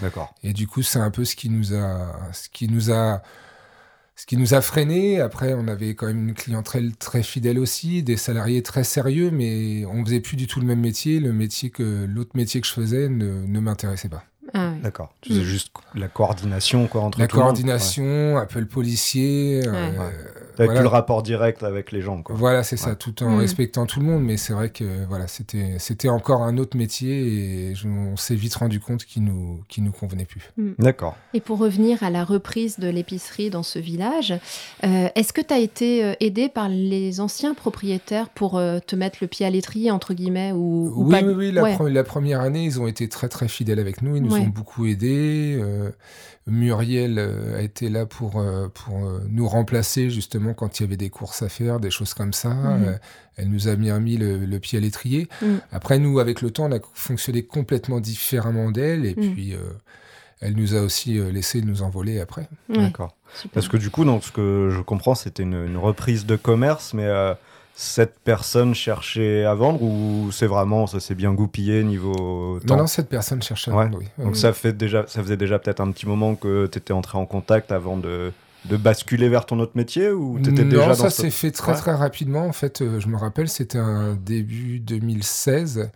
D'accord. 0.00 0.34
Et 0.42 0.52
du 0.52 0.66
coup 0.66 0.82
c'est 0.82 0.98
un 0.98 1.10
peu 1.12 1.24
ce 1.24 1.36
qui 1.36 1.48
nous 1.48 1.74
a, 1.74 2.30
ce 2.32 2.48
qui 2.48 2.68
nous 2.68 2.90
a, 2.90 3.22
ce 4.16 4.26
qui 4.26 4.36
nous 4.36 4.54
a 4.54 4.60
freiné. 4.60 5.20
Après 5.20 5.54
on 5.54 5.68
avait 5.68 5.94
quand 5.94 6.06
même 6.08 6.28
une 6.28 6.34
clientèle 6.34 6.96
très 6.96 7.22
fidèle 7.22 7.58
aussi, 7.58 8.02
des 8.02 8.16
salariés 8.16 8.62
très 8.62 8.84
sérieux, 8.84 9.30
mais 9.30 9.84
on 9.86 10.04
faisait 10.04 10.20
plus 10.20 10.36
du 10.36 10.46
tout 10.48 10.60
le 10.60 10.66
même 10.66 10.80
métier. 10.80 11.20
Le 11.20 11.32
métier 11.32 11.70
que 11.70 12.04
l'autre 12.06 12.32
métier 12.36 12.60
que 12.60 12.66
je 12.66 12.72
faisais 12.72 13.08
ne, 13.08 13.46
ne 13.46 13.60
m'intéressait 13.60 14.08
pas. 14.08 14.24
Ah 14.54 14.70
oui. 14.74 14.80
D'accord. 14.82 15.14
Tu 15.20 15.30
faisais 15.30 15.40
Mm. 15.42 15.44
juste 15.44 15.72
la 15.94 16.08
coordination 16.08 16.86
quoi, 16.88 17.02
entre 17.02 17.20
La 17.20 17.26
tout 17.28 17.36
le 17.36 17.42
monde. 17.42 17.50
coordination, 17.52 18.36
un 18.38 18.46
peu 18.46 18.60
le 18.60 18.66
policier. 18.66 19.62
euh, 19.66 19.72
Ouais. 19.72 20.14
T'avais 20.56 20.66
voilà. 20.66 20.80
plus 20.80 20.84
le 20.84 20.88
rapport 20.88 21.22
direct 21.22 21.62
avec 21.62 21.92
les 21.92 22.00
gens, 22.02 22.22
quoi. 22.22 22.34
Voilà, 22.36 22.62
c'est 22.62 22.76
ça, 22.76 22.94
tout 22.94 23.22
en 23.22 23.30
Mm. 23.30 23.38
respectant 23.38 23.86
tout 23.86 24.00
le 24.00 24.06
monde, 24.06 24.22
mais 24.22 24.36
c'est 24.36 24.52
vrai 24.52 24.70
que 24.70 25.04
voilà, 25.08 25.26
c'était 25.26 25.76
c'était 25.78 26.08
encore 26.08 26.42
un 26.42 26.58
autre 26.58 26.76
métier 26.76 27.70
et 27.70 27.74
je- 27.74 27.88
on 27.88 28.16
s'est 28.16 28.34
vite 28.34 28.54
rendu 28.54 28.80
compte 28.80 29.04
qu'il 29.04 29.24
nous 29.24 29.60
qu'il 29.68 29.84
nous 29.84 29.92
convenait 29.92 30.24
plus. 30.24 30.50
D'accord. 30.78 31.16
Et 31.34 31.40
pour 31.40 31.58
revenir 31.58 32.02
à 32.02 32.10
la 32.10 32.24
reprise 32.24 32.78
de 32.78 32.88
l'épicerie 32.88 33.50
dans 33.50 33.62
ce 33.62 33.78
village, 33.78 34.34
euh, 34.84 35.08
est-ce 35.14 35.32
que 35.32 35.40
tu 35.40 35.54
as 35.54 35.58
été 35.58 36.04
euh, 36.04 36.14
aidé 36.20 36.48
par 36.48 36.68
les 36.68 37.20
anciens 37.20 37.54
propriétaires 37.54 38.28
pour 38.28 38.58
euh, 38.58 38.78
te 38.86 38.94
mettre 38.96 39.18
le 39.20 39.26
pied 39.28 39.46
à 39.46 39.50
l'étrier, 39.50 39.90
entre 39.90 40.14
guillemets 40.14 40.52
ou, 40.52 40.92
ou 40.94 41.04
Oui, 41.06 41.10
pas 41.12 41.22
oui, 41.26 41.34
oui. 41.34 41.52
La, 41.52 41.62
Ouais. 41.62 41.74
pre- 41.76 41.88
la 41.88 42.04
première 42.04 42.40
année, 42.40 42.64
ils 42.64 42.80
ont 42.80 42.86
été 42.86 43.08
très 43.08 43.28
très 43.28 43.48
fidèles 43.48 43.78
avec 43.78 44.02
nous. 44.02 44.16
Ils 44.16 44.22
nous 44.22 44.32
Ouais. 44.34 44.40
ont 44.40 44.46
beaucoup 44.48 44.86
aidés. 44.86 45.56
Euh, 45.60 45.90
Muriel 46.46 47.18
euh, 47.18 47.56
a 47.58 47.62
été 47.62 47.88
là 47.88 48.04
pour 48.06 48.40
euh, 48.40 48.68
pour 48.68 49.06
euh, 49.06 49.20
nous 49.28 49.46
remplacer 49.46 50.10
justement 50.10 50.54
quand 50.54 50.80
il 50.80 50.82
y 50.82 50.86
avait 50.86 50.96
des 50.96 51.10
courses 51.10 51.42
à 51.42 51.48
faire, 51.48 51.78
des 51.80 51.90
choses 51.90 52.14
comme 52.14 52.32
ça. 52.32 52.50
Mhm. 52.52 52.98
Elle 53.36 53.48
nous 53.48 53.68
a 53.68 53.76
bien 53.76 53.98
mis 54.00 54.16
le, 54.16 54.38
le 54.44 54.58
pied 54.58 54.78
à 54.78 54.80
l'étrier. 54.80 55.28
Mhm. 55.40 55.60
Après, 55.70 55.98
nous, 55.98 56.18
avec 56.18 56.42
le 56.42 56.50
temps, 56.50 56.66
on 56.70 56.72
a 56.74 56.80
fonctionné 56.94 57.42
complètement 57.44 58.00
différemment 58.00 58.70
d'elle 58.70 59.06
et 59.06 59.14
Mhm. 59.16 59.32
puis. 59.32 59.54
euh, 59.54 59.58
elle 60.44 60.56
nous 60.56 60.74
a 60.74 60.80
aussi 60.80 61.20
laissé 61.30 61.62
nous 61.62 61.82
envoler 61.82 62.18
après. 62.18 62.48
D'accord. 62.68 63.14
Parce 63.52 63.68
que 63.68 63.76
du 63.76 63.90
coup, 63.90 64.04
donc, 64.04 64.24
ce 64.24 64.32
que 64.32 64.70
je 64.72 64.80
comprends, 64.80 65.14
c'était 65.14 65.44
une, 65.44 65.54
une 65.66 65.76
reprise 65.76 66.26
de 66.26 66.34
commerce, 66.34 66.94
mais 66.94 67.04
euh, 67.04 67.32
cette 67.74 68.14
personne 68.22 68.74
cherchait 68.74 69.44
à 69.44 69.54
vendre 69.54 69.82
ou 69.82 70.30
c'est 70.30 70.46
vraiment, 70.46 70.86
ça 70.86 71.00
s'est 71.00 71.14
bien 71.14 71.32
goupillé 71.32 71.82
niveau 71.82 72.58
temps 72.66 72.76
Non, 72.76 72.82
non, 72.82 72.86
cette 72.86 73.08
personne 73.08 73.42
cherche 73.42 73.68
à 73.68 73.72
Ouais. 73.72 73.84
vendre, 73.84 73.98
oui. 74.00 74.06
Donc 74.24 74.36
ça, 74.36 74.52
fait 74.52 74.72
déjà, 74.76 75.04
ça 75.08 75.22
faisait 75.22 75.36
déjà 75.38 75.58
peut-être 75.58 75.80
un 75.80 75.90
petit 75.90 76.06
moment 76.06 76.34
que 76.34 76.66
tu 76.66 76.78
étais 76.78 76.92
entré 76.92 77.16
en 77.18 77.24
contact 77.26 77.72
avant 77.72 77.96
de, 77.96 78.30
de 78.66 78.76
basculer 78.76 79.28
vers 79.28 79.46
ton 79.46 79.58
autre 79.58 79.72
métier 79.74 80.10
ou 80.10 80.38
tu 80.42 80.50
étais 80.50 80.64
non, 80.64 80.70
déjà 80.70 80.86
dans 80.88 80.94
ça 80.94 81.10
ce- 81.10 81.22
s'est 81.22 81.30
fait 81.30 81.50
très 81.50 81.72
Ouais. 81.72 81.78
très 81.78 81.94
rapidement. 81.94 82.46
En 82.46 82.52
fait, 82.52 82.82
euh, 82.82 83.00
je 83.00 83.08
me 83.08 83.16
rappelle, 83.16 83.48
c'était 83.48 83.78
un 83.78 84.14
début 84.14 84.78
2016 84.78 85.90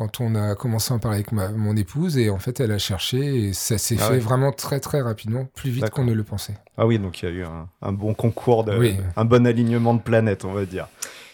quand 0.00 0.18
on 0.22 0.34
a 0.34 0.54
commencé 0.54 0.94
à 0.94 0.96
en 0.96 0.98
parler 0.98 1.16
avec 1.18 1.30
ma, 1.30 1.50
mon 1.50 1.76
épouse 1.76 2.16
et 2.16 2.30
en 2.30 2.38
fait, 2.38 2.58
elle 2.58 2.72
a 2.72 2.78
cherché 2.78 3.18
et 3.48 3.52
ça 3.52 3.76
s'est 3.76 3.96
Ah 4.00 4.04
fait 4.04 4.12
ouais. 4.14 4.18
vraiment 4.18 4.50
très 4.50 4.80
très 4.80 5.02
rapidement, 5.02 5.46
plus 5.54 5.68
vite 5.70 5.90
qu'on 5.90 6.04
ne 6.04 6.14
le 6.14 6.24
pensait. 6.24 6.54
Ah 6.78 6.86
oui, 6.86 6.98
donc 6.98 7.20
il 7.20 7.28
y 7.28 7.28
a 7.28 7.34
eu 7.34 7.44
un, 7.44 7.68
un 7.82 7.92
bon 7.92 8.14
concours, 8.14 8.64
de, 8.64 8.78
Oui. 8.78 8.96
un 9.14 9.24
bon 9.26 9.46
alignement 9.46 9.92
de 9.92 10.00
planètes, 10.00 10.46
on 10.46 10.52
va 10.54 10.64
dire. 10.64 10.88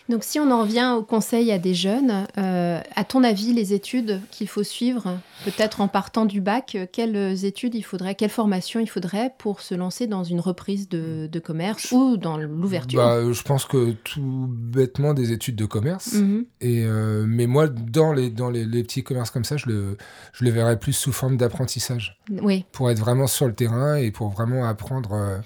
Donc 0.09 0.23
si 0.23 0.39
on 0.39 0.51
en 0.51 0.63
revient 0.63 0.95
au 0.97 1.03
conseil 1.03 1.51
à 1.51 1.59
des 1.59 1.75
jeunes, 1.75 2.27
euh, 2.39 2.81
à 2.95 3.05
ton 3.05 3.25
avis, 3.25 3.53
les 3.53 3.75
études 3.75 4.21
qu'il 4.31 4.47
faut 4.47 4.63
suivre, 4.63 5.19
peut-être 5.45 5.81
en 5.81 5.89
partant 5.89 6.27
du 6.27 6.41
bac, 6.41 6.77
quelles 6.93 7.45
études 7.45 7.75
il 7.75 7.83
faudrait, 7.83 8.15
quelle 8.15 8.31
formation 8.31 8.79
il 8.79 8.89
faudrait 8.89 9.35
pour 9.39 9.61
se 9.61 9.75
lancer 9.75 10.07
dans 10.07 10.23
une 10.23 10.41
reprise 10.41 10.89
de, 10.89 11.29
de 11.31 11.39
commerce 11.41 11.91
ou 11.91 12.17
dans 12.17 12.39
l'ouverture 12.39 13.01
Bah, 13.01 13.33
je 13.33 13.43
pense 13.43 13.65
que 13.65 13.93
tout 13.93 14.47
bêtement 14.49 15.13
des 15.13 15.33
études 15.33 15.57
de 15.57 15.67
commerce. 15.67 16.13
Mhm. 16.13 16.47
Et 16.61 16.85
euh, 16.85 17.25
mais 17.27 17.47
moi, 17.47 17.67
dans 17.69 18.13
les 18.13 18.31
dans 18.31 18.51
les, 18.51 18.65
les 18.65 18.83
petits 18.85 19.03
commerces 19.03 19.31
comme 19.31 19.45
ça, 19.45 19.57
je 19.57 19.67
le 19.67 19.97
je 20.33 20.45
le 20.45 20.51
verrais 20.51 20.79
plus 20.79 20.93
sous 20.93 21.13
forme 21.13 21.37
d'apprentissage. 21.37 22.21
Oui, 22.31 22.65
pour 22.73 22.91
être 22.91 22.99
vraiment 22.99 23.27
sur 23.27 23.47
le 23.47 23.55
terrain 23.55 23.97
et 23.97 24.11
pour 24.11 24.29
vraiment 24.29 24.65
apprendre 24.65 25.13
euh, 25.13 25.39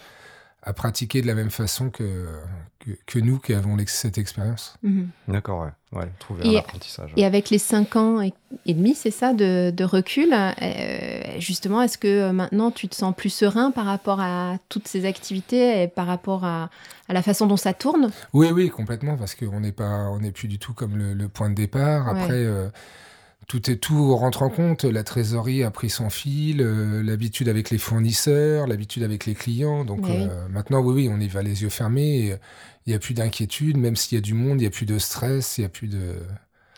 à 0.63 0.73
pratiquer 0.73 1.23
de 1.23 1.27
la 1.27 1.35
même 1.35 1.51
façon 1.51 1.91
que, 1.91 2.27
que, 2.81 2.91
que 3.07 3.19
nous 3.19 3.39
qui 3.39 3.55
avons 3.55 3.77
cette 3.87 4.19
expérience. 4.19 4.75
Mhm. 4.83 5.09
D'accord, 5.29 5.61
ouais. 5.93 5.99
ouais 6.01 6.09
trouver 6.19 6.47
Et- 6.49 6.57
un 6.57 6.61
apprentissage. 6.61 7.13
Et 7.17 7.25
avec 7.25 7.51
les 7.51 7.59
5 7.59 7.97
ans 7.97 8.21
et, 8.21 8.33
et 8.67 8.75
demi, 8.75 8.95
c'est 8.95 9.11
ça, 9.11 9.33
de, 9.33 9.71
de 9.71 9.85
recul, 9.85 10.31
euh, 10.33 11.21
justement, 11.39 11.83
est-ce 11.83 11.99
que 11.99 12.09
euh, 12.09 12.33
maintenant 12.33 12.71
tu 12.71 12.89
te 12.89 12.95
sens 12.95 13.15
plus 13.15 13.31
serein 13.31 13.71
par 13.71 13.85
rapport 13.87 14.21
à 14.21 14.57
toutes 14.69 14.89
ces 14.89 15.05
activités 15.05 15.83
et 15.83 15.89
par 15.89 16.07
rapport 16.07 16.45
à, 16.45 16.71
à 17.09 17.13
la 17.13 17.23
façon 17.23 17.47
dont 17.47 17.57
ça 17.57 17.73
tourne? 17.75 18.11
Oui, 18.33 18.49
oui, 18.53 18.69
complètement, 18.71 19.17
parce 19.17 19.35
qu'on 19.35 19.61
n'est 19.61 19.73
pas, 19.73 20.09
on 20.11 20.21
n'est 20.21 20.33
plus 20.33 20.49
du 20.49 20.59
tout 20.59 20.73
comme 20.75 20.97
le, 20.97 21.15
le 21.15 21.29
point 21.29 21.51
de 21.51 21.55
départ. 21.55 22.07
Ouais. 22.13 22.21
Après, 22.23 22.35
euh, 22.45 22.69
tout 23.51 23.69
est 23.69 23.79
tout 23.79 24.15
rentre 24.15 24.43
en 24.43 24.49
compte. 24.49 24.85
La 24.85 25.03
trésorerie 25.03 25.65
a 25.65 25.73
pris 25.73 25.91
son 25.91 26.09
fil, 26.09 26.63
euh, 26.63 27.03
l'habitude 27.03 27.49
avec 27.49 27.71
les 27.71 27.79
fournisseurs, 27.79 28.69
l'habitude 28.69 29.03
avec 29.03 29.27
les 29.27 29.35
clients. 29.35 29.85
Donc 29.85 30.03
Oui. 30.05 30.15
euh, 30.21 30.47
maintenant, 30.51 30.79
oui, 30.83 30.95
oui, 30.95 31.11
on 31.13 31.19
y 31.19 31.27
va 31.27 31.43
les 31.43 31.63
yeux 31.63 31.69
fermés. 31.69 32.31
euh, 32.31 32.37
Il 32.87 32.91
n'y 32.91 32.95
a 32.95 33.01
plus 33.01 33.13
d'inquiétude, 33.13 33.77
même 33.77 33.97
s'il 33.97 34.15
y 34.17 34.19
a 34.19 34.23
du 34.23 34.35
monde, 34.35 34.61
il 34.61 34.63
n'y 34.63 34.69
a 34.69 34.71
plus 34.71 34.87
de 34.87 35.01
stress, 35.01 35.59
il 35.59 35.63
n'y 35.63 35.65
a 35.65 35.69
plus 35.69 35.89
de 35.89 36.15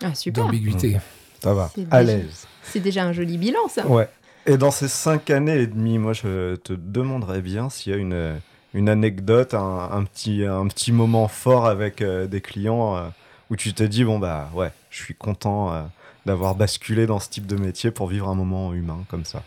Ah, 0.03 0.13
d'ambiguïté. 0.31 0.97
Ça 1.43 1.53
va, 1.53 1.71
à 1.91 2.03
l'aise. 2.03 2.47
C'est 2.63 2.81
déjà 2.81 3.05
un 3.05 3.13
joli 3.13 3.37
bilan, 3.37 3.69
ça 3.69 3.87
Ouais. 3.87 4.09
Et 4.47 4.57
dans 4.57 4.71
ces 4.71 4.89
cinq 4.89 5.29
années 5.29 5.61
et 5.61 5.67
demie, 5.67 5.99
moi, 5.99 6.15
je 6.15 6.57
te 6.57 6.73
demanderais 6.73 7.43
bien 7.43 7.69
s'il 7.69 7.93
y 7.93 7.95
a 7.95 7.99
une, 7.99 8.41
une 8.73 8.89
anecdote, 8.89 9.53
un, 9.53 9.91
un 9.93 10.05
petit, 10.05 10.47
un 10.47 10.67
petit 10.69 10.91
moment 10.91 11.29
fort 11.29 11.67
avec 11.67 12.01
euh, 12.01 12.27
des 12.27 12.41
clients 12.41 12.97
euh, 12.97 13.03
où 13.51 13.57
tu 13.57 13.75
te 13.75 13.83
dis, 13.83 14.05
bon, 14.05 14.19
bah 14.19 14.51
ouais, 14.55 14.71
je 14.89 15.03
suis 15.03 15.15
content 15.15 15.73
euh, 15.75 15.83
d'avoir 16.27 16.55
basculé 16.55 17.07
dans 17.07 17.19
ce 17.21 17.29
type 17.29 17.47
de 17.47 17.57
métier 17.57 17.91
pour 17.91 18.09
vivre 18.09 18.29
un 18.29 18.35
moment 18.35 18.73
humain 18.75 19.05
comme 19.09 19.25
ça. 19.25 19.43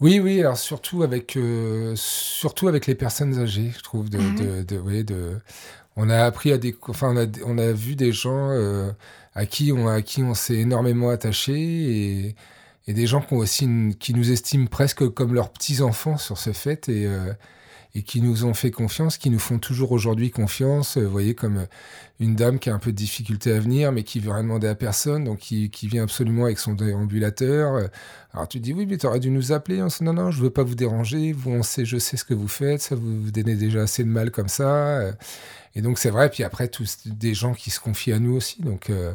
Oui, 0.00 0.18
oui, 0.18 0.40
alors 0.40 0.56
surtout 0.56 1.02
avec, 1.02 1.36
euh, 1.36 1.92
surtout 1.96 2.68
avec 2.68 2.86
les 2.86 2.94
personnes 2.94 3.38
âgées, 3.38 3.70
je 3.76 3.82
trouve. 3.82 4.08
De, 4.08 4.18
Ah 4.18 4.42
de, 4.42 4.62
de- 4.62 4.78
oui, 4.80 5.04
de, 5.04 5.36
on 5.96 6.08
a 6.08 6.24
appris 6.24 6.52
à 6.52 6.58
des, 6.58 6.74
enfin, 6.88 7.12
on 7.14 7.16
a, 7.18 7.26
on 7.44 7.58
a 7.58 7.72
vu 7.72 7.96
des 7.96 8.10
gens 8.12 8.48
euh, 8.50 8.90
à 9.34 9.44
qui 9.44 9.72
on, 9.72 9.88
à 9.88 10.00
qui 10.00 10.22
on 10.22 10.32
s'est 10.32 10.54
énormément 10.54 11.10
attaché 11.10 11.52
et, 11.54 12.36
et 12.86 12.94
des 12.94 13.06
gens 13.06 13.20
qui, 13.20 13.34
ont 13.34 13.38
aussi 13.38 13.64
une- 13.64 13.94
qui 13.94 14.14
nous 14.14 14.30
estiment 14.32 14.66
presque 14.66 15.06
comme 15.10 15.34
leurs 15.34 15.50
petits 15.50 15.82
enfants 15.82 16.16
sur 16.16 16.38
ce 16.38 16.52
fait 16.54 16.88
et, 16.88 17.04
euh, 17.06 17.32
et 17.94 18.02
qui 18.02 18.20
nous 18.22 18.44
ont 18.44 18.54
fait 18.54 18.70
confiance, 18.70 19.18
qui 19.18 19.30
nous 19.30 19.38
font 19.40 19.58
toujours 19.58 19.90
aujourd'hui 19.92 20.30
confiance. 20.30 20.96
Euh, 20.96 21.02
Vous 21.04 21.10
voyez, 21.10 21.34
comme 21.34 21.58
euh, 21.58 21.66
une 22.20 22.36
dame 22.36 22.58
qui 22.58 22.70
a 22.70 22.74
un 22.74 22.78
peu 22.78 22.92
de 22.92 22.96
difficulté 22.96 23.52
à 23.52 23.58
venir, 23.60 23.90
mais 23.92 24.02
qui 24.04 24.20
veut 24.20 24.30
rien 24.30 24.42
demander 24.44 24.68
à 24.68 24.74
personne, 24.74 25.24
donc 25.24 25.38
qui, 25.38 25.70
qui 25.70 25.88
vient 25.88 26.04
absolument 26.04 26.44
avec 26.44 26.58
son 26.58 26.74
déambulateur. 26.74 27.74
Euh, 27.74 27.86
alors 28.32 28.46
tu 28.46 28.60
dis 28.60 28.72
oui, 28.72 28.86
mais 28.86 28.96
tu 28.96 29.06
aurais 29.06 29.18
dû 29.20 29.30
nous 29.30 29.52
appeler. 29.52 29.82
On 29.82 29.86
dit 29.88 30.04
non, 30.04 30.12
non, 30.12 30.30
je 30.30 30.40
veux 30.40 30.50
pas 30.50 30.62
vous 30.62 30.74
déranger. 30.76 31.32
Vous, 31.32 31.50
on 31.50 31.62
sait, 31.64 31.84
je 31.84 31.98
sais 31.98 32.16
ce 32.16 32.24
que 32.24 32.34
vous 32.34 32.48
faites. 32.48 32.80
Ça 32.82 32.94
vous, 32.94 33.22
vous 33.24 33.30
donnez 33.32 33.56
déjà 33.56 33.82
assez 33.82 34.04
de 34.04 34.08
mal 34.08 34.30
comme 34.30 34.48
ça. 34.48 34.68
Euh, 35.00 35.12
Et 35.74 35.82
donc 35.82 35.98
c'est 35.98 36.10
vrai. 36.10 36.30
Puis 36.30 36.44
après, 36.44 36.68
tous 36.68 36.98
des 37.06 37.34
gens 37.34 37.54
qui 37.54 37.70
se 37.70 37.80
confient 37.80 38.12
à 38.12 38.18
nous 38.20 38.34
aussi. 38.36 38.62
Donc 38.62 38.90
euh, 38.90 39.12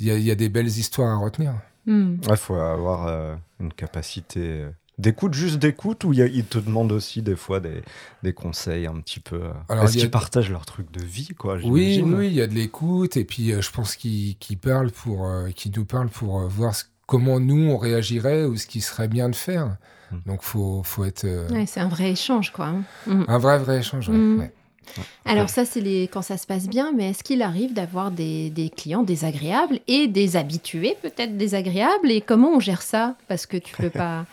il 0.00 0.06
y, 0.06 0.10
a- 0.10 0.18
il 0.18 0.24
y 0.24 0.30
a 0.30 0.34
des 0.34 0.48
belles 0.48 0.66
histoires 0.66 1.10
à 1.12 1.16
retenir. 1.16 1.54
Hmm. 1.86 2.16
Il 2.28 2.36
faut 2.36 2.56
avoir 2.56 3.06
euh, 3.06 3.34
une 3.60 3.72
capacité 3.72 4.40
euh, 4.40 4.70
d'écoute, 4.98 5.34
juste 5.34 5.56
d'écoute, 5.58 6.04
ou 6.04 6.12
ils 6.12 6.44
te 6.44 6.58
demandent 6.58 6.92
aussi 6.92 7.22
des 7.22 7.36
fois 7.36 7.60
des, 7.60 7.82
des 8.22 8.32
conseils 8.32 8.86
un 8.86 8.98
petit 9.00 9.20
peu. 9.20 9.36
euh, 9.36 9.52
Alors, 9.68 9.84
Est-ce 9.84 9.98
a- 9.98 10.00
qu'ils 10.00 10.10
partagent 10.10 10.50
leur 10.50 10.64
truc 10.66 10.90
de 10.92 11.02
vie, 11.04 11.28
quoi 11.36 11.56
Oui, 11.64 12.02
oui, 12.04 12.26
il 12.28 12.32
y 12.34 12.40
a 12.42 12.46
de 12.46 12.54
l'écoute. 12.54 13.16
Et 13.16 13.24
puis 13.24 13.52
euh, 13.52 13.60
je 13.60 13.70
pense 13.70 13.96
qu'ils 13.96 14.36
qu'ils 14.38 14.58
parlent 14.58 14.90
pour, 14.92 15.26
euh, 15.26 15.50
qu'ils 15.50 15.72
nous 15.76 15.84
parlent 15.84 16.08
pour 16.08 16.40
euh, 16.40 16.46
voir 16.48 16.74
ce- 16.74 16.84
comment 17.06 17.38
nous 17.40 17.70
on 17.70 17.76
réagirait 17.76 18.44
ou 18.44 18.56
ce 18.56 18.66
qui 18.66 18.80
serait 18.80 19.08
bien 19.08 19.28
de 19.28 19.36
faire. 19.36 19.76
Hmm. 20.12 20.16
Donc 20.26 20.42
faut, 20.42 20.82
faut 20.84 21.04
être 21.04 21.24
euh, 21.24 21.48
Ouais, 21.50 21.66
c'est 21.66 21.80
un 21.80 21.88
vrai 21.88 22.12
échange, 22.12 22.52
quoi. 22.52 22.66
hein. 22.66 22.82
Hmm. 23.06 23.24
un 23.28 23.38
vrai, 23.38 23.58
vrai 23.58 23.78
échange. 23.80 24.08
ouais, 24.08 24.14
Mm. 24.16 24.38
ouais. 24.40 24.52
Alors 25.24 25.50
ça, 25.50 25.64
c'est 25.64 25.80
les... 25.80 26.04
quand 26.06 26.22
ça 26.22 26.38
se 26.38 26.46
passe 26.46 26.68
bien, 26.68 26.92
mais 26.96 27.10
est-ce 27.10 27.24
qu'il 27.24 27.42
arrive 27.42 27.74
d'avoir 27.74 28.12
des, 28.12 28.50
des 28.50 28.70
clients 28.70 29.02
désagréables 29.02 29.80
et 29.88 30.06
des 30.06 30.36
habitués 30.36 30.96
peut-être 31.02 31.36
désagréables 31.36 32.08
Et 32.10 32.20
comment 32.20 32.52
on 32.54 32.60
gère 32.60 32.82
ça? 32.82 33.16
Parce 33.28 33.46
que 33.46 33.56
tu 33.56 33.74
peux 33.76 33.90
pas... 34.04 34.24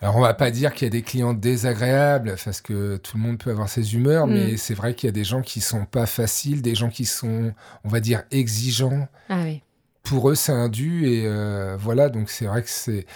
Alors, 0.00 0.16
on 0.16 0.20
va 0.20 0.34
pas 0.34 0.50
dire 0.50 0.72
qu'il 0.74 0.86
y 0.86 0.88
a 0.88 0.90
des 0.90 1.02
clients 1.02 1.32
désagréables, 1.34 2.36
parce 2.44 2.60
que 2.60 2.96
tout 2.96 3.16
le 3.16 3.22
monde 3.22 3.38
peut 3.38 3.50
avoir 3.50 3.68
ses 3.68 3.94
humeurs, 3.94 4.26
Mm. 4.26 4.32
mais 4.32 4.56
c'est 4.56 4.74
vrai 4.74 4.94
qu'il 4.94 5.08
y 5.08 5.10
a 5.10 5.12
des 5.12 5.24
gens 5.24 5.42
qui 5.42 5.60
sont 5.60 5.84
pas 5.84 6.06
faciles, 6.06 6.62
des 6.62 6.74
gens 6.74 6.88
qui 6.90 7.04
sont, 7.04 7.52
on 7.84 7.88
va 7.88 8.00
dire, 8.00 8.22
exigeants. 8.30 9.08
Ah 9.28 9.40
oui. 9.44 9.62
Pour 10.02 10.30
eux, 10.30 10.34
c'est 10.34 10.52
un 10.52 10.68
dû, 10.68 11.06
et 11.06 11.22
euh, 11.26 11.76
voilà, 11.78 12.08
donc 12.08 12.28
c'est 12.30 12.46
vrai 12.46 12.62
que 12.62 12.70
c'est. 12.70 13.06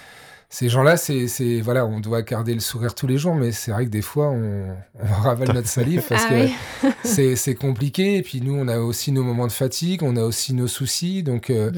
Ces 0.49 0.69
gens-là, 0.69 0.97
c'est, 0.97 1.27
c'est- 1.27 1.61
voilà, 1.61 1.85
on 1.85 1.99
doit 1.99 2.23
garder 2.23 2.55
le 2.55 2.61
sourire 2.61 2.95
tous 2.95 3.09
les 3.09 3.19
jours, 3.19 3.35
mais 3.35 3.51
c'est 3.51 3.73
vrai 3.73 3.85
que 3.85 3.91
des 3.91 4.01
fois, 4.01 4.29
on, 4.31 4.77
on 4.95 5.07
ravale 5.23 5.53
notre 5.53 5.67
salive 5.67 6.05
parce 6.09 6.23
ah 6.27 6.29
que 6.31 6.35
oui, 6.47 6.91
c'est, 7.05 7.35
c'est 7.35 7.57
compliqué. 7.57 8.19
Et 8.19 8.23
puis 8.23 8.41
nous, 8.41 8.55
on 8.55 8.69
a 8.69 8.79
aussi 8.79 9.11
nos 9.11 9.25
moments 9.25 9.49
de 9.49 9.53
fatigue, 9.53 10.05
on 10.05 10.15
a 10.17 10.23
aussi 10.23 10.55
nos 10.55 10.69
soucis, 10.69 11.25
donc 11.25 11.51
euh, 11.51 11.73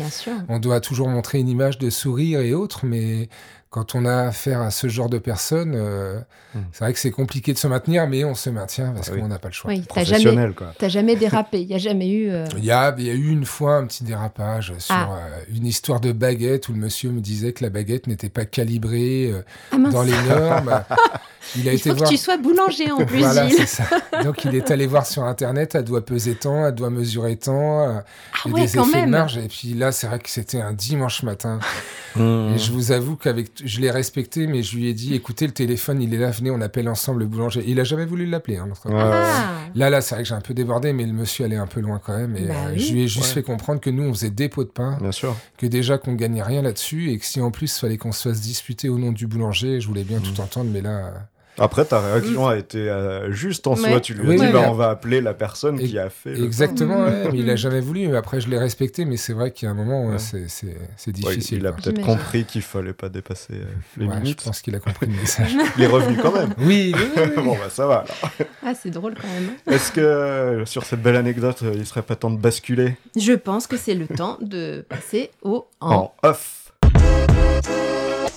on 0.51 0.59
doit 0.59 0.81
toujours 0.81 1.09
montrer 1.09 1.39
une 1.39 1.49
image 1.49 1.79
de 1.79 1.89
sourire 1.89 2.41
et 2.41 2.53
autres, 2.53 2.85
mais 2.85 3.31
quand 3.71 3.95
on 3.95 4.07
a 4.07 4.23
affaire 4.29 4.61
à 4.63 4.71
ce 4.71 4.89
genre 4.89 5.09
de 5.11 5.19
personnes, 5.19 5.75
euh, 5.77 6.19
Mm. 6.55 6.61
c'est 6.73 6.85
vrai 6.85 6.93
que 6.95 6.99
c'est 6.99 7.11
compliqué 7.11 7.53
de 7.53 7.59
se 7.59 7.67
maintenir, 7.67 8.07
mais 8.09 8.25
on 8.25 8.35
se 8.35 8.49
maintient 8.49 8.93
parce 8.93 9.11
Ah 9.11 9.13
oui. 9.15 9.21
qu'on 9.21 9.29
n'a 9.29 9.39
pas 9.39 9.49
le 9.49 9.53
choix. 9.55 9.71
Oui, 9.71 9.83
t'as 9.87 10.03
jamais, 10.03 10.23
Professionnel, 10.25 10.55
quoi. 10.55 10.73
t'as 10.79 10.89
jamais 10.89 11.15
dérapé, 11.15 11.61
il 11.61 11.67
n'y 11.69 11.75
a 11.75 11.79
jamais 11.79 12.09
eu... 12.09 12.31
euh, 12.31 12.47
Il 12.57 12.65
y, 12.65 12.71
a, 12.71 12.95
il 12.97 13.05
y 13.07 13.11
a 13.11 13.13
eu 13.13 13.29
une 13.31 13.45
fois 13.45 13.75
un 13.77 13.85
petit 13.87 14.03
dérapage 14.03 14.73
sur 14.79 14.95
Ah. 14.95 15.11
euh, 15.13 15.41
une 15.55 15.67
histoire 15.67 16.01
de 16.01 16.11
baguette 16.13 16.71
où 16.71 16.73
le 16.73 16.79
monsieur 16.79 17.11
me 17.11 17.21
disait 17.21 17.53
que 17.53 17.63
la 17.63 17.69
baguette 17.69 18.07
n'était 18.07 18.31
pas 18.31 18.47
calibrée 18.47 19.31
euh, 19.31 19.43
Ah 19.73 19.77
dans 19.91 20.03
les 20.03 20.13
normes. 20.27 20.83
il 21.57 21.69
a 21.69 21.73
il 21.73 21.77
été 21.79 21.91
faut 21.91 21.95
que 21.95 21.99
voir. 21.99 22.11
tu 22.11 22.17
sois 22.17 22.39
boulanger 22.39 22.91
en 22.91 22.97
plus, 23.05 23.19
voilà, 23.19 23.47
Gilles. 23.47 23.59
c'est 23.59 23.67
ça. 23.67 23.85
Donc 24.25 24.43
il 24.47 24.55
est 24.55 24.71
allé 24.71 24.87
voir 24.87 25.05
sur 25.05 25.25
internet, 25.25 25.75
elle 25.75 25.85
doit 25.85 26.05
peser 26.05 26.35
tant, 26.35 26.67
elle 26.67 26.75
doit 26.75 26.89
mesurer 26.91 27.37
tant, 27.37 27.83
euh, 27.91 27.99
Ah 28.33 28.49
et 28.49 28.53
ouais, 28.53 28.61
des 28.63 28.79
effets 28.79 29.03
de 29.05 29.11
marge. 29.11 29.37
Et 29.37 29.49
puis 29.49 29.75
là, 29.75 29.93
c'est 29.93 30.07
vrai 30.07 30.19
que 30.19 30.31
c'était 30.31 30.63
un 30.63 30.73
dimanche 30.73 31.23
matin. 31.23 31.59
Mmh. 32.17 32.55
Et 32.55 32.59
je 32.59 32.73
vous 32.73 32.91
avoue 32.91 33.15
qu'avec 33.17 33.58
je 33.65 33.81
l'ai 33.81 33.91
respecté, 33.91 34.47
mais 34.47 34.63
je 34.63 34.77
lui 34.77 34.87
ai 34.89 34.95
dit, 34.95 35.15
écoutez, 35.15 35.47
le 35.47 35.53
téléphone, 35.53 36.01
il 36.03 36.13
est 36.15 36.19
là, 36.19 36.31
venez, 36.31 36.51
on 36.51 36.61
appelle 36.61 36.89
ensemble 36.89 37.21
le 37.21 37.27
boulanger. 37.27 37.63
Il 37.67 37.79
a 37.81 37.85
jamais 37.85 38.07
voulu 38.07 38.27
l'appeler. 38.27 38.57
Hein. 38.59 38.69
Ah. 38.87 39.51
Là, 39.75 39.91
là, 39.91 40.01
c'est 40.01 40.15
vrai 40.15 40.25
que 40.25 40.29
j'ai 40.29 40.35
un 40.35 40.41
peu 40.41 40.55
débordé, 40.55 40.93
mais 40.93 41.05
le 41.05 41.13
monsieur 41.13 41.45
allait 41.45 41.57
un 41.57 41.67
peu 41.67 41.81
loin 41.81 42.01
quand 42.05 42.17
même. 42.17 42.37
Et 42.37 42.43
Bah 42.47 42.55
euh, 42.69 42.73
oui. 42.73 42.79
je 42.81 42.93
lui 42.93 43.03
ai 43.03 43.09
juste 43.09 43.27
Ouais. 43.29 43.35
fait 43.35 43.43
comprendre 43.43 43.81
que 43.81 43.91
nous, 43.91 44.03
on 44.05 44.13
faisait 44.15 44.31
des 44.31 44.49
pots 44.49 44.65
de 44.65 44.69
pain, 44.71 44.97
Bien 45.01 45.13
sûr. 45.13 45.37
que 45.57 45.67
déjà 45.67 45.99
qu'on 45.99 46.15
gagnait 46.15 46.43
rien 46.43 46.63
là-dessus, 46.63 47.11
et 47.11 47.19
que 47.19 47.25
si 47.27 47.41
en 47.41 47.51
plus, 47.51 47.77
il 47.77 47.81
fallait 47.81 47.99
qu'on 47.99 48.13
se 48.13 48.29
fasse 48.29 48.41
disputer 48.41 48.89
au 48.89 48.99
nom 48.99 49.13
du 49.13 49.27
boulanger, 49.27 49.81
je 49.81 49.87
voulais 49.89 50.05
bien 50.05 50.19
Mm. 50.19 50.23
tout 50.23 50.41
entendre, 50.41 50.71
mais 50.73 50.81
là. 50.81 51.29
Après, 51.59 51.85
ta 51.85 52.01
réaction 52.01 52.47
a 52.47 52.57
été 52.57 52.79
euh, 52.89 53.33
juste 53.33 53.67
en 53.67 53.77
soi. 53.77 54.01
Tu 54.01 54.15
lui 54.15 54.27
as 54.27 54.29
Oui, 54.29 54.37
dit, 54.37 54.47
oui, 54.47 54.53
bah, 54.53 54.67
on 54.69 54.75
va 54.75 54.91
appeler 54.91 55.21
la 55.21 55.35
personne 55.35 55.79
Et- 55.81 55.85
qui 55.89 55.99
a 55.99 56.09
fait. 56.11 56.41
Exactement, 56.41 56.99
Mm. 57.01 57.05
ouais, 57.05 57.29
mais 57.33 57.39
il 57.39 57.51
a 57.51 57.57
jamais 57.57 57.81
voulu. 57.81 58.15
Après, 58.17 58.41
je 58.41 58.49
l'ai 58.49 58.59
respecté, 58.59 59.05
mais 59.05 59.17
c'est 59.17 59.33
vrai 59.33 59.51
qu'il 59.51 59.67
y 59.67 59.69
a 59.69 59.73
un 59.73 59.75
moment, 59.75 60.07
ouais, 60.07 60.13
Ouais. 60.13 60.19
c'est- 60.19 61.13
difficile. 61.13 61.59
il 61.59 61.67
a 61.67 61.73
peut-être 61.73 62.01
compris 62.03 62.45
qu'il 62.45 62.63
fallait 62.63 62.93
pas 62.93 63.09
dépasser 63.09 63.55
euh, 63.55 63.65
les 63.97 64.07
Ouais, 64.07 64.15
je 64.17 64.21
minutes. 64.21 64.43
pense 64.45 64.61
qu'il 64.61 64.75
a 64.75 64.79
compris 64.81 65.07
le 65.07 65.13
message. 65.15 65.53
Il 65.79 65.83
est 65.85 65.87
revenu 65.87 66.17
quand 66.23 66.33
même. 66.33 66.55
oui, 66.59 66.93
oui, 66.95 67.03
oui, 67.17 67.23
oui. 67.37 67.43
bon, 67.43 67.53
bah 67.57 67.71
ça 67.71 67.87
va. 67.87 68.05
alors. 68.05 68.33
Ah, 68.65 68.73
c'est 68.75 68.91
drôle 68.91 69.15
quand 69.15 69.29
même. 69.29 69.51
Est-ce 69.75 69.93
que 69.93 70.01
euh, 70.01 70.67
sur 70.67 70.85
cette 70.85 71.03
belle 71.03 71.17
anecdote, 71.17 71.63
il 71.75 71.87
serait 71.87 72.03
pas 72.03 72.17
temps 72.17 72.31
de 72.31 72.39
basculer? 72.39 72.97
Je 73.17 73.33
pense 73.33 73.67
que 73.67 73.77
c'est 73.77 73.95
le 73.95 74.07
temps 74.07 74.39
de 74.41 74.85
passer 74.89 75.31
au 75.43 75.67
en, 75.81 75.91
en 75.95 76.13
off 76.23 76.73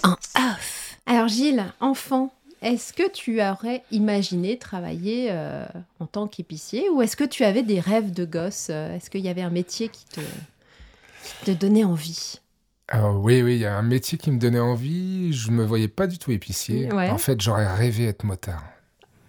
en 0.03 0.11
off. 0.13 0.97
Alors 1.05 1.27
Gilles, 1.27 1.63
enfant, 1.79 2.31
est-ce 2.61 2.93
que 2.93 3.09
tu 3.09 3.41
aurais 3.41 3.83
imaginé 3.91 4.57
travailler 4.57 5.27
euh, 5.31 5.65
en 5.99 6.05
tant 6.05 6.27
qu'épicier 6.27 6.89
ou 6.89 7.01
est-ce 7.01 7.15
que 7.15 7.23
tu 7.23 7.43
avais 7.43 7.63
des 7.63 7.79
rêves 7.79 8.11
de 8.11 8.25
gosse 8.25 8.67
euh, 8.69 8.95
Est-ce 8.95 9.09
qu'il 9.09 9.21
y 9.21 9.29
avait 9.29 9.41
un 9.41 9.49
métier 9.49 9.89
qui 9.89 10.05
te, 10.05 10.21
qui 10.21 11.45
te 11.45 11.51
donnait 11.51 11.83
envie? 11.83 12.39
Alors, 12.87 13.19
oui, 13.23 13.41
oui, 13.41 13.55
il 13.55 13.61
y 13.61 13.65
a 13.65 13.75
un 13.77 13.81
métier 13.83 14.17
qui 14.17 14.31
me 14.31 14.37
donnait 14.37 14.59
envie. 14.59 15.31
Je 15.33 15.49
me 15.51 15.63
voyais 15.63 15.87
pas 15.87 16.07
du 16.07 16.17
tout 16.19 16.31
épicier. 16.31 16.91
Ouais. 16.91 17.09
En 17.09 17.17
fait, 17.17 17.39
j'aurais 17.41 17.73
rêvé 17.73 18.05
être 18.05 18.23
motard. 18.25 18.63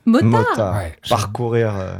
Motard? 0.04 0.28
Motard. 0.30 0.76
Ouais, 0.76 0.96
Parcourir. 1.08 1.76
euh, 1.76 1.94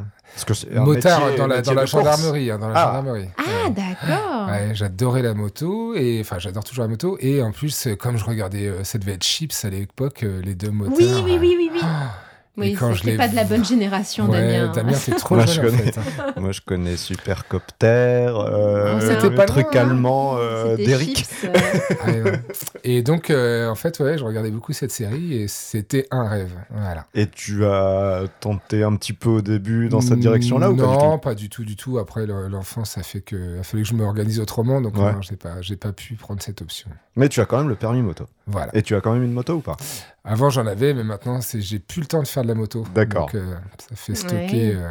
que 0.45 0.53
Motard 0.81 1.21
métier- 1.27 1.39
dans 1.39 1.47
la, 1.47 1.63
dans 1.63 1.75
gendarmerie. 1.87 2.51
hein, 2.51 2.59
dans 2.59 2.69
la 2.69 2.75
Ah. 2.81 2.87
gendarmerie. 2.87 3.29
Ah, 3.39 3.43
Ouais. 3.67 3.71
d'accord. 3.71 4.49
Ouais, 4.49 4.71
j'adorais 4.75 5.23
la 5.23 5.35
moto 5.35 5.95
et 5.95 6.19
enfin 6.21 6.39
j'adore 6.39 6.65
toujours 6.65 6.83
la 6.85 6.89
moto 6.89 7.17
et 7.21 7.43
en 7.43 7.53
plus 7.53 7.89
comme 7.99 8.17
je 8.17 8.25
regardais 8.25 8.67
euh, 8.67 8.83
ça 8.85 8.99
devait 8.99 9.13
être 9.13 9.25
Chips 9.25 9.65
à 9.65 9.71
l'époque 9.71 10.23
euh, 10.23 10.41
les 10.43 10.55
deux 10.55 10.71
motards. 10.71 10.97
Oui, 10.99 11.13
oui, 11.25 11.39
oui, 11.41 11.55
oui, 11.59 11.71
oui. 11.75 11.81
Ah, 11.83 12.15
Oui, 12.59 12.77
c'était 12.79 13.11
l'ai 13.13 13.17
pas 13.17 13.29
de 13.29 13.35
la 13.35 13.45
bonne 13.45 13.65
génération, 13.65 14.29
ouais, 14.29 14.41
Damien. 14.67 14.73
Damien, 14.73 14.93
t'es 14.93 15.13
trop 15.13 15.37
Moi, 15.37 15.47
jeune 15.47 15.55
je 15.55 15.61
en 15.61 15.71
connais. 15.79 15.93
fait. 15.93 15.99
hein. 15.99 16.35
Moi, 16.37 16.53
je 16.53 16.61
connais 16.61 16.97
Supercopter, 16.99 17.87
euh, 17.87 18.95
Oh, 18.97 19.01
c'était 19.01 19.29
le 19.31 19.35
pas 19.35 19.47
truc 19.47 19.73
loin, 19.73 19.83
hein. 19.83 19.89
allemand 19.89 20.37
euh, 20.39 20.77
d'Eric. 20.77 21.27
Euh, 21.45 21.49
Ouais. 22.25 22.41
Et 22.85 23.03
donc 23.03 23.31
euh, 23.31 23.69
en 23.69 23.75
fait 23.75 24.01
ouais 24.01 24.19
je 24.19 24.25
regardais 24.25 24.51
beaucoup 24.51 24.73
cette 24.73 24.91
série 24.91 25.35
et 25.35 25.49
c'était 25.49 26.07
un 26.11 26.29
rêve. 26.29 26.53
Voilà. 26.71 27.07
Et 27.15 27.27
tu 27.29 27.65
as 27.65 28.25
tenté 28.41 28.83
un 28.83 28.95
petit 28.97 29.13
peu 29.13 29.29
au 29.31 29.41
début 29.41 29.89
dans 29.89 30.01
cette 30.01 30.19
direction-là 30.19 30.71
ou 30.71 30.77
pas 30.77 30.83
du 30.83 30.89
Non, 30.89 31.13
tout 31.15 31.19
pas 31.19 31.35
du 31.35 31.49
tout, 31.49 31.65
du 31.65 31.77
tout. 31.77 31.99
Après, 31.99 32.27
le- 32.27 32.49
l'enfance, 32.49 32.91
ça 32.91 33.03
fait 33.03 33.21
que, 33.21 33.61
a 33.61 33.63
fallu 33.63 33.83
que 33.85 33.89
je 33.89 33.95
m'organise 33.95 34.41
autrement, 34.41 34.81
donc 34.81 34.97
Ouais. 34.97 35.13
j'ai 35.21 35.37
pas, 35.37 35.61
j'ai 35.61 35.77
pas 35.77 35.93
pu 35.93 36.15
prendre 36.15 36.43
cette 36.43 36.61
option. 36.61 36.91
Mais 37.17 37.29
tu 37.29 37.41
as 37.41 37.47
quand 37.47 37.59
même 37.59 37.69
le 37.69 37.77
permis 37.77 38.03
moto. 38.03 38.27
Voilà. 38.47 38.75
Et 38.77 38.83
tu 38.83 38.95
as 38.97 39.01
quand 39.01 39.13
même 39.13 39.23
une 39.23 39.33
moto 39.33 39.55
ou 39.55 39.61
pas? 39.61 39.77
Avant, 40.25 40.51
j'en 40.51 40.67
avais, 40.67 40.95
mais 40.95 41.03
maintenant, 41.05 41.41
c'est, 41.41 41.61
j'ai 41.61 41.79
plus 41.81 42.01
le 42.01 42.07
temps 42.07 42.23
de 42.23 42.29
faire 42.29 42.43
de 42.45 42.49
la 42.49 42.55
moto. 42.55 42.85
D'accord. 42.95 43.27
Donc, 43.27 43.35
euh, 43.35 43.55
ça 43.89 43.97
fait 43.97 44.15
stocker, 44.15 44.37
Ouais. 44.71 44.75
euh, 44.77 44.91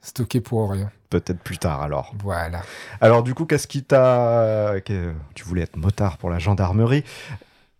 stocker 0.00 0.40
pour 0.40 0.72
rien. 0.72 0.90
Peut-être 1.10 1.38
plus 1.40 1.58
tard 1.58 1.82
alors. 1.82 2.12
Voilà. 2.22 2.62
Alors 3.00 3.22
du 3.22 3.34
coup, 3.34 3.44
qu'est-ce 3.44 3.66
qui 3.68 3.84
t'a... 3.84 4.74
que- 4.84 5.12
Tu 5.34 5.44
voulais 5.44 5.62
être 5.62 5.76
motard 5.76 6.16
pour 6.18 6.30
la 6.30 6.38
gendarmerie. 6.38 7.04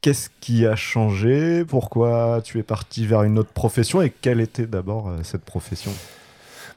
Qu'est-ce 0.02 0.28
qui 0.40 0.66
a 0.66 0.76
changé? 0.76 1.64
Pourquoi 1.64 2.40
tu 2.44 2.58
es 2.58 2.62
parti 2.62 3.06
vers 3.06 3.22
une 3.22 3.38
autre 3.38 3.52
profession 3.52 4.02
Et 4.02 4.10
quelle 4.10 4.40
était 4.40 4.66
d'abord 4.66 5.08
euh, 5.08 5.22
cette 5.22 5.44
profession? 5.44 5.92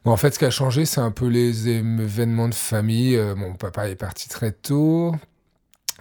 Bon, 0.06 0.12
en 0.12 0.18
fait, 0.18 0.32
ce 0.32 0.40
qui 0.40 0.46
a 0.46 0.52
changé, 0.52 0.86
c'est 0.86 1.02
un 1.02 1.12
peu 1.12 1.28
les 1.28 1.68
événements 1.68 2.48
de 2.48 2.54
famille. 2.54 3.16
Euh, 3.18 3.36
mon 3.36 3.54
papa 3.54 3.90
est 3.90 3.96
parti 3.96 4.30
très 4.30 4.52
tôt. 4.52 5.16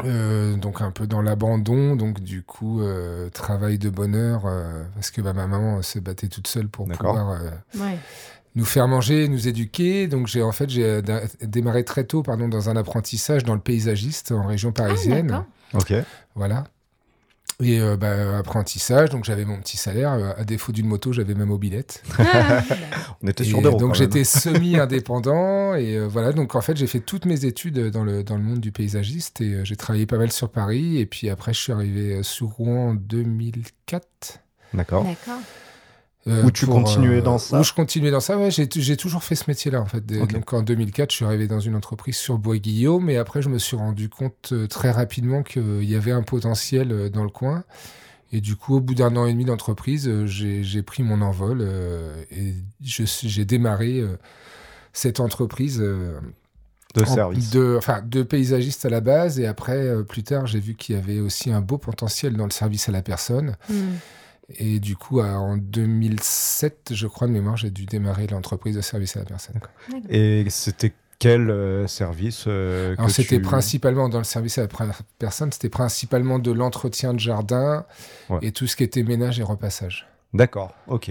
Euh, 0.02 0.57
donc 0.57 0.80
un 0.80 0.90
peu 0.90 1.07
dans 1.07 1.22
l'abandon, 1.22 1.94
donc 1.94 2.20
du 2.20 2.42
coup 2.42 2.83
euh, 2.83 3.28
travail 3.30 3.78
de 3.78 3.90
bonheur 3.90 4.42
euh, 4.46 4.83
parce 4.94 5.11
que 5.11 5.20
bah, 5.20 5.33
ma 5.33 5.46
maman 5.46 5.83
se 5.83 6.00
battait 6.00 6.26
toute 6.26 6.48
seule 6.48 6.68
pour 6.68 6.88
pouvoir 6.88 7.30
euh, 7.30 7.50
ouais. 7.78 7.98
nous 8.57 8.64
faire 8.64 8.88
manger, 8.88 9.28
nous 9.28 9.46
éduquer. 9.46 10.09
Donc 10.09 10.26
j'ai 10.26 10.42
en 10.42 10.52
fait 10.52 10.68
j'ai 10.68 11.00
démarré 11.42 11.85
très 11.85 12.04
tôt 12.04 12.22
pardon 12.22 12.48
dans 12.48 12.68
un 12.70 12.76
apprentissage 12.76 13.44
dans 13.44 13.54
le 13.54 13.61
paysagiste 13.61 14.33
en 14.33 14.46
région 14.46 14.72
parisienne. 14.72 15.28
d'accord. 15.28 15.46
Ok. 15.74 15.92
voilà. 16.35 16.64
Et 17.62 17.80
euh, 17.80 17.96
bah, 17.96 18.36
apprentissage, 18.38 19.10
donc 19.10 19.24
j'avais 19.24 19.44
mon 19.44 19.58
petit 19.60 19.76
salaire. 19.76 20.12
euh, 20.14 20.32
à 20.36 20.44
défaut 20.44 20.72
d'une 20.72 20.86
moto, 20.86 21.12
j'avais 21.12 21.34
ma 21.34 21.44
mobilette. 21.44 22.02
Ah, 22.18 22.62
On 23.22 23.28
était 23.28 23.44
sur 23.44 23.62
des 23.62 23.68
ronds, 23.68 23.78
donc 23.78 23.94
j'étais 23.94 24.24
semi-indépendant 24.24 25.74
et 25.74 25.96
euh, 25.96 26.06
voilà. 26.08 26.32
Donc 26.32 26.54
en 26.56 26.60
fait 26.60 26.76
j'ai 26.76 26.86
fait 26.88 27.00
toutes 27.00 27.26
mes 27.26 27.44
études 27.44 27.90
dans 27.90 28.02
le 28.04 28.24
dans 28.24 28.36
le 28.36 28.42
monde 28.42 28.60
du 28.60 28.72
paysagiste 28.72 29.40
et 29.40 29.54
euh, 29.54 29.64
j'ai 29.64 29.76
travaillé 29.76 30.04
pas 30.06 30.18
mal 30.18 30.32
sur 30.32 30.50
Paris. 30.50 30.98
Et 30.98 31.06
puis 31.06 31.30
après 31.30 31.52
je 31.54 31.60
suis 31.60 31.72
arrivé 31.72 32.22
sur 32.22 32.48
Rouen 32.48 32.90
en 32.90 32.94
2004. 32.94 34.40
D'accord. 34.74 35.04
D'accord. 35.04 35.40
Euh, 36.26 36.42
Où 36.44 36.50
tu 36.50 36.66
continuais 36.66 37.20
dans 37.20 37.37
ça 37.37 37.60
Où 37.60 37.64
je 37.64 37.72
continuais 37.74 38.10
dans 38.10 38.20
ça, 38.20 38.38
ouais. 38.38 38.50
J'ai, 38.50 38.96
toujours 38.96 39.22
fait 39.24 39.34
ce 39.34 39.44
métier-là, 39.48 39.80
en 39.80 39.84
fait. 39.87 40.04
Des- 40.06 40.20
Ok. 40.20 40.32
Donc 40.32 40.52
en 40.54 40.62
2004, 40.62 41.10
je 41.10 41.16
suis 41.16 41.24
arrivé 41.26 41.46
dans 41.46 41.60
une 41.60 41.74
entreprise 41.76 42.16
sur 42.16 42.38
Bois-Guillaume, 42.38 43.04
mais 43.04 43.18
après, 43.18 43.42
je 43.42 43.50
me 43.50 43.58
suis 43.58 43.76
rendu 43.76 44.08
compte 44.08 44.50
euh, 44.52 44.66
très 44.66 44.90
rapidement 44.90 45.42
qu'il 45.42 45.84
y 45.84 45.94
avait 45.94 46.12
un 46.12 46.22
potentiel 46.22 46.92
euh, 46.92 47.08
dans 47.10 47.24
le 47.24 47.28
coin. 47.28 47.64
Et 48.32 48.40
du 48.40 48.56
coup, 48.56 48.76
au 48.76 48.80
bout 48.80 48.94
d'un 48.94 49.14
an 49.16 49.26
et 49.26 49.32
demi 49.32 49.44
d'entreprise, 49.44 50.08
euh, 50.08 50.26
j'ai, 50.26 50.82
pris 50.82 51.02
mon 51.02 51.20
envol 51.20 51.58
euh, 51.60 52.16
et 52.30 52.54
j'ai 52.80 53.44
démarré 53.44 54.00
euh, 54.00 54.16
cette 54.94 55.20
entreprise 55.20 55.78
euh, 55.80 56.18
De 56.94 57.02
en- 57.02 57.14
service. 57.14 57.50
de, 57.50 57.74
enfin, 57.76 58.02
de 58.04 58.22
paysagiste 58.22 58.87
à 58.87 58.88
la 58.88 59.00
base. 59.02 59.38
Et 59.38 59.46
après, 59.46 59.76
euh, 59.76 60.02
plus 60.02 60.22
tard, 60.22 60.46
j'ai 60.46 60.58
vu 60.60 60.74
qu'il 60.74 60.96
y 60.96 60.98
avait 60.98 61.20
aussi 61.20 61.52
un 61.52 61.60
beau 61.60 61.76
potentiel 61.76 62.34
dans 62.37 62.46
le 62.46 62.50
service 62.50 62.88
à 62.88 62.92
la 62.92 63.02
personne. 63.02 63.56
Hmm. 63.68 63.74
Et 64.59 64.78
du 64.78 64.96
coup, 64.96 65.20
en 65.20 65.57
2007, 65.57 66.90
je 66.94 67.07
crois 67.07 67.26
de 67.26 67.33
mémoire, 67.33 67.57
j'ai 67.57 67.70
dû 67.70 67.87
démarrer 67.87 68.26
l'entreprise 68.26 68.76
de 68.76 68.80
service 68.83 69.16
à 69.16 69.20
la 69.20 69.24
personne. 69.24 69.59
Et 70.09 70.44
c'était 70.50 70.92
quel 71.18 71.48
euh, 71.50 71.87
service 71.87 72.44
euh, 72.46 72.94
Alors, 72.98 73.11
c'était 73.11 73.37
tu- 73.37 73.42
principalement 73.42 74.09
dans 74.09 74.18
le 74.18 74.24
service 74.24 74.59
à 74.59 74.62
la 74.62 74.68
personne, 75.18 75.50
c'était 75.52 75.70
principalement 75.70 76.38
de 76.38 76.50
l'entretien 76.52 77.14
de 77.14 77.20
jardin 77.20 77.87
Ouais. 78.28 78.38
et 78.42 78.52
tout 78.52 78.66
ce 78.66 78.76
qui 78.76 78.83
était 78.85 79.02
ménage 79.02 79.40
et 79.40 79.42
repassage. 79.42 80.07
D'accord, 80.35 80.74
ok. 80.88 81.11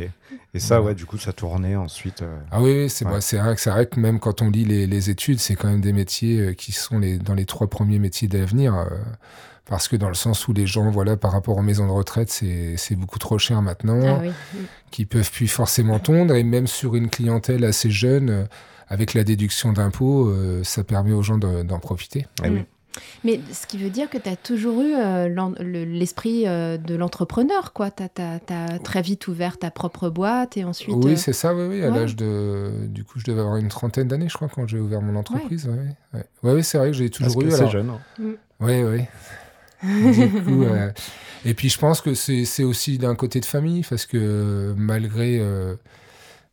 Et 0.53 0.59
ça, 0.59 0.81
ouais, 0.81 0.93
du 0.95 1.05
coup, 1.05 1.17
ça 1.17 1.31
tournait 1.31 1.77
ensuite. 1.77 2.21
euh, 2.21 2.37
Ah 2.51 2.61
oui, 2.61 2.89
c'est 2.89 3.05
Ouais. 3.05 3.11
vrai, 3.11 3.21
c'est 3.21 3.37
vrai, 3.69 3.85
que- 3.87 3.97
même 3.99 4.19
quand 4.19 4.41
on 4.41 4.49
lit 4.51 4.65
les, 4.65 4.85
les 4.85 5.09
études, 5.09 5.39
c'est 5.39 5.55
quand 5.55 5.69
même 5.69 5.79
des 5.81 5.93
métiers 5.93 6.39
euh, 6.41 6.53
qui 6.53 6.73
sont 6.73 6.99
les, 6.99 7.17
dans 7.17 7.33
les 7.33 7.45
trois 7.45 7.67
premiers 7.67 7.99
métiers 7.99 8.27
d'avenir. 8.27 8.75
Parce 9.65 9.87
que 9.87 9.95
dans 9.95 10.09
le 10.09 10.13
sens 10.13 10.47
où 10.47 10.53
les 10.53 10.65
gens, 10.67 10.89
voilà, 10.91 11.15
par 11.17 11.31
rapport 11.31 11.57
aux 11.57 11.61
maisons 11.61 11.85
de 11.87 11.91
retraite, 11.91 12.29
c'est 12.29 12.95
beaucoup 12.95 13.19
trop 13.19 13.37
cher 13.37 13.61
maintenant. 13.61 13.99
Ah 14.03 14.19
oui. 14.21 14.31
qui 14.91 15.05
peuvent 15.05 15.31
plus 15.31 15.47
forcément 15.47 15.99
tondre 15.99 16.35
et 16.35 16.43
même 16.43 16.67
sur 16.67 16.95
une 16.95 17.09
clientèle 17.09 17.63
assez 17.65 17.89
jeune 17.89 18.29
euh, 18.29 18.43
avec 18.87 19.13
la 19.15 19.23
déduction 19.23 19.73
d'impôts 19.73 20.27
euh, 20.29 20.63
ça 20.63 20.83
permet 20.83 21.13
aux 21.13 21.23
gens 21.23 21.37
de- 21.39 21.63
d'en 21.63 21.79
profiter 21.79 22.27
oui. 22.43 22.49
Mm. 22.51 22.65
Mais 23.23 23.39
ce 23.51 23.65
qui 23.65 23.79
veut 23.79 23.89
dire 23.89 24.07
que 24.07 24.19
tu 24.19 24.29
as 24.29 24.35
toujours 24.35 24.81
eu 24.83 24.93
euh, 24.93 25.27
l'esprit 25.83 26.43
euh, 26.45 26.77
de 26.77 26.93
l'entrepreneur, 26.93 27.73
quoi. 27.73 27.89
Tu 27.89 28.03
as, 28.03 28.79
très 28.83 29.01
vite 29.01 29.27
ouvert 29.27 29.57
ta 29.57 29.71
propre 29.71 30.09
boîte 30.11 30.57
et 30.57 30.63
ensuite. 30.63 30.95
oui 31.03 31.13
euh, 31.13 31.15
c'est 31.15 31.33
ça 31.33 31.55
oui, 31.55 31.63
oui 31.67 31.83
à 31.83 31.89
ouais. 31.89 31.97
l'âge 32.01 32.15
de 32.15 32.69
du 32.87 33.03
coup 33.03 33.17
je 33.19 33.23
devais 33.25 33.39
avoir 33.41 33.55
une 33.57 33.69
trentaine 33.69 34.07
d'années 34.09 34.29
je 34.29 34.35
crois 34.35 34.47
quand 34.47 34.67
j'ai 34.67 34.77
ouvert 34.79 35.01
mon 35.01 35.15
entreprise 35.15 35.65
ouais 35.67 35.73
ouais, 36.13 36.23
ouais. 36.43 36.53
ouais, 36.53 36.61
c'est 36.61 36.77
vrai 36.77 36.91
que 36.91 36.93
j'ai 36.97 37.09
Parce 37.09 37.17
toujours 37.23 37.41
que 37.41 37.47
eu 37.47 37.51
c'est 37.51 37.57
alors- 37.61 37.71
jeune. 37.71 37.89
hein. 37.89 37.99
Oui, 38.59 38.83
oui. 38.83 39.01
Du 39.83 40.43
coup, 40.43 40.63
euh, 40.63 40.91
et 41.45 41.53
puis 41.53 41.69
je 41.69 41.77
pense 41.77 42.01
que 42.01 42.13
c'est 42.13 42.63
aussi 42.63 42.97
d'un 42.97 43.15
côté 43.15 43.39
de 43.39 43.45
famille, 43.45 43.83
parce 43.89 44.05
que 44.05 44.17
euh, 44.17 44.73
malgré, 44.77 45.39
euh, 45.39 45.75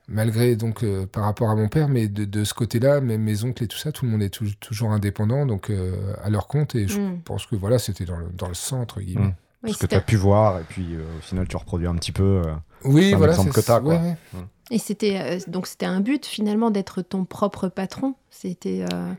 malgré 0.09 0.57
donc 0.57 0.83
euh, 0.83 1.07
par 1.07 1.25
rapport 1.25 1.51
à 1.51 1.55
mon 1.55 1.69
père, 1.69 1.89
mais 1.89 2.09
de, 2.09 2.25
de 2.25 2.45
ce 2.45 2.55
côté-là, 2.55 3.01
même 3.01 3.23
mes 3.23 3.45
oncles 3.45 3.65
et 3.65 3.69
tout 3.69 3.79
ça, 3.79 3.93
tout 3.93 4.05
le 4.05 4.11
monde 4.11 4.23
est 4.23 4.31
tou- 4.31 4.47
toujours 4.61 4.91
indépendant, 4.91 5.47
donc 5.47 5.71
euh, 5.71 6.13
à 6.23 6.31
leur 6.31 6.47
compte. 6.49 6.75
Et 6.75 6.89
je 6.89 6.99
Mm. 7.01 7.21
pense 7.25 7.47
que 7.47 7.55
voilà, 7.57 7.79
c'était 7.79 8.05
dans 8.05 8.17
le, 8.17 8.27
dans 8.37 8.49
le 8.49 8.55
sang, 8.55 8.81
entre 8.81 9.01
guillemets. 9.01 9.27
Mm. 9.29 9.35
oui, 9.65 9.73
Ce 9.75 9.79
que 9.79 9.87
tu 9.87 9.95
as 9.95 10.01
pu 10.01 10.17
voir, 10.17 10.59
et 10.59 10.65
puis 10.69 10.95
euh, 10.95 11.03
au 11.19 11.21
final, 11.21 11.47
tu 11.47 11.57
reproduis 11.57 11.87
un 11.87 11.95
petit 11.95 12.13
peu. 12.13 12.43
euh, 12.45 12.55
Oui, 12.85 13.13
voilà. 13.15 13.33
exemple 13.35 13.53
que 13.53 13.61
t'as, 13.61 13.81
quoi. 13.81 13.95
ouais, 13.95 14.17
ouais. 14.35 14.41
Et 14.73 14.79
c'était 14.79 15.19
euh, 15.21 15.39
donc 15.49 15.67
c'était 15.67 15.87
un 15.87 16.01
but 16.01 16.25
finalement 16.27 16.71
d'être 16.71 17.03
ton 17.03 17.25
propre 17.25 17.69
patron. 17.69 18.15
C'était 18.31 18.85
euh, 18.93 19.13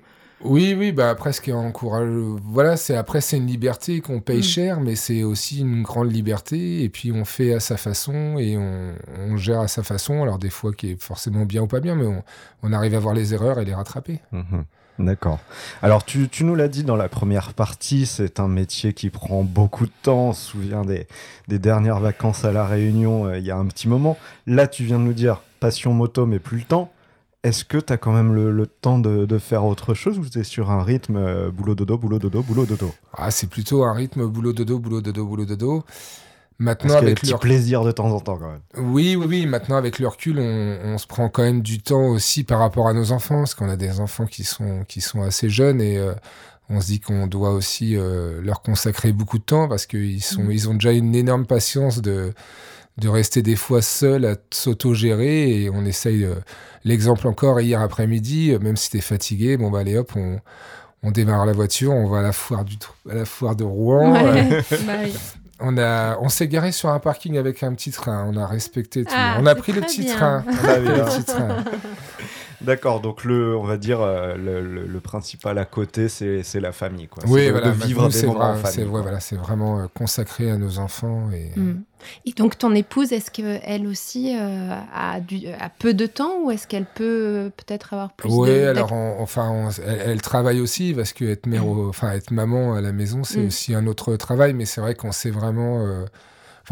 Oui, 0.43 0.75
oui, 0.77 0.91
bah 0.91 1.09
après, 1.09 1.33
ce 1.33 1.41
qui 1.41 1.51
est 1.51 1.53
encourageant, 1.53 2.37
voilà, 2.43 2.75
c'est 2.77 2.95
après, 2.95 3.21
c'est 3.21 3.37
une 3.37 3.47
liberté 3.47 4.01
qu'on 4.01 4.19
paye 4.21 4.39
Mm. 4.39 4.43
cher, 4.43 4.79
mais 4.81 4.95
c'est 4.95 5.23
aussi 5.23 5.59
une 5.61 5.83
grande 5.83 6.11
liberté, 6.11 6.83
et 6.83 6.89
puis 6.89 7.11
on 7.11 7.25
fait 7.25 7.53
à 7.53 7.59
sa 7.59 7.77
façon, 7.77 8.37
et 8.39 8.57
on, 8.57 8.93
on 9.19 9.37
gère 9.37 9.59
à 9.59 9.67
sa 9.67 9.83
façon, 9.83 10.23
alors 10.23 10.39
des 10.39 10.49
fois 10.49 10.73
qui 10.73 10.91
est 10.91 11.01
forcément 11.01 11.45
bien 11.45 11.61
ou 11.61 11.67
pas 11.67 11.79
bien, 11.79 11.95
mais 11.95 12.07
on, 12.07 12.23
on 12.63 12.73
arrive 12.73 12.95
à 12.95 12.99
voir 12.99 13.13
les 13.13 13.33
erreurs 13.33 13.59
et 13.59 13.65
les 13.65 13.73
rattraper. 13.75 14.19
Mhm. 14.31 14.63
D'accord. 14.99 15.39
Alors, 15.81 16.03
tu, 16.05 16.27
tu 16.29 16.43
nous 16.43 16.53
l'as 16.53 16.67
dit 16.67 16.83
dans 16.83 16.95
la 16.97 17.09
première 17.09 17.53
partie, 17.53 18.05
c'est 18.05 18.39
un 18.39 18.47
métier 18.47 18.93
qui 18.93 19.09
prend 19.09 19.41
beaucoup 19.43 19.85
de 19.85 19.91
temps. 20.03 20.29
On 20.29 20.33
se 20.33 20.51
souvient 20.51 20.83
des, 20.83 21.07
des 21.47 21.57
dernières 21.57 21.99
vacances 21.99 22.45
à 22.45 22.51
La 22.51 22.65
Réunion 22.65 23.25
euh, 23.25 23.39
il 23.39 23.45
y 23.45 23.49
a 23.51 23.57
un 23.57 23.65
petit 23.65 23.87
moment. 23.87 24.17
Là, 24.45 24.67
tu 24.67 24.83
viens 24.83 24.99
de 24.99 25.03
nous 25.03 25.13
dire 25.13 25.41
passion 25.59 25.93
moto, 25.93 26.27
mais 26.27 26.37
plus 26.39 26.57
le 26.59 26.63
temps. 26.65 26.91
Est-ce 27.43 27.65
que 27.65 27.77
tu 27.77 27.91
as 27.91 27.97
quand 27.97 28.11
même 28.13 28.33
le, 28.35 28.51
le 28.51 28.67
temps 28.67 28.99
de, 28.99 29.25
de 29.25 29.37
faire 29.39 29.65
autre 29.65 29.93
chose 29.95 30.19
ou 30.19 30.29
tu 30.29 30.39
es 30.39 30.43
sur 30.43 30.69
un 30.69 30.83
rythme 30.83 31.15
euh, 31.17 31.49
boulot 31.49 31.73
dodo, 31.73 31.97
boulot 31.97 32.19
dodo, 32.19 32.43
boulot 32.43 32.65
dodo? 32.67 32.93
Ah, 33.17 33.31
c'est 33.31 33.47
plutôt 33.49 33.83
un 33.83 33.93
rythme 33.93 34.27
boulot 34.27 34.53
dodo, 34.53 34.77
boulot 34.77 35.01
dodo, 35.01 35.25
boulot 35.25 35.45
dodo. 35.45 35.83
Maintenant, 36.59 36.89
Parce 36.93 37.01
avec 37.01 37.23
le 37.27 37.37
plaisirs 37.37 37.83
de 37.83 37.91
temps 37.91 38.11
en 38.11 38.19
temps 38.19 38.37
quand 38.37 38.51
même. 38.51 38.61
Oui, 38.91 39.15
oui, 39.15 39.25
oui. 39.27 39.45
Maintenant, 39.47 39.77
avec 39.77 39.97
le 39.97 40.07
recul, 40.07 40.37
on, 40.37 40.79
on 40.93 40.97
se 40.99 41.07
prend 41.07 41.27
quand 41.29 41.41
même 41.41 41.61
du 41.63 41.81
temps 41.81 42.05
aussi 42.09 42.43
par 42.43 42.59
rapport 42.59 42.87
à 42.87 42.93
nos 42.93 43.11
enfants, 43.11 43.39
parce 43.39 43.55
qu'on 43.55 43.69
a 43.69 43.75
des 43.77 43.99
enfants 43.99 44.27
qui 44.27 44.43
sont, 44.43 44.83
qui 44.87 45.01
sont 45.01 45.23
assez 45.23 45.49
jeunes 45.49 45.81
et 45.81 45.97
euh, 45.97 46.13
on 46.69 46.79
se 46.79 46.85
dit 46.85 46.99
qu'on 46.99 47.25
doit 47.25 47.49
aussi 47.49 47.95
euh, 47.97 48.39
leur 48.43 48.61
consacrer 48.61 49.11
beaucoup 49.11 49.39
de 49.39 49.43
temps 49.43 49.67
parce 49.67 49.87
qu'ils 49.87 50.21
sont, 50.21 50.43
Mhm. 50.43 50.51
ils 50.51 50.69
ont 50.69 50.73
déjà 50.75 50.91
une 50.91 51.15
énorme 51.15 51.47
patience 51.47 51.99
de, 52.03 52.33
de 53.01 53.09
rester 53.09 53.41
des 53.41 53.55
fois 53.57 53.81
seuls 53.81 54.25
à 54.25 54.35
s'auto-gérer 54.53 55.63
et 55.63 55.69
on 55.69 55.83
essaye. 55.85 56.23
euh, 56.23 56.35
L'exemple 56.83 57.27
encore 57.27 57.59
hier 57.61 57.79
après-midi, 57.81 58.51
euh, 58.53 58.59
même 58.59 58.75
si 58.77 58.89
t'es 58.89 59.01
fatigué, 59.01 59.57
bon 59.57 59.69
bah 59.69 59.79
allez 59.79 59.97
hop, 59.97 60.13
on, 60.15 60.39
on 61.03 61.11
démarre 61.11 61.45
la 61.45 61.53
voiture, 61.53 61.91
on 61.91 62.07
va 62.07 62.19
à 62.19 62.21
la 62.23 62.31
foire 62.31 62.63
du, 62.65 62.75
à 63.09 63.13
la 63.13 63.25
foire 63.25 63.55
de 63.55 63.63
Rouen. 63.63 64.15
euh, 64.15 64.23
Ouais. 64.33 64.63
Bah 64.87 64.93
oui. 65.03 65.13
on 65.59 65.77
a, 65.77 66.17
on 66.21 66.29
s'est 66.29 66.47
garé 66.47 66.71
sur 66.71 66.89
un 66.89 66.97
parking 66.99 67.37
avec 67.37 67.61
un 67.61 67.73
petit 67.75 67.91
train. 67.91 68.25
On 68.31 68.35
a 68.35 68.47
respecté 68.47 69.03
tout. 69.03 69.11
Ah, 69.15 69.37
on 69.39 69.45
a 69.45 69.53
pris 69.53 69.73
le 69.73 69.81
bien. 69.81 70.15
train. 70.15 70.43
Le 70.47 71.05
petit 71.05 71.23
train. 71.23 71.57
D'accord, 72.63 72.99
donc 73.01 73.23
le, 73.23 73.55
on 73.57 73.63
va 73.63 73.77
dire 73.77 74.01
euh, 74.01 74.35
le, 74.35 74.61
le- 74.61 74.85
le 74.87 74.99
principal 74.99 75.57
à 75.57 75.65
côté, 75.65 76.09
c'est 76.09 76.43
c'est 76.43 76.59
la 76.59 76.71
famille. 76.71 77.07
Quoi. 77.07 77.23
Oui, 77.27 77.49
voilà. 77.49 77.71
de 77.71 77.85
vivre 77.85 78.07
des 78.07 78.13
c'est 78.13 78.27
en 78.27 78.55
famille. 78.55 78.87
voilà, 78.87 79.17
vraiment 79.41 79.79
euh, 79.79 79.85
consacré 79.93 80.51
à 80.51 80.57
nos 80.57 80.77
enfants 80.79 81.29
et. 81.31 81.57
Mm. 81.59 81.81
Et 82.25 82.31
donc 82.31 82.57
ton 82.57 82.73
épouse, 82.73 83.11
est-ce 83.13 83.29
qu'elle 83.29 83.85
aussi 83.85 84.35
euh, 84.35 84.75
a, 84.93 85.19
du, 85.19 85.47
a 85.47 85.69
peu 85.69 85.93
de 85.93 86.07
temps 86.07 86.39
ou 86.43 86.49
est-ce 86.51 86.67
qu'elle 86.67 86.85
peut 86.85 87.03
euh, 87.27 87.49
peut-être 87.49 87.93
avoir 87.93 88.11
plus 88.13 88.29
Oui, 88.33 88.49
de... 88.49 88.65
alors 88.67 88.91
on- 88.91 89.17
enfin, 89.21 89.49
on- 89.51 89.69
elle, 89.85 90.01
elle 90.11 90.21
travaille 90.21 90.61
aussi 90.61 90.93
parce 90.95 91.13
que 91.13 91.25
être 91.25 91.45
mère, 91.45 91.67
au- 91.67 91.89
enfin 91.89 92.11
être 92.13 92.31
maman 92.31 92.73
à 92.73 92.81
la 92.81 92.91
maison, 92.91 93.23
c'est 93.23 93.41
Mm. 93.41 93.47
aussi 93.47 93.75
un 93.75 93.85
autre 93.87 94.15
travail. 94.15 94.53
Mais 94.53 94.65
c'est 94.65 94.81
vrai 94.81 94.95
qu'on 94.95 95.11
s'est 95.11 95.29
vraiment, 95.29 95.85
euh, 95.85 96.05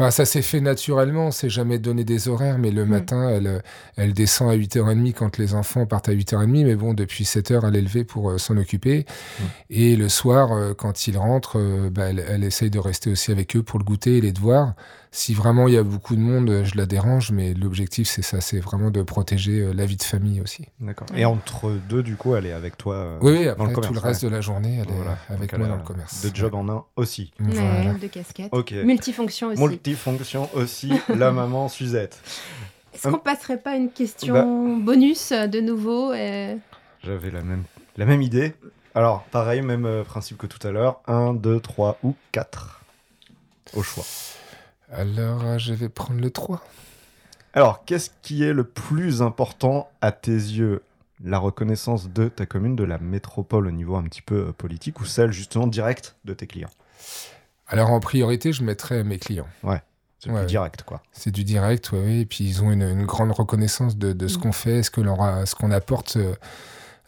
enfin 0.00 0.10
ça 0.10 0.24
s'est 0.24 0.42
fait 0.42 0.60
naturellement. 0.60 1.26
On 1.26 1.30
s'est 1.30 1.50
jamais 1.50 1.78
donné 1.78 2.04
des 2.04 2.28
horaires, 2.28 2.58
mais 2.58 2.70
le 2.70 2.84
Mm. 2.86 2.88
matin, 2.88 3.28
elle, 3.28 3.46
euh, 3.46 3.58
elle 3.96 4.12
descend 4.14 4.50
à 4.50 4.54
8h30 4.56 5.12
quand 5.12 5.36
les 5.38 5.54
enfants 5.54 5.84
partent 5.86 6.08
à 6.08 6.12
8h30. 6.12 6.64
Mais 6.64 6.74
bon, 6.74 6.94
depuis 6.94 7.24
7h, 7.24 7.66
elle 7.68 7.76
est 7.76 7.82
levée 7.82 8.04
pour 8.04 8.30
euh, 8.30 8.38
s'en 8.38 8.56
occuper. 8.56 9.04
Mm. 9.38 9.42
Et 9.70 9.96
le 9.96 10.08
soir, 10.08 10.52
euh, 10.52 10.72
quand 10.74 11.06
ils 11.06 11.18
rentrent, 11.18 11.58
euh, 11.58 11.90
bah, 11.90 12.06
elle, 12.10 12.24
elle 12.28 12.44
essaye 12.44 12.70
de 12.70 12.78
rester 12.78 13.10
aussi 13.10 13.30
avec 13.30 13.54
eux 13.56 13.62
pour 13.62 13.78
le 13.78 13.84
goûter 13.84 14.16
et 14.16 14.20
les 14.20 14.32
devoirs. 14.32 14.74
Si 15.12 15.34
vraiment 15.34 15.66
il 15.66 15.74
y 15.74 15.76
a 15.76 15.82
beaucoup 15.82 16.14
de 16.14 16.20
monde, 16.20 16.62
je 16.64 16.76
la 16.76 16.86
dérange, 16.86 17.32
mais 17.32 17.52
l'objectif 17.52 18.08
c'est 18.08 18.22
ça, 18.22 18.40
c'est 18.40 18.60
vraiment 18.60 18.92
de 18.92 19.02
protéger 19.02 19.58
euh, 19.60 19.72
la 19.72 19.84
vie 19.84 19.96
de 19.96 20.04
famille 20.04 20.40
aussi. 20.40 20.66
D'accord. 20.78 21.08
Et 21.16 21.24
entre 21.24 21.70
deux, 21.88 22.04
du 22.04 22.14
coup, 22.14 22.36
elle 22.36 22.46
est 22.46 22.52
avec 22.52 22.76
toi 22.78 22.94
euh, 22.94 23.18
Oui, 23.20 23.32
oui, 23.38 23.44
dans 23.46 23.50
après 23.52 23.66
le 23.66 23.72
commerce. 23.74 23.86
tout 23.88 23.94
le 23.94 24.00
reste 24.00 24.22
de 24.24 24.28
la 24.28 24.40
journée, 24.40 24.78
elle 24.80 24.94
Voilà. 24.94 25.18
est 25.28 25.32
avec 25.32 25.52
moi 25.52 25.62
elle 25.62 25.68
dans 25.68 25.74
a 25.74 25.78
le 25.78 25.84
commerce. 25.84 26.22
Deux 26.22 26.30
jobs 26.32 26.54
en 26.54 26.68
un 26.68 26.84
aussi. 26.94 27.32
Ouais, 27.40 27.46
Voilà. 27.54 27.94
de 27.94 28.06
casquette. 28.06 28.50
Ok. 28.52 28.70
Multifonction 28.84 29.48
aussi. 29.48 29.60
Multifonction 29.60 30.48
aussi, 30.54 30.92
la 31.08 31.32
maman 31.32 31.68
Suzette. 31.68 32.20
Est-ce 32.94 33.08
qu'on 33.08 33.18
passerait 33.18 33.58
pas 33.58 33.74
une 33.74 33.90
question 33.90 34.76
bonus 34.78 35.32
euh, 35.32 35.48
de 35.48 35.60
nouveau 35.60 36.12
euh, 36.12 36.54
J'avais 37.02 37.32
la 37.32 37.42
même, 37.42 37.64
la 37.96 38.04
même 38.06 38.22
idée. 38.22 38.54
Alors, 38.94 39.24
pareil, 39.32 39.60
même 39.62 40.04
principe 40.04 40.38
que 40.38 40.46
tout 40.46 40.64
à 40.66 40.70
l'heure. 40.70 41.00
1, 41.08 41.34
2, 41.34 41.58
3 41.58 41.98
ou 42.04 42.14
4. 42.30 42.80
Au 43.74 43.82
choix. 43.82 44.04
Alors, 44.92 45.44
euh, 45.44 45.58
je 45.58 45.72
vais 45.74 45.88
prendre 45.88 46.20
le 46.20 46.30
3. 46.30 46.62
Alors, 47.54 47.84
qu'est-ce 47.84 48.10
qui 48.22 48.44
est 48.44 48.52
le 48.52 48.64
plus 48.64 49.22
important 49.22 49.88
à 50.00 50.12
tes 50.12 50.32
yeux? 50.32 50.82
La 51.22 51.38
reconnaissance 51.38 52.08
de 52.08 52.28
ta 52.28 52.46
commune, 52.46 52.76
de 52.76 52.84
la 52.84 52.98
métropole 52.98 53.66
au 53.66 53.70
niveau 53.70 53.96
un 53.96 54.02
petit 54.04 54.22
peu 54.22 54.48
euh, 54.48 54.52
politique 54.52 55.00
ou 55.00 55.04
celle 55.04 55.32
justement 55.32 55.66
directe 55.66 56.16
de 56.24 56.32
tes 56.32 56.46
clients? 56.46 56.70
Alors, 57.68 57.90
en 57.90 58.00
priorité, 58.00 58.52
je 58.52 58.62
mettrais 58.64 59.04
mes 59.04 59.18
clients. 59.18 59.46
C'est 60.18 60.30
Ouais. 60.30 60.38
plus 60.40 60.46
direct, 60.46 60.82
quoi. 60.82 61.02
C'est 61.12 61.30
du 61.30 61.44
direct, 61.44 61.90
oui, 61.92 61.98
oui. 62.04 62.20
Et 62.20 62.26
puis, 62.26 62.44
ils 62.44 62.62
ont 62.62 62.72
une, 62.72 62.82
une 62.82 63.06
grande 63.06 63.32
reconnaissance 63.32 63.96
de, 63.96 64.12
de 64.12 64.28
ce 64.28 64.38
Mm. 64.38 64.40
qu'on 64.42 64.52
fait, 64.52 64.82
ce 64.82 64.90
que 64.90 65.00
l'on 65.00 65.20
a- 65.22 65.46
ce 65.46 65.54
qu'on 65.54 65.70
apporte, 65.70 66.16
euh, 66.16 66.34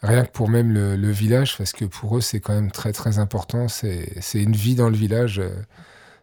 rien 0.01 0.25
que 0.25 0.31
pour 0.31 0.49
même 0.49 0.71
le, 0.71 0.95
le 0.95 1.11
village, 1.11 1.57
parce 1.57 1.73
que 1.73 1.85
pour 1.85 2.17
eux, 2.17 2.21
c'est 2.21 2.39
quand 2.39 2.53
même 2.53 2.71
très, 2.71 2.91
très 2.91 3.19
important. 3.19 3.67
C'est 3.67 4.13
c'est 4.21 4.41
une 4.41 4.53
vie 4.55 4.75
dans 4.75 4.89
le 4.89 4.95
village. 4.95 5.39
euh, 5.39 5.51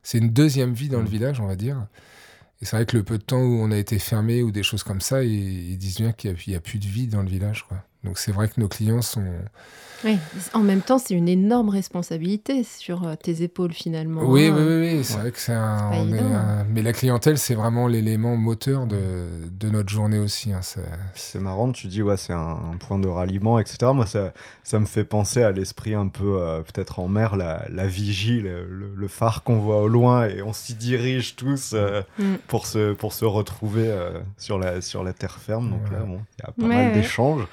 C'est 0.02 0.18
une 0.18 0.30
deuxième 0.30 0.72
vie 0.72 0.88
dans 0.88 0.98
le 0.98 1.04
Mm. 1.04 1.08
village, 1.08 1.40
on 1.40 1.46
va 1.46 1.56
dire. 1.56 1.86
Et 2.62 2.64
c'est 2.66 2.76
vrai 2.76 2.86
que 2.86 2.96
le 2.96 3.02
peu 3.02 3.18
de 3.18 3.22
temps 3.22 3.40
où 3.40 3.60
on 3.62 3.70
a 3.70 3.76
été 3.76 3.98
fermé 3.98 4.42
ou 4.42 4.50
des 4.50 4.62
choses 4.62 4.82
comme 4.82 5.00
ça, 5.00 5.24
ils, 5.24 5.70
ils 5.72 5.78
disent 5.78 5.96
bien 5.96 6.12
qu'il 6.12 6.36
n'y 6.46 6.54
a, 6.54 6.60
plus 6.60 6.78
de 6.78 6.86
vie 6.86 7.06
dans 7.06 7.22
le 7.22 7.28
village. 7.28 7.64
Quoi. 7.66 7.82
Donc 8.04 8.18
c'est 8.18 8.32
vrai 8.32 8.48
que 8.48 8.58
nos 8.60 8.68
clients 8.68 9.02
sont... 9.02 9.22
oui. 10.04 10.16
En 10.54 10.60
même 10.60 10.80
temps, 10.80 10.98
c'est 10.98 11.12
une 11.14 11.28
énorme 11.28 11.68
responsabilité 11.68 12.64
sur 12.64 13.06
euh, 13.06 13.14
tes 13.16 13.42
épaules 13.42 13.72
finalement. 13.74 14.22
Oui, 14.24 14.46
hein. 14.46 14.54
oui, 14.56 14.62
oui, 14.66 14.96
oui, 14.98 15.04
c'est 15.04 15.18
vrai 15.18 15.30
que 15.30 15.38
c'est 15.38 15.52
un, 15.52 16.64
Mais 16.70 16.80
la 16.82 16.92
clientèle, 16.94 17.36
c'est 17.36 17.54
vraiment 17.54 17.86
l'élément 17.86 18.36
moteur 18.36 18.86
de, 18.86 19.28
de 19.50 19.68
notre 19.68 19.90
journée 19.90 20.18
aussi. 20.18 20.52
hein, 20.52 20.60
c'est- 20.62 21.38
marrant, 21.38 21.72
tu 21.72 21.86
dis, 21.88 22.00
ouais, 22.02 22.16
c'est 22.16 22.32
un, 22.32 22.58
un 22.72 22.76
point 22.78 22.98
de 22.98 23.08
ralliement, 23.08 23.58
etc. 23.58 23.92
Moi, 23.94 24.06
ça, 24.06 24.32
ça 24.64 24.78
me 24.78 24.86
fait 24.86 25.04
penser 25.04 25.42
à 25.42 25.52
l'esprit 25.52 25.94
un 25.94 26.08
peu, 26.08 26.40
euh, 26.40 26.60
peut-être 26.62 26.98
en 27.00 27.08
mer, 27.08 27.36
la, 27.36 27.66
la 27.70 27.86
vigie, 27.86 28.40
le, 28.40 29.08
phare 29.08 29.42
qu'on 29.42 29.58
voit 29.58 29.82
au 29.82 29.88
loin 29.88 30.26
et 30.26 30.40
on 30.42 30.52
s'y 30.54 30.74
dirige 30.74 31.36
tous 31.36 31.72
euh, 31.74 32.00
Mm. 32.18 32.34
pour, 32.48 32.66
se, 32.66 32.92
pour 32.94 33.12
se 33.12 33.24
retrouver 33.26 33.88
euh, 33.88 34.20
sur, 34.38 34.58
la, 34.58 34.80
sur 34.80 35.02
la 35.04 35.12
terre 35.12 35.38
ferme. 35.38 35.70
Donc 35.70 35.82
Ouais. 35.90 35.96
là, 35.98 36.04
bon, 36.04 36.20
il 36.38 36.42
y 36.42 36.48
a 36.48 36.52
pas 36.52 36.62
Ouais, 36.62 36.74
mal 36.74 36.86
ouais. 36.86 36.92
d'échanges. 36.92 37.46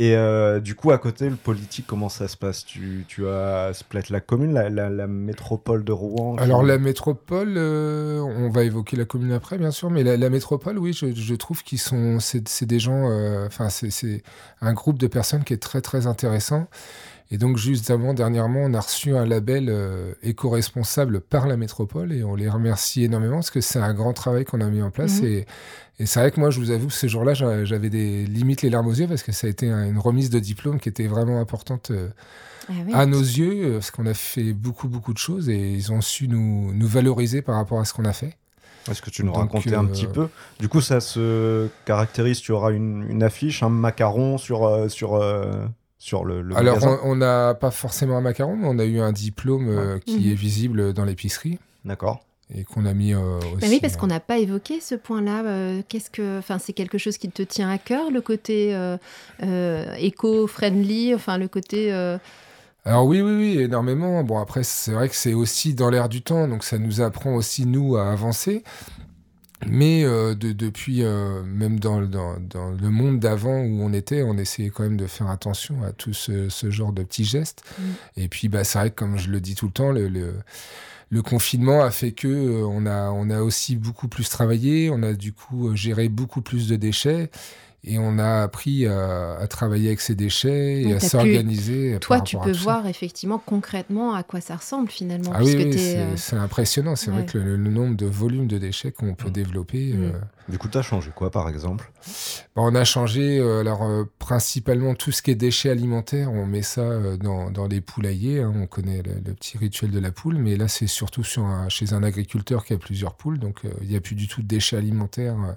Et 0.00 0.16
euh, 0.16 0.60
du 0.60 0.74
coup, 0.74 0.92
à 0.92 0.98
côté, 0.98 1.28
le 1.28 1.36
politique, 1.36 1.84
comment 1.86 2.08
ça 2.08 2.26
se 2.26 2.34
passe? 2.34 2.64
Tu, 2.64 3.04
tu 3.06 3.28
as, 3.28 3.70
peut-être 3.90 4.08
la 4.08 4.20
commune, 4.20 4.54
la, 4.54 4.70
la, 4.70 5.06
métropole 5.06 5.84
de 5.84 5.92
Rouen 5.92 6.36
Alors 6.38 6.62
la 6.62 6.78
métropole, 6.78 7.52
euh, 7.58 8.18
on 8.18 8.48
va 8.48 8.64
évoquer 8.64 8.96
la 8.96 9.04
commune 9.04 9.32
après, 9.32 9.58
bien 9.58 9.70
sûr, 9.70 9.90
mais 9.90 10.02
la, 10.02 10.30
métropole, 10.30 10.78
oui, 10.78 10.94
je, 10.94 11.34
trouve 11.34 11.62
qu'ils 11.62 11.78
sont, 11.78 12.18
c'est 12.18 12.64
des 12.64 12.78
gens, 12.78 13.10
euh, 13.10 13.46
enfin 13.46 13.68
c'est 13.68 13.90
c'est 13.90 14.22
un 14.62 14.72
groupe 14.72 14.98
de 14.98 15.06
personnes 15.06 15.44
qui 15.44 15.52
est 15.52 15.62
très 15.62 15.82
très 15.82 16.06
intéressant. 16.06 16.66
Et 17.32 17.38
donc 17.38 17.56
juste 17.58 17.90
avant, 17.90 18.12
dernièrement, 18.12 18.60
on 18.64 18.74
a 18.74 18.80
reçu 18.80 19.14
un 19.16 19.24
label 19.24 19.66
euh, 19.68 20.12
éco-responsable 20.22 21.20
par 21.20 21.46
la 21.46 21.56
métropole 21.56 22.12
et 22.12 22.24
on 22.24 22.34
les 22.34 22.48
remercie 22.48 23.04
énormément 23.04 23.36
parce 23.36 23.50
que 23.50 23.60
c'est 23.60 23.78
un 23.78 23.94
grand 23.94 24.12
travail 24.12 24.44
qu'on 24.44 24.60
a 24.60 24.66
mis 24.68 24.82
en 24.82 24.90
place 24.90 25.20
Mhm. 25.20 25.26
et, 25.28 25.46
et 26.00 26.06
c'est 26.06 26.18
vrai 26.20 26.30
que 26.32 26.40
moi, 26.40 26.50
je 26.50 26.58
vous 26.58 26.70
avoue, 26.72 26.90
ce 26.90 27.06
jour-là, 27.06 27.34
j'a- 27.34 27.64
j'avais 27.64 27.88
des 27.90 28.24
limites 28.26 28.62
les 28.62 28.70
larmes 28.70 28.88
aux 28.88 28.94
yeux 28.94 29.06
parce 29.06 29.22
que 29.22 29.30
ça 29.32 29.46
a 29.46 29.50
été 29.50 29.70
un- 29.70 29.86
une 29.86 29.98
remise 29.98 30.28
de 30.30 30.40
diplôme 30.40 30.80
qui 30.80 30.88
était 30.88 31.06
vraiment 31.06 31.40
importante. 31.40 31.90
euh, 31.92 32.08
Ah 32.68 32.72
oui. 32.86 32.92
à 32.94 33.06
nos 33.06 33.20
yeux, 33.20 33.64
euh, 33.64 33.72
parce 33.74 33.90
qu'on 33.90 34.06
a 34.06 34.14
fait 34.14 34.52
beaucoup, 34.52 34.86
beaucoup 34.88 35.12
de 35.12 35.18
choses 35.18 35.48
et 35.48 35.56
ils 35.72 35.92
ont 35.92 36.00
su 36.00 36.28
nous, 36.28 36.72
nous 36.72 36.86
valoriser 36.86 37.42
par 37.42 37.56
rapport 37.56 37.80
à 37.80 37.84
ce 37.84 37.92
qu'on 37.94 38.04
a 38.04 38.12
fait. 38.12 38.36
Est-ce 38.90 39.02
que 39.02 39.10
tu 39.10 39.24
nous 39.24 39.32
racontais 39.32 39.74
un 39.74 39.84
petit 39.86 40.06
peu? 40.06 40.28
Du 40.60 40.68
coup, 40.68 40.80
ça 40.80 41.00
se 41.00 41.68
caractérise, 41.84 42.40
tu 42.40 42.52
auras 42.52 42.70
une, 42.70 43.06
une 43.10 43.22
affiche, 43.22 43.62
un 43.62 43.68
macaron 43.70 44.38
sur, 44.38 44.64
euh, 44.66 44.88
sur, 44.88 45.14
euh, 45.16 45.64
sur 46.02 46.24
le, 46.24 46.40
le 46.40 46.56
Alors, 46.56 46.76
magasin 46.80 46.98
on 47.04 47.14
n'a 47.14 47.54
pas 47.54 47.70
forcément 47.70 48.16
un 48.16 48.20
macaron, 48.22 48.56
mais 48.56 48.66
on 48.66 48.78
a 48.80 48.84
eu 48.86 48.98
un 49.00 49.12
diplôme 49.12 49.68
euh, 49.68 49.98
qui 50.04 50.16
Mhm. 50.26 50.32
est 50.32 50.34
visible 50.34 50.92
dans 50.94 51.04
l'épicerie 51.04 51.58
D'accord. 51.84 52.24
et 52.52 52.64
qu'on 52.64 52.86
a 52.86 52.94
mis 52.94 53.12
euh, 53.14 53.36
aussi. 53.36 53.56
Mais 53.60 53.68
oui, 53.68 53.80
parce 53.80 53.94
euh, 53.94 53.98
qu'on 53.98 54.06
n'a 54.06 54.18
pas 54.18 54.38
évoqué 54.38 54.80
ce 54.80 54.94
point-là. 54.94 55.44
euh, 55.44 55.82
Qu'est-ce 55.88 56.08
que, 56.10 56.38
enfin, 56.38 56.58
c'est 56.58 56.72
quelque 56.72 56.96
chose 56.98 57.18
qui 57.18 57.28
te 57.30 57.42
tient 57.42 57.68
à 57.70 57.76
cœur, 57.76 58.10
le 58.10 58.22
côté 58.22 58.74
euh, 58.74 58.96
euh, 59.42 59.94
éco-friendly, 59.98 61.14
enfin 61.14 61.36
le 61.38 61.48
côté. 61.48 61.92
euh, 61.92 62.16
Alors 62.86 63.04
oui, 63.04 63.20
oui, 63.20 63.32
oui, 63.36 63.60
énormément. 63.60 64.24
Bon, 64.24 64.38
après, 64.40 64.62
c'est 64.64 64.92
vrai 64.92 65.08
que 65.10 65.14
c'est 65.14 65.34
aussi 65.34 65.74
dans 65.74 65.90
l'air 65.90 66.08
du 66.08 66.22
temps, 66.22 66.48
donc 66.48 66.64
ça 66.64 66.78
nous 66.78 67.02
apprend 67.02 67.34
aussi, 67.34 67.66
nous, 67.66 67.96
à 67.96 68.10
avancer. 68.10 68.64
Mais 69.66 70.04
euh, 70.04 70.34
de- 70.34 70.52
depuis, 70.52 71.02
euh, 71.02 71.42
même 71.44 71.78
dans, 71.78 72.00
dans 72.00 72.70
le 72.70 72.90
monde 72.90 73.20
d'avant 73.20 73.60
où 73.60 73.82
on 73.82 73.92
était, 73.92 74.22
on 74.22 74.38
essayait 74.38 74.70
quand 74.70 74.84
même 74.84 74.96
de 74.96 75.06
faire 75.06 75.28
attention 75.28 75.82
à 75.84 75.92
tout 75.92 76.14
ce, 76.14 76.48
ce 76.48 76.70
genre 76.70 76.92
de 76.92 77.02
petits 77.02 77.24
gestes. 77.24 77.62
Mm. 77.78 77.82
Et 78.16 78.28
puis, 78.28 78.48
bah, 78.48 78.64
c'est 78.64 78.78
vrai 78.78 78.90
que, 78.90 78.94
comme 78.96 79.18
je 79.18 79.28
le 79.30 79.40
dis 79.40 79.54
tout 79.54 79.66
le 79.66 79.72
temps, 79.72 79.92
le, 79.92 80.08
le, 80.08 80.34
le 81.10 81.22
confinement 81.22 81.82
a 81.82 81.90
fait 81.90 82.12
que 82.12 82.28
euh, 82.28 82.64
on, 82.66 82.86
a, 82.86 83.10
on 83.10 83.28
a 83.30 83.42
aussi 83.42 83.76
beaucoup 83.76 84.08
plus 84.08 84.28
travaillé, 84.30 84.90
on 84.90 85.02
a 85.02 85.12
du 85.12 85.32
coup 85.32 85.68
euh, 85.68 85.76
géré 85.76 86.08
beaucoup 86.08 86.40
plus 86.40 86.66
de 86.68 86.76
déchets. 86.76 87.30
Et 87.82 87.98
on 87.98 88.18
a 88.18 88.42
appris 88.42 88.86
à, 88.86 89.36
à 89.38 89.46
travailler 89.46 89.86
avec 89.88 90.02
ces 90.02 90.14
déchets 90.14 90.82
et 90.82 90.92
à 90.92 90.98
pu- 90.98 91.06
s'organiser. 91.08 91.96
Toi, 92.00 92.20
tu 92.20 92.36
peux 92.36 92.52
voir 92.52 92.86
effectivement 92.86 93.38
concrètement 93.38 94.12
à 94.14 94.22
quoi 94.22 94.42
ça 94.42 94.56
ressemble 94.56 94.90
finalement. 94.90 95.32
Ah 95.34 95.42
oui, 95.42 95.56
c'est 95.72 95.96
euh, 95.98 96.16
c'est 96.16 96.36
impressionnant. 96.36 96.94
C'est 96.94 97.10
vrai 97.10 97.24
que 97.24 97.38
le, 97.38 97.56
le 97.56 97.70
nombre 97.70 97.96
de 97.96 98.04
volumes 98.04 98.46
de 98.48 98.58
déchets 98.58 98.92
qu'on 98.92 99.14
peut 99.14 99.28
Mm. 99.28 99.32
développer. 99.32 99.92
Mm. 99.94 100.02
euh, 100.04 100.10
Du 100.50 100.58
coup, 100.58 100.68
t'as 100.68 100.82
changé 100.82 101.10
quoi, 101.14 101.30
par 101.30 101.48
exemple? 101.48 101.90
Bon, 102.54 102.70
on 102.70 102.74
a 102.74 102.84
changé, 102.84 103.38
euh, 103.38 103.60
alors 103.60 103.82
euh, 103.84 104.04
principalement 104.18 104.94
tout 104.94 105.10
ce 105.12 105.22
qui 105.22 105.30
est 105.30 105.34
déchets 105.34 105.70
alimentaires, 105.70 106.30
on 106.32 106.44
met 106.44 106.60
ça 106.62 106.82
euh, 106.82 107.16
dans, 107.16 107.50
dans 107.50 107.66
les 107.66 107.80
poulaillers. 107.80 108.40
hein, 108.42 108.52
on 108.56 108.66
connaît 108.66 109.00
le, 109.02 109.12
le 109.24 109.32
petit 109.32 109.56
rituel 109.56 109.90
de 109.90 109.98
la 110.00 110.10
poule, 110.10 110.36
mais 110.36 110.56
là 110.56 110.68
c'est 110.68 110.86
surtout 110.86 111.24
sur 111.24 111.44
un- 111.46 111.70
chez 111.70 111.94
un 111.94 112.02
agriculteur 112.02 112.64
qui 112.66 112.74
a 112.74 112.78
plusieurs 112.78 113.14
poules, 113.14 113.38
donc 113.38 113.64
euh, 113.64 113.70
il 113.80 113.88
n'y 113.88 113.96
a 113.96 114.00
plus 114.02 114.16
du 114.16 114.28
tout 114.28 114.42
de 114.42 114.46
déchets 114.48 114.76
alimentaires 114.76 115.36
euh, 115.48 115.52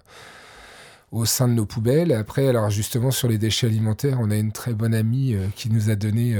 au 1.14 1.26
sein 1.26 1.47
de 1.47 1.53
nos 1.53 1.66
poubelles. 1.66 2.11
Après, 2.11 2.47
alors 2.47 2.70
justement 2.70 3.11
sur 3.11 3.30
les 3.30 3.38
déchets 3.38 3.68
alimentaires, 3.68 4.18
on 4.20 4.32
a 4.32 4.36
une 4.36 4.51
très 4.51 4.74
bonne 4.74 4.95
amie 4.95 5.36
euh, 5.36 5.47
qui 5.55 5.70
nous 5.70 5.89
a 5.89 5.95
donné. 5.95 6.36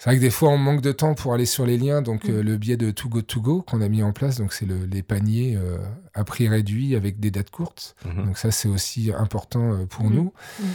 Euh, 0.00 0.02
c'est 0.02 0.10
vrai 0.10 0.16
que 0.16 0.20
des 0.22 0.30
fois 0.30 0.48
on 0.50 0.56
manque 0.58 0.80
de 0.80 0.92
temps 0.92 1.14
pour 1.14 1.34
aller 1.34 1.46
sur 1.46 1.66
les 1.66 1.76
liens, 1.78 2.00
donc 2.02 2.24
euh, 2.28 2.42
Mm. 2.42 2.46
le 2.46 2.56
biais 2.56 2.76
de 2.76 2.90
To 2.90 3.08
Go 3.08 3.22
To 3.22 3.40
Go 3.40 3.62
qu'on 3.62 3.80
a 3.82 3.88
mis 3.88 4.02
en 4.02 4.12
place, 4.12 4.38
donc 4.38 4.52
c'est 4.52 4.64
le- 4.66 4.86
les 4.86 5.02
paniers 5.02 5.56
euh, 5.56 5.76
à 6.14 6.24
prix 6.24 6.48
réduit 6.48 6.96
avec 6.96 7.20
des 7.20 7.30
dates 7.30 7.50
courtes. 7.50 7.94
Mhm. 8.06 8.24
Donc 8.26 8.38
ça, 8.38 8.50
c'est 8.50 8.68
aussi 8.68 9.12
important 9.16 9.72
euh, 9.74 9.86
pour 9.86 10.04
Mhm. 10.06 10.14
nous. 10.14 10.32
Mhm. 10.60 10.66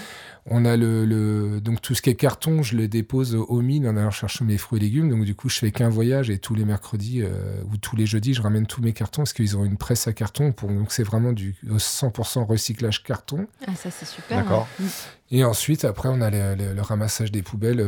On 0.48 0.64
a 0.64 0.78
le, 0.78 1.06
le- 1.06 1.60
donc 1.60 1.82
tout 1.82 1.96
ce 1.96 2.04
qui 2.04 2.12
est 2.12 2.16
carton, 2.16 2.62
je 2.62 2.78
le 2.78 2.88
dépose 2.88 3.34
aux 3.34 3.62
mines 3.64 3.88
en 3.88 3.98
allant 3.98 4.12
chercher 4.12 4.46
mes 4.46 4.60
fruits 4.60 4.80
et 4.80 4.84
légumes. 4.84 5.10
Donc 5.10 5.26
du 5.26 5.34
coup, 5.34 5.50
je 5.50 5.58
fais 5.58 5.72
qu'un 5.72 5.90
voyage 5.90 6.30
et 6.30 6.38
tous 6.38 6.54
les 6.54 6.66
mercredis 6.66 7.24
euh, 7.24 7.64
ou 7.72 7.78
tous 7.78 7.96
les 7.96 8.06
jeudis, 8.06 8.36
je 8.36 8.44
ramène 8.44 8.68
tous 8.68 8.80
mes 8.84 8.94
cartons 8.94 9.24
parce 9.24 9.34
qu'ils 9.34 9.58
ont 9.58 9.66
une 9.66 9.78
presse 9.78 10.08
à 10.08 10.14
carton. 10.14 10.52
Pour, 10.52 10.70
donc 10.70 10.92
c'est 10.92 11.02
vraiment 11.02 11.34
du 11.34 11.56
100% 11.66 12.46
recyclage 12.46 13.02
carton. 13.04 13.48
Ah, 13.68 13.74
ça 13.76 13.90
c'est 13.90 14.06
super. 14.06 14.38
D'accord. 14.38 14.68
ouais. 14.80 14.86
Et 15.32 15.44
ensuite, 15.44 15.84
après, 15.84 16.10
on 16.10 16.22
a 16.22 16.30
le, 16.30 16.54
le- 16.54 16.74
le 16.76 16.82
ramassage 16.84 17.32
des 17.32 17.42
poubelles. 17.42 17.84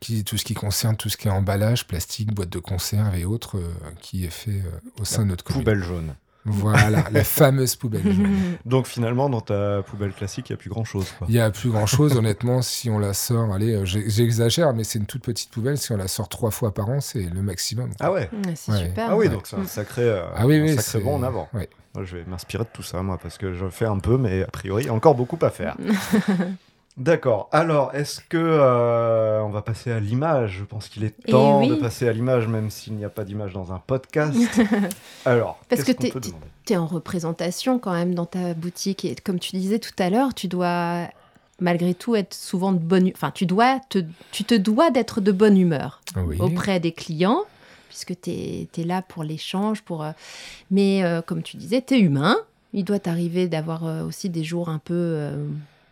Qui, 0.00 0.24
tout 0.24 0.36
ce 0.38 0.44
qui 0.44 0.54
concerne 0.54 0.96
tout 0.96 1.08
ce 1.08 1.16
qui 1.16 1.28
est 1.28 1.30
emballage, 1.32 1.86
plastique, 1.86 2.32
boîte 2.32 2.50
de 2.50 2.58
conserve 2.58 3.14
et 3.16 3.24
autres, 3.24 3.58
euh, 3.58 3.72
qui 4.00 4.24
est 4.24 4.30
fait 4.30 4.50
euh, 4.52 4.80
au 5.00 5.04
sein 5.04 5.22
de 5.22 5.28
notre 5.28 5.44
commune. 5.44 5.62
Poubelle 5.64 5.82
jaune. 5.82 6.14
Voilà, 6.46 7.08
la 7.10 7.24
fameuse 7.24 7.74
poubelle. 7.74 8.02
jaune. 8.04 8.56
Donc 8.66 8.86
finalement, 8.86 9.28
dans 9.30 9.40
ta 9.40 9.82
poubelle 9.82 10.12
classique, 10.12 10.50
il 10.50 10.52
n'y 10.52 10.54
a 10.54 10.58
plus 10.58 10.68
grand-chose. 10.70 11.06
Il 11.28 11.34
y 11.34 11.40
a 11.40 11.50
plus 11.50 11.70
grand 11.70 11.86
chose, 11.86 12.16
honnêtement, 12.18 12.60
si 12.62 12.88
on 12.90 12.98
la 12.98 13.14
sort. 13.14 13.52
Allez, 13.52 13.72
euh, 13.74 13.84
j'exagère, 13.84 14.74
mais 14.74 14.84
c'est 14.84 14.98
une 14.98 15.06
toute 15.06 15.22
petite 15.22 15.50
poubelle. 15.50 15.78
Si 15.78 15.90
on 15.92 15.96
la 15.96 16.06
sort 16.08 16.28
trois 16.28 16.50
fois 16.50 16.72
par 16.74 16.88
an, 16.90 17.00
c'est 17.00 17.22
le 17.22 17.42
maximum. 17.42 17.90
Ah 17.98 18.12
ouais 18.12 18.28
Ouais, 18.46 18.54
c'est 18.56 18.72
Ouais. 18.72 18.78
super. 18.88 19.08
Ah 19.10 19.16
oui, 19.16 19.28
donc 19.28 19.46
c'est 19.46 19.56
un 19.56 19.66
sacré, 19.66 20.02
euh, 20.02 20.22
Ah 20.36 20.46
oui, 20.46 20.56
un 20.58 20.62
oui, 20.62 20.68
sacré 20.76 20.82
c'est- 20.82 21.00
bond 21.00 21.16
en 21.16 21.22
avant. 21.22 21.48
ouais. 21.54 21.68
Moi, 21.94 22.04
je 22.04 22.16
vais 22.16 22.24
m'inspirer 22.24 22.64
de 22.64 22.68
tout 22.72 22.82
ça, 22.82 23.02
moi, 23.02 23.18
parce 23.22 23.38
que 23.38 23.54
je 23.54 23.68
fais 23.70 23.86
un 23.86 23.98
peu, 24.00 24.18
mais 24.18 24.42
a 24.42 24.48
priori, 24.48 24.82
il 24.82 24.86
y 24.86 24.90
a 24.90 24.92
encore 24.94 25.14
beaucoup 25.14 25.38
à 25.42 25.50
faire. 25.50 25.76
D'accord. 26.96 27.48
Alors, 27.50 27.92
est-ce 27.94 28.20
que 28.20 28.36
euh, 28.38 29.42
on 29.42 29.48
va 29.48 29.62
passer 29.62 29.90
à 29.90 29.98
l'image? 29.98 30.58
Je 30.60 30.64
pense 30.64 30.88
qu'il 30.88 31.02
est 31.02 31.14
Eh 31.26 31.32
temps 31.32 31.58
oui. 31.60 31.68
de 31.68 31.74
passer 31.74 32.06
à 32.08 32.12
l'image, 32.12 32.46
même 32.46 32.70
s'il 32.70 32.94
n'y 32.94 33.04
a 33.04 33.08
pas 33.08 33.24
d'image 33.24 33.52
dans 33.52 33.72
un 33.72 33.80
podcast. 33.84 34.36
Alors, 35.24 35.58
Parce 35.68 35.82
que 35.82 35.90
Tu 35.92 36.72
es 36.72 36.76
en 36.76 36.86
représentation 36.86 37.80
quand 37.80 37.92
même 37.92 38.14
dans 38.14 38.26
ta 38.26 38.54
boutique. 38.54 39.04
Et 39.04 39.16
comme 39.16 39.40
tu 39.40 39.56
disais 39.56 39.80
tout 39.80 39.90
à 39.98 40.08
l'heure, 40.08 40.34
tu 40.34 40.46
dois 40.46 41.08
malgré 41.60 41.94
tout 41.94 42.14
être 42.14 42.32
souvent 42.34 42.72
de 42.72 42.78
bonne 42.78 43.10
Enfin, 43.14 43.32
tu, 43.32 43.44
dois 43.46 43.80
te, 43.88 43.98
tu 44.30 44.44
te 44.44 44.54
dois 44.54 44.90
d'être 44.92 45.20
de 45.20 45.32
bonne 45.32 45.56
humeur 45.58 46.00
Oui. 46.16 46.36
auprès 46.40 46.78
des 46.78 46.92
clients, 46.92 47.42
puisque 47.88 48.20
tu 48.20 48.30
es, 48.30 48.68
là 48.84 49.02
pour 49.02 49.24
l'échange. 49.24 49.82
pour. 49.82 50.04
euh, 50.04 50.12
Mais 50.70 51.02
euh, 51.02 51.22
comme 51.22 51.42
tu 51.42 51.56
disais, 51.56 51.82
tu 51.82 51.94
es 51.94 51.98
humain. 51.98 52.36
Il 52.72 52.84
doit 52.84 53.00
t'arriver 53.00 53.48
d'avoir 53.48 53.84
euh, 53.84 54.04
aussi 54.04 54.30
des 54.30 54.42
jours 54.44 54.68
un 54.68 54.78
peu 54.78 54.94
euh, 54.94 55.46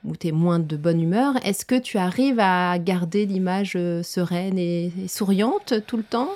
où 0.05 0.17
tu 0.17 0.29
es 0.29 0.33
moins 0.33 0.59
de 0.59 0.77
bonne 0.77 1.01
humeur. 1.01 1.35
Est-ce 1.45 1.65
que 1.65 1.79
tu 1.79 1.99
arrives 1.99 2.41
à 2.41 2.79
garder 2.79 3.27
l'image 3.27 3.75
euh, 3.77 4.03
sereine 4.03 4.59
et, 4.59 4.93
et 5.05 5.09
souriante 5.09 5.75
tout 5.87 5.97
le 5.97 6.03
temps? 6.03 6.31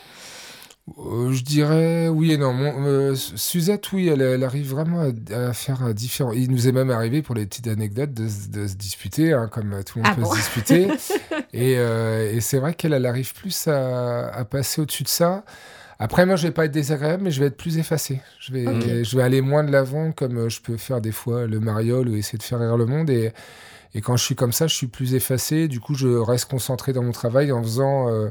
Euh, 0.99 1.33
je 1.33 1.43
dirais 1.43 2.07
oui 2.09 2.31
et 2.33 2.37
non. 2.39 2.53
Mon- 2.53 2.87
euh, 2.87 3.15
Suzette, 3.17 3.93
oui, 3.93 4.07
elle, 4.07 4.23
elle 4.23 4.45
arrive 4.45 4.71
vraiment 4.71 5.01
à, 5.33 5.37
à 5.49 5.53
faire 5.53 5.93
différent. 5.93 6.31
Il 6.31 6.49
nous 6.53 6.69
est 6.69 6.73
même 6.73 6.91
arrivé, 6.91 7.23
pour 7.23 7.35
les 7.35 7.45
petites 7.45 7.67
anecdotes, 7.67 8.15
de, 8.15 8.29
se- 8.29 8.49
de 8.49 8.69
se 8.69 8.75
disputer, 8.77 9.33
hein, 9.33 9.49
comme 9.51 9.83
tout 9.85 9.99
le 9.99 10.05
monde 10.05 10.13
Ah 10.13 10.15
peut 10.15 10.23
bon? 10.23 10.31
se 10.31 10.37
disputer. 10.37 10.87
et 11.53 11.75
euh, 11.79 12.33
et 12.33 12.41
c'est 12.41 12.59
vrai 12.61 12.73
qu'elle 12.75 12.93
elle 12.93 13.07
arrive 13.07 13.35
plus 13.35 13.67
à, 13.67 14.29
à 14.29 14.45
passer 14.45 14.81
au-dessus 14.81 15.03
de 15.03 15.09
ça. 15.09 15.43
Après, 15.99 16.27
moi, 16.27 16.37
je 16.37 16.47
vais 16.47 16.53
pas 16.53 16.67
être 16.67 16.73
désagréable, 16.73 17.23
mais 17.23 17.31
je 17.31 17.41
vais 17.41 17.47
être 17.47 17.57
plus 17.57 17.79
effacé. 17.79 18.21
Je 18.39 18.53
vais, 18.53 19.05
je 19.05 19.17
vais 19.17 19.23
aller 19.23 19.41
moins 19.41 19.65
de 19.65 19.73
l'avant, 19.73 20.13
comme 20.13 20.37
euh, 20.37 20.49
je 20.49 20.61
peux 20.61 20.77
faire 20.77 21.01
des 21.01 21.13
fois 21.13 21.47
le 21.47 21.59
mariole 21.59 22.09
ou 22.09 22.17
essayer 22.17 22.39
de 22.39 22.43
faire 22.43 22.61
rire 22.61 22.77
le 22.77 22.85
monde. 22.85 23.09
Et, 23.09 23.33
et 23.95 24.03
quand 24.03 24.17
je 24.17 24.25
suis 24.25 24.35
comme 24.35 24.53
ça, 24.53 24.67
je 24.67 24.75
suis 24.75 24.89
plus 24.89 25.15
effacé. 25.15 25.69
Du 25.69 25.81
coup, 25.81 25.95
je 25.95 26.09
reste 26.09 26.51
concentré 26.51 26.93
dans 26.93 27.03
mon 27.03 27.13
travail 27.13 27.51
en 27.51 27.63
faisant 27.63 28.11
euh, 28.11 28.29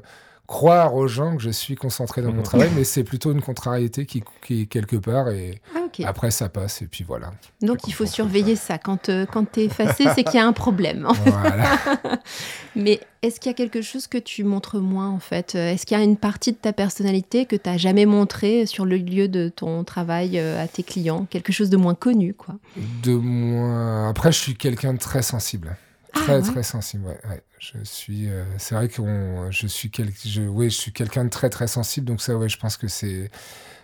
croire 0.48 0.94
aux 0.96 1.08
gens 1.08 1.36
que 1.36 1.42
je 1.42 1.50
suis 1.50 1.76
concentré 1.76 2.22
dans 2.22 2.32
mon 2.32 2.44
travail, 2.44 2.70
mais 2.76 2.84
c'est 2.84 3.04
plutôt 3.04 3.32
une 3.32 3.42
contrariété 3.42 4.06
qui, 4.06 4.24
qui 4.46 4.62
est 4.62 4.66
quelque 4.66 4.96
part. 4.96 5.30
Et 5.30 5.62
Ah, 5.76 5.80
après, 6.08 6.30
ça 6.32 6.50
passe. 6.50 6.82
Et 6.82 6.88
puis 6.88 7.04
voilà. 7.04 7.32
Donc 7.62 7.88
il 7.88 7.94
faut 7.94 8.06
surveiller 8.06 8.56
ça. 8.56 8.78
Quand, 8.78 9.10
euh, 9.10 9.26
quand 9.26 9.52
tu 9.52 9.62
es 9.62 9.66
effacé, 9.66 10.06
c'est 10.14 10.24
qu'il 10.24 10.36
y 10.36 10.44
a 10.44 10.46
un 10.46 10.54
problème. 10.54 11.08
voilà. 11.26 11.78
Mais 12.76 13.00
est-ce 13.22 13.40
qu'il 13.40 13.50
y 13.50 13.54
a 13.54 13.56
quelque 13.56 13.82
chose 13.82 14.06
que 14.08 14.18
tu 14.18 14.44
montres 14.44 14.78
moins 14.78 15.10
en 15.10 15.20
fait? 15.20 15.56
Est-ce 15.56 15.86
qu'il 15.86 15.98
y 15.98 16.00
a 16.00 16.04
une 16.04 16.18
partie 16.18 16.52
de 16.52 16.58
ta 16.58 16.74
personnalité 16.74 17.46
que 17.46 17.56
tu 17.56 17.70
n'as 17.70 17.78
jamais 17.78 18.06
montré 18.06 18.66
sur 18.66 18.86
le 18.86 18.98
lieu 18.98 19.28
de 19.28 19.50
ton 19.50 19.84
travail 19.84 20.38
euh, 20.38 20.64
à 20.64 20.68
tes 20.68 20.84
clients? 20.84 21.26
Quelque 21.30 21.52
chose 21.54 21.70
de 21.70 21.78
moins 21.78 21.96
connu, 21.96 22.34
quoi. 22.34 22.56
De 23.04 23.14
moins. 23.14 24.10
Après, 24.10 24.32
je 24.32 24.38
suis 24.40 24.56
quelqu'un 24.56 24.94
de 24.94 25.00
très 25.00 25.22
sensible. 25.24 25.76
Ah, 26.16 26.20
Très, 26.22 26.36
ouais. 26.36 26.42
très 26.42 26.64
sensible, 26.64 27.06
ouais. 27.06 27.20
ouais. 27.30 27.44
Je 27.60 27.78
suis. 27.84 28.30
euh, 28.30 28.44
c'est 28.58 28.76
vrai 28.76 28.88
que 28.88 29.02
je 29.52 29.68
suis, 29.68 29.90
quel... 29.90 30.10
je... 30.26 30.42
oui, 30.44 30.70
je 30.70 30.76
suis 30.78 30.92
quelqu'un 30.92 31.26
de 31.26 31.30
très, 31.30 31.50
très 31.50 31.68
sensible. 31.68 32.06
Donc, 32.08 32.22
ça, 32.22 32.36
ouais, 32.38 32.50
je 32.50 32.58
pense 32.58 32.78
que 32.78 32.88
c'est. 32.88 33.30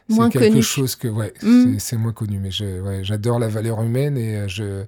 C'est 0.09 0.17
quelque 0.29 0.49
connu. 0.49 0.61
chose 0.63 0.95
que. 0.95 1.07
Ouais, 1.07 1.33
Mm. 1.41 1.79
c'est- 1.79 1.95
moins 1.97 2.11
connu. 2.13 2.39
Mais 2.39 2.51
je, 2.51 2.81
ouais, 2.81 3.03
j'adore 3.03 3.39
la 3.39 3.47
valeur 3.47 3.81
humaine 3.81 4.17
et 4.17 4.35
euh, 4.37 4.47
je. 4.47 4.83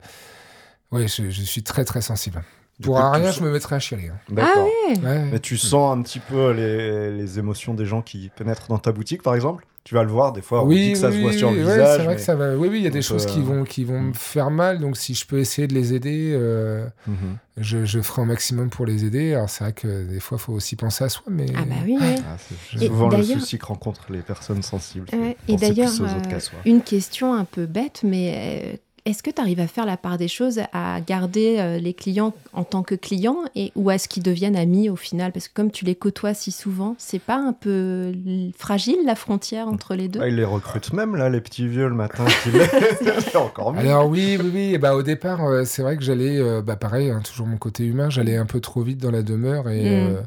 Ouais, 0.92 1.08
je, 1.08 1.30
je 1.30 1.42
suis 1.42 1.64
très, 1.64 1.86
très 1.86 2.02
sensible. 2.02 2.44
Pour 2.82 3.00
un 3.00 3.12
rien, 3.12 3.28
sens- 3.32 3.40
je 3.40 3.44
me 3.44 3.52
mettrais 3.52 3.76
à 3.76 3.80
chialer. 3.80 4.10
hein. 4.10 4.18
D'accord. 4.30 4.68
Ah 4.88 4.90
ouais 4.92 4.98
Ouais. 5.00 5.26
Mais 5.32 5.40
tu 5.40 5.58
sens 5.58 5.98
un 5.98 6.02
petit 6.02 6.20
peu 6.20 6.52
les, 6.52 7.12
les 7.16 7.40
émotions 7.40 7.74
des 7.74 7.86
gens 7.86 8.02
qui 8.02 8.30
pénètrent 8.36 8.68
dans 8.68 8.80
ta 8.80 8.92
boutique, 8.92 9.22
par 9.22 9.36
exemple? 9.36 9.66
Tu 9.86 9.96
vas 9.96 10.04
le 10.04 10.10
voir, 10.10 10.32
des 10.32 10.42
fois, 10.42 10.64
on 10.64 10.70
dit 10.70 10.94
que 10.94 10.98
ça 10.98 11.12
se 11.12 11.18
voit 11.18 11.34
sur 11.34 11.52
le 11.52 11.58
ouais, 11.58 11.62
visage. 11.64 11.98
c'est 11.98 12.04
vrai 12.04 12.08
mais- 12.08 12.16
que 12.16 12.22
ça 12.22 12.36
va. 12.36 12.56
Oui, 12.56 12.70
oui, 12.72 12.78
il 12.78 12.84
y 12.84 12.88
a 12.88 12.90
des 12.90 13.02
choses 13.02 13.26
qui 13.26 13.40
euh, 13.40 13.44
vont, 13.44 13.64
qui 13.66 13.84
vont 13.84 14.00
mm. 14.00 14.08
me 14.08 14.14
faire 14.14 14.50
mal. 14.50 14.80
Donc, 14.80 14.96
si 14.96 15.14
je 15.14 15.28
peux 15.28 15.40
essayer 15.40 15.68
de 15.68 15.74
les 15.74 15.94
aider, 15.94 16.32
euh, 16.34 16.86
Mhm. 17.06 17.38
je, 17.58 17.84
je 17.84 18.00
ferai 18.00 18.22
un 18.22 18.26
maximum 18.26 18.70
pour 18.70 18.86
les 18.86 19.04
aider. 19.04 19.34
Alors, 19.34 19.50
c'est 19.50 19.66
vrai 19.66 19.74
que 19.74 20.06
des 20.06 20.22
fois, 20.22 20.38
il 20.40 20.42
faut 20.42 20.54
aussi 20.54 20.78
penser 20.78 21.04
à 21.04 21.10
soi. 21.10 21.24
Mais... 21.30 21.48
Ah 21.58 21.64
bah 21.68 21.76
oui, 21.84 21.98
ouais. 22.00 22.16
Ah, 22.26 22.38
c'est 22.80 22.88
souvent 22.88 23.10
le 23.10 23.24
souci 23.24 23.58
que 23.58 23.66
rencontrent 23.66 24.06
les 24.10 24.22
personnes 24.22 24.64
sensibles. 24.64 25.08
Ouais, 25.12 25.36
Et 25.50 25.58
d'ailleurs, 25.58 25.92
euh, 26.02 26.40
une 26.66 26.82
question 26.82 27.34
un 27.34 27.44
peu 27.44 27.66
bête, 27.66 28.02
mais 28.06 28.72
euh, 28.74 28.78
est-ce 29.06 29.22
que 29.22 29.30
tu 29.32 29.42
arrives 29.42 29.60
à 29.60 29.68
faire 29.68 29.86
la 29.86 29.98
part 29.98 30.18
des 30.18 30.28
choses, 30.28 30.62
à 30.72 31.00
garder 31.02 31.58
euh, 31.60 31.78
les 31.78 31.94
clients 31.94 32.34
en 32.54 32.64
tant 32.64 32.84
que 32.84 32.96
clients, 32.96 33.40
et, 33.56 33.72
ou 33.76 33.92
est-ce 33.92 34.08
qu'ils 34.08 34.24
deviennent 34.24 34.56
amis 34.56 34.90
au 34.90 34.96
final? 34.96 35.32
Parce 35.32 35.48
que 35.48 35.54
comme 35.54 35.72
tu 35.72 35.84
les 35.86 35.96
côtoies 35.96 36.34
si 36.34 36.52
souvent, 36.52 36.96
c'est 36.98 37.20
pas 37.22 37.36
un 37.36 37.54
peu 37.54 38.14
fragile 38.58 38.98
la 39.06 39.16
frontière 39.16 39.68
entre 39.68 39.96
les 39.96 40.08
deux? 40.08 40.20
Ah, 40.22 40.28
ils 40.30 40.36
les 40.36 40.46
recrutent 40.46 40.94
même, 40.94 41.16
là, 41.16 41.30
les 41.30 41.42
petits 41.42 41.68
vieux, 41.68 41.88
le 41.90 41.96
matin. 41.96 42.26
C'est 43.20 43.36
encore 43.36 43.74
mieux. 43.74 43.80
Alors 43.80 44.08
oui, 44.08 44.38
oui, 44.42 44.52
oui. 44.54 44.74
Et 44.74 44.78
bah, 44.78 44.96
au 44.96 45.04
départ, 45.04 45.44
euh, 45.46 45.64
c'est 45.66 45.82
vrai 45.82 45.98
que 45.98 46.04
j'allais, 46.04 46.38
euh, 46.40 46.62
bah, 46.62 46.76
pareil, 46.76 47.10
hein, 47.10 47.22
toujours 47.24 47.48
mon 47.48 47.58
côté 47.58 47.86
humain, 47.86 48.10
j'allais 48.10 48.38
un 48.38 48.46
peu 48.46 48.60
trop 48.60 48.82
vite 48.82 49.00
dans 49.00 49.12
la 49.12 49.22
demeure 49.24 49.70
et 49.70 49.84
Mm. 49.84 49.88
euh, 50.16 50.22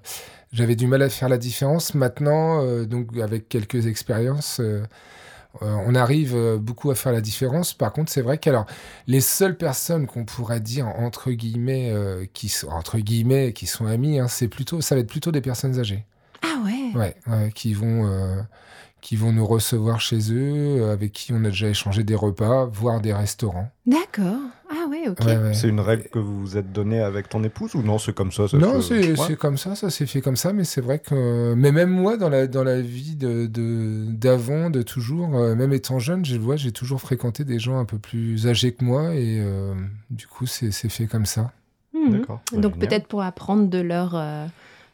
j'avais 0.53 0.77
du 0.77 0.87
mal 0.87 1.03
à 1.03 1.09
faire 1.09 1.29
la 1.29 1.39
différence. 1.39 1.95
Maintenant, 1.95 2.63
euh, 2.63 2.85
donc 2.85 3.17
avec 3.23 3.49
quelques 3.49 3.87
expériences, 3.87 4.61
on 5.61 5.95
arrive 5.95 6.35
euh, 6.35 6.59
beaucoup 6.59 6.91
à 6.91 6.95
faire 6.95 7.13
la 7.13 7.21
différence. 7.21 7.75
Par 7.75 7.93
contre, 7.93 8.11
c'est 8.13 8.23
vrai 8.23 8.39
que 8.39 8.51
alors 8.51 8.67
les 9.07 9.21
seules 9.21 9.57
personnes 9.57 10.07
qu'on 10.07 10.25
pourrait 10.25 10.61
dire 10.61 10.87
entre 10.87 11.31
guillemets 11.31 11.91
euh, 11.93 12.25
qui 12.33 12.49
sont 12.49 12.69
entre 12.69 12.99
guillemets 12.99 13.53
qui 13.53 13.67
sont 13.67 13.87
amis, 13.87 14.19
hein, 14.19 14.29
c'est 14.29 14.49
plutôt, 14.49 14.81
ça 14.81 14.95
va 14.95 15.01
être 15.01 15.09
plutôt 15.09 15.33
des 15.33 15.41
personnes 15.41 15.79
âgées. 15.79 16.05
Ah 16.43 16.63
ouais 16.65 16.99
Ouais, 16.99 17.17
ouais, 17.27 17.51
qui 17.55 17.75
vont, 17.75 18.07
euh, 18.07 18.41
qui 19.01 19.17
vont 19.17 19.33
nous 19.33 19.47
recevoir 19.47 20.01
chez 20.01 20.33
eux, 20.33 20.81
euh, 20.83 20.93
avec 20.93 21.13
qui 21.13 21.33
on 21.33 21.45
a 21.45 21.49
déjà 21.49 21.69
échangé 21.69 22.05
des 22.05 22.15
repas, 22.15 22.67
voire 22.67 23.01
des 23.01 23.13
restaurants. 23.13 23.71
D'accord. 23.87 24.41
Ouais, 25.07 25.13
ok. 25.13 25.27
Ouais, 25.27 25.37
ouais. 25.39 25.55
C'est 25.55 25.69
une 25.69 25.81
règle 25.81 26.05
que 26.13 26.19
vous 26.19 26.41
vous 26.41 26.57
êtes 26.57 26.73
donnée 26.73 27.01
avec 27.01 27.29
ton 27.29 27.43
épouse 27.45 27.75
ou 27.75 27.83
non 27.83 27.99
C'est 27.99 28.15
comme 28.15 28.33
ça, 28.33 28.49
ça 28.49 28.57
Non, 28.59 28.81
c'est 28.81 29.19
Ouais. 29.21 29.37
comme 29.37 29.57
ça, 29.57 29.75
ça 29.75 29.91
s'est 29.91 30.07
fait 30.07 30.21
comme 30.21 30.37
ça, 30.37 30.53
mais 30.53 30.65
c'est 30.65 30.81
vrai 30.81 30.99
que. 30.99 31.55
Mais 31.55 31.73
même 31.73 31.91
moi, 31.91 32.17
dans 32.17 32.29
la, 32.29 32.47
dans 32.47 32.65
la 32.65 32.81
vie 32.81 33.17
d'avant, 33.17 33.47
de, 33.49 34.05
d'avant, 34.11 34.71
de 34.71 34.83
toujours, 34.83 35.37
euh, 35.37 35.55
même 35.55 35.73
étant 35.73 35.99
jeune, 35.99 36.25
je 36.25 36.37
vois, 36.37 36.57
j'ai 36.57 36.73
toujours 36.73 37.01
fréquenté 37.01 37.45
des 37.45 37.59
gens 37.59 37.79
un 37.79 37.85
peu 37.85 37.99
plus 37.99 38.47
âgés 38.47 38.73
que 38.73 38.85
moi, 38.85 39.15
et 39.15 39.39
euh, 39.41 39.75
du 40.11 40.27
coup, 40.27 40.47
c'est 40.47 40.71
c'est 40.71 40.89
fait 40.89 41.07
comme 41.07 41.27
ça. 41.27 41.53
Mhm. 41.95 42.19
D'accord. 42.19 42.41
Donc 42.53 42.79
peut-être 42.79 43.07
pour 43.07 43.23
apprendre 43.23 43.69
de 43.69 43.79
leur, 43.79 44.15
euh, 44.15 44.47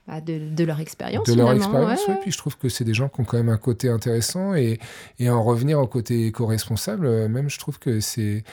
bah, 0.06 0.20
de, 0.20 0.38
de 0.54 0.64
leur 0.64 0.80
expérience. 0.80 1.26
de 1.26 1.34
leur 1.34 1.52
expérience, 1.52 2.06
ouais, 2.06 2.14
ouais, 2.14 2.20
Puis 2.22 2.30
je 2.32 2.38
trouve 2.38 2.56
que 2.56 2.68
c'est 2.68 2.84
des 2.84 2.94
gens 2.94 3.08
qui 3.08 3.20
ont 3.20 3.24
quand 3.24 3.36
même 3.36 3.48
un 3.48 3.56
côté 3.56 3.88
intéressant, 3.88 4.54
et, 4.54 4.78
et 5.18 5.28
en 5.30 5.42
revenir 5.42 5.78
au 5.80 5.86
côté 5.86 6.26
éco-responsable, 6.26 7.28
même 7.28 7.48
je 7.50 7.58
trouve 7.58 7.78
que 7.78 8.00
c'est. 8.00 8.44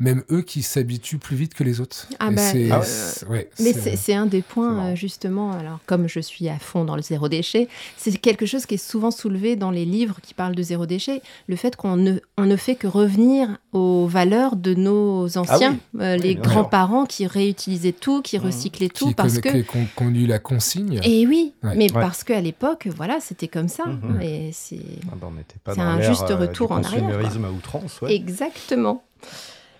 Même 0.00 0.24
eux 0.30 0.42
qui 0.42 0.62
s'habituent 0.62 1.18
plus 1.18 1.36
vite 1.36 1.54
que 1.54 1.62
les 1.62 1.80
autres. 1.80 2.08
Ah 2.18 2.30
bah, 2.30 2.36
c'est- 2.42 2.72
euh, 2.72 2.80
c'est- 2.82 3.26
ouais, 3.26 3.48
Mais 3.60 3.72
c'est- 3.72 3.80
c'est 3.80 3.96
c'est 3.96 4.14
un 4.14 4.26
des 4.26 4.42
points, 4.42 4.86
euh, 4.86 4.96
justement, 4.96 5.52
alors 5.52 5.78
comme 5.86 6.08
je 6.08 6.18
suis 6.18 6.48
à 6.48 6.58
fond 6.58 6.84
dans 6.84 6.96
le 6.96 7.02
zéro 7.02 7.28
déchet, 7.28 7.68
c'est 7.96 8.10
quelque 8.18 8.44
chose 8.44 8.66
qui 8.66 8.74
est 8.74 8.84
souvent 8.90 9.12
soulevé 9.12 9.54
dans 9.54 9.70
les 9.70 9.84
livres 9.84 10.16
qui 10.20 10.34
parlent 10.34 10.56
de 10.56 10.62
zéro 10.62 10.84
déchet, 10.86 11.22
le 11.46 11.54
fait 11.56 11.76
qu'on 11.76 11.96
ne, 11.96 12.14
on 12.36 12.44
ne 12.46 12.56
fait 12.56 12.74
que 12.74 12.88
revenir 12.88 13.56
aux 13.72 14.06
valeurs 14.08 14.56
de 14.56 14.74
nos 14.74 15.38
anciens, 15.38 15.78
euh, 16.00 16.16
les 16.16 16.34
grands-parents 16.34 17.06
qui 17.06 17.26
réutilisaient 17.28 17.92
tout, 17.92 18.20
qui 18.20 18.36
Mhm. 18.38 18.46
recyclaient 18.46 18.88
tout, 18.88 19.08
qui 19.08 19.14
parce 19.14 19.38
conna- 19.38 19.52
que... 19.52 19.58
qui 19.70 19.76
ont 19.76 19.86
connu 19.94 20.26
la 20.26 20.40
consigne. 20.40 20.98
Et 21.04 21.24
oui, 21.26 21.52
Ouais. 21.62 21.74
mais 21.76 21.92
Ouais. 21.92 22.00
parce 22.00 22.24
qu'à 22.24 22.40
l'époque, 22.40 22.88
voilà, 22.96 23.18
c'était 23.20 23.48
comme 23.48 23.68
ça. 23.68 23.84
Mhm. 23.86 24.20
Et 24.22 24.50
c'est... 24.52 24.80
Ah 25.10 25.14
bah, 25.20 25.28
on 25.30 25.34
n'était 25.36 25.54
pas 25.62 25.72
C'est 25.74 25.80
dans 25.80 25.86
un 25.86 26.00
juste 26.02 26.30
euh, 26.30 26.36
retour 26.36 26.68
du 26.68 26.74
en 26.74 26.82
arrière, 26.82 27.18
quoi. 27.20 27.48
à 27.48 27.50
outrance, 27.52 28.00
ouais. 28.02 28.12
Exactement. 28.14 29.04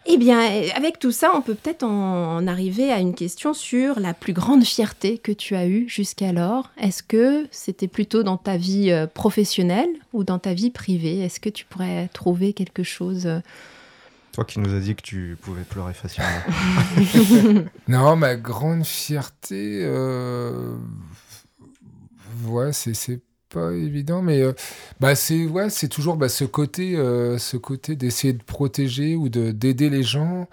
Eh 0.07 0.19
bien, 0.19 0.39
avec 0.75 0.99
tout 0.99 1.13
ça, 1.13 1.33
on 1.35 1.41
peut 1.41 1.55
peut-être 1.55 1.83
en, 1.83 2.37
en 2.37 2.47
arriver 2.47 2.93
à 2.93 2.99
une 2.99 3.15
question 3.15 3.55
sur 3.55 4.01
la 4.01 4.13
plus 4.13 4.35
grande 4.35 4.65
fierté 4.65 5.17
que 5.17 5.33
tu 5.33 5.57
as 5.57 5.67
eue 5.67 5.89
jusqu'alors. 5.89 6.71
Est-ce 6.77 7.03
que 7.03 7.47
c'était 7.51 7.89
plutôt 7.89 8.23
dans 8.23 8.37
ta 8.37 8.59
vie 8.59 8.91
euh, 8.91 9.07
professionnelle 9.07 9.89
ou 10.13 10.23
dans 10.23 10.39
ta 10.39 10.53
vie 10.53 10.71
privée? 10.71 11.21
Est-ce 11.21 11.41
que 11.41 11.49
tu 11.49 11.65
pourrais 11.65 12.09
trouver 12.09 12.53
quelque 12.53 12.83
chose 12.83 13.27
euh, 13.27 13.41
Toi 14.33 14.45
qui 14.45 14.61
nous 14.61 14.75
as 14.75 14.81
dit 14.81 14.95
que 14.95 15.03
tu 15.03 15.39
pouvais 15.41 15.63
pleurer 15.65 15.95
facilement. 15.95 16.29
Non, 17.89 18.17
ma 18.17 18.37
grande 18.37 18.85
fierté, 18.85 19.81
euh... 19.85 20.77
ouais, 22.47 22.73
c'est 22.75 23.21
pas 23.55 23.73
évident, 23.73 24.21
mais 24.21 24.43
euh, 24.43 24.53
bah 25.01 25.15
c'est 25.15 25.47
ouais, 25.47 25.71
c'est 25.71 25.89
toujours 25.89 26.17
bah, 26.17 26.29
ce 26.29 26.45
côté, 26.45 26.97
euh, 26.97 27.39
ce 27.39 27.57
côté 27.57 27.95
d'essayer 27.97 28.33
de 28.33 28.43
protéger 28.43 29.15
ou 29.17 29.29
de 29.29 29.53
d'aider 29.53 29.91
les 29.91 30.03
gens. 30.03 30.49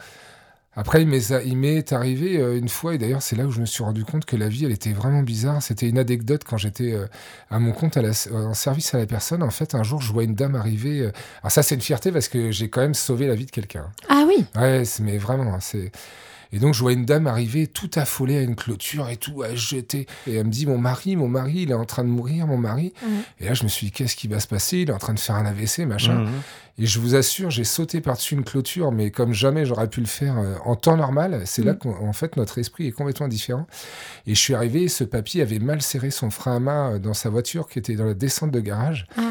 Après, 0.73 1.01
il 1.01 1.07
m'est 1.57 1.91
arrivé 1.91 2.37
euh, 2.37 2.57
une 2.57 2.69
fois, 2.69 2.95
et 2.95 2.97
d'ailleurs 2.97 3.21
c'est 3.21 3.35
là 3.35 3.45
où 3.45 3.51
je 3.51 3.59
me 3.59 3.65
suis 3.65 3.83
rendu 3.83 4.05
compte 4.05 4.23
que 4.23 4.37
la 4.37 4.47
vie, 4.47 4.63
elle 4.63 4.71
était 4.71 4.93
vraiment 4.93 5.21
bizarre. 5.21 5.61
C'était 5.61 5.89
une 5.89 5.97
anecdote 5.97 6.43
quand 6.47 6.57
j'étais 6.57 6.95
à 7.49 7.59
mon 7.59 7.73
compte 7.73 7.97
à 7.97 8.01
la, 8.01 8.11
en 8.33 8.53
service 8.53 8.93
à 8.93 8.97
la 8.97 9.05
personne. 9.05 9.43
En 9.43 9.49
fait, 9.49 9.75
un 9.75 9.83
jour, 9.83 9.99
je 10.01 10.13
vois 10.13 10.23
une 10.23 10.35
dame 10.35 10.55
arriver. 10.55 11.09
Alors 11.41 11.51
ça, 11.51 11.63
c'est 11.63 11.75
une 11.75 11.81
fierté 11.81 12.11
parce 12.11 12.29
que 12.29 12.51
j'ai 12.51 12.69
quand 12.69 12.81
même 12.81 12.93
sauvé 12.93 13.27
la 13.27 13.35
vie 13.35 13.47
de 13.47 13.51
quelqu'un. 13.51 13.87
Ah 14.07 14.23
oui 14.27 14.45
Ouais, 14.55 14.83
mais 15.01 15.17
vraiment, 15.17 15.55
hein, 15.55 15.59
c'est. 15.59 15.91
Et 16.53 16.59
donc, 16.59 16.73
je 16.73 16.79
vois 16.81 16.93
une 16.93 17.05
dame 17.05 17.27
arriver 17.27 17.67
tout 17.67 17.89
affolée 17.95 18.37
à 18.37 18.41
une 18.41 18.55
clôture 18.55 19.09
et 19.09 19.17
tout, 19.17 19.41
à 19.43 19.55
jeter. 19.55 20.05
Et 20.27 20.35
elle 20.35 20.45
me 20.47 20.51
dit 20.51 20.65
Mon 20.65 20.77
mari, 20.77 21.15
mon 21.15 21.27
mari, 21.27 21.61
il 21.63 21.71
est 21.71 21.75
en 21.75 21.85
train 21.85 22.03
de 22.03 22.09
mourir, 22.09 22.47
mon 22.47 22.57
mari. 22.57 22.93
Ouais. 23.03 23.09
Et 23.39 23.45
là, 23.45 23.53
je 23.53 23.63
me 23.63 23.69
suis 23.69 23.87
dit 23.87 23.91
Qu'est-ce 23.91 24.15
qui 24.15 24.27
va 24.27 24.39
se 24.39 24.47
passer? 24.47 24.79
Il 24.79 24.89
est 24.89 24.93
en 24.93 24.97
train 24.97 25.13
de 25.13 25.19
faire 25.19 25.35
un 25.35 25.45
AVC, 25.45 25.79
machin. 25.85 26.15
Mhm. 26.25 26.31
Et 26.77 26.85
je 26.87 26.99
vous 26.99 27.15
assure, 27.15 27.51
j'ai 27.51 27.63
sauté 27.65 28.01
par-dessus 28.01 28.33
une 28.33 28.43
clôture, 28.43 28.91
mais 28.91 29.11
comme 29.11 29.33
jamais 29.33 29.65
j'aurais 29.65 29.89
pu 29.89 29.99
le 29.99 30.07
faire 30.07 30.37
euh, 30.39 30.55
en 30.65 30.75
temps 30.75 30.97
normal. 30.97 31.41
C'est 31.45 31.63
là 31.63 31.73
Mhm. 31.73 31.77
qu'en 31.79 32.13
fait, 32.13 32.37
notre 32.37 32.57
esprit 32.57 32.87
est 32.87 32.91
complètement 32.91 33.27
différent. 33.27 33.67
Et 34.27 34.33
je 34.35 34.39
suis 34.39 34.53
arrivé, 34.55 34.87
ce 34.87 35.03
papy 35.03 35.41
avait 35.41 35.59
mal 35.59 35.81
serré 35.81 36.11
son 36.11 36.29
frein 36.31 36.55
à 36.55 36.59
main 36.59 36.93
euh, 36.93 36.99
dans 36.99 37.13
sa 37.13 37.29
voiture 37.29 37.67
qui 37.69 37.77
était 37.79 37.95
dans 37.95 38.05
la 38.05 38.13
descente 38.13 38.51
de 38.51 38.59
garage. 38.59 39.05
Ah. 39.17 39.21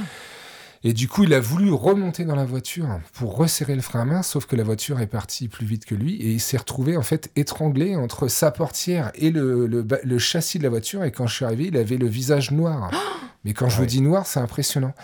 Et 0.82 0.94
du 0.94 1.08
coup, 1.08 1.24
il 1.24 1.34
a 1.34 1.40
voulu 1.40 1.70
remonter 1.72 2.24
dans 2.24 2.34
la 2.34 2.46
voiture 2.46 2.88
pour 3.12 3.36
resserrer 3.36 3.74
le 3.74 3.82
frein 3.82 4.00
à 4.00 4.04
main, 4.06 4.22
sauf 4.22 4.46
que 4.46 4.56
la 4.56 4.62
voiture 4.62 5.00
est 5.00 5.06
partie 5.06 5.48
plus 5.48 5.66
vite 5.66 5.84
que 5.84 5.94
lui 5.94 6.16
et 6.16 6.30
il 6.30 6.40
s'est 6.40 6.56
retrouvé 6.56 6.96
en 6.96 7.02
fait 7.02 7.30
étranglé 7.36 7.96
entre 7.96 8.28
sa 8.28 8.50
portière 8.50 9.10
et 9.14 9.30
le, 9.30 9.66
le, 9.66 10.18
châssis 10.18 10.58
de 10.58 10.62
la 10.62 10.70
voiture. 10.70 11.04
Et 11.04 11.12
quand 11.12 11.26
je 11.26 11.34
suis 11.34 11.44
arrivé, 11.44 11.66
il 11.66 11.76
avait 11.76 11.98
le 11.98 12.06
visage 12.06 12.50
noir. 12.50 12.90
Mais 13.44 13.52
quand 13.52 13.68
je 13.68 13.76
vous 13.76 13.86
dis 13.86 14.00
noir, 14.00 14.26
c'est 14.26 14.40
impressionnant. 14.40 14.94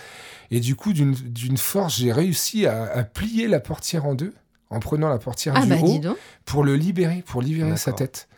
Et 0.50 0.60
du 0.60 0.76
coup, 0.76 0.92
d'une 0.92 1.56
force, 1.56 1.96
j'ai 1.96 2.12
réussi 2.12 2.66
à, 2.66 2.84
à 2.84 3.02
plier 3.02 3.48
la 3.48 3.60
portière 3.60 4.06
en 4.06 4.14
deux 4.14 4.32
en 4.70 4.80
prenant 4.80 5.08
la 5.08 5.18
portière 5.18 5.54
Ah 5.56 5.62
du 5.62 5.68
bah 5.68 5.76
haut 5.80 6.00
pour 6.44 6.64
le 6.64 6.76
libérer, 6.76 7.22
pour 7.26 7.42
libérer 7.42 7.76
sa 7.76 7.92
tête. 7.92 8.28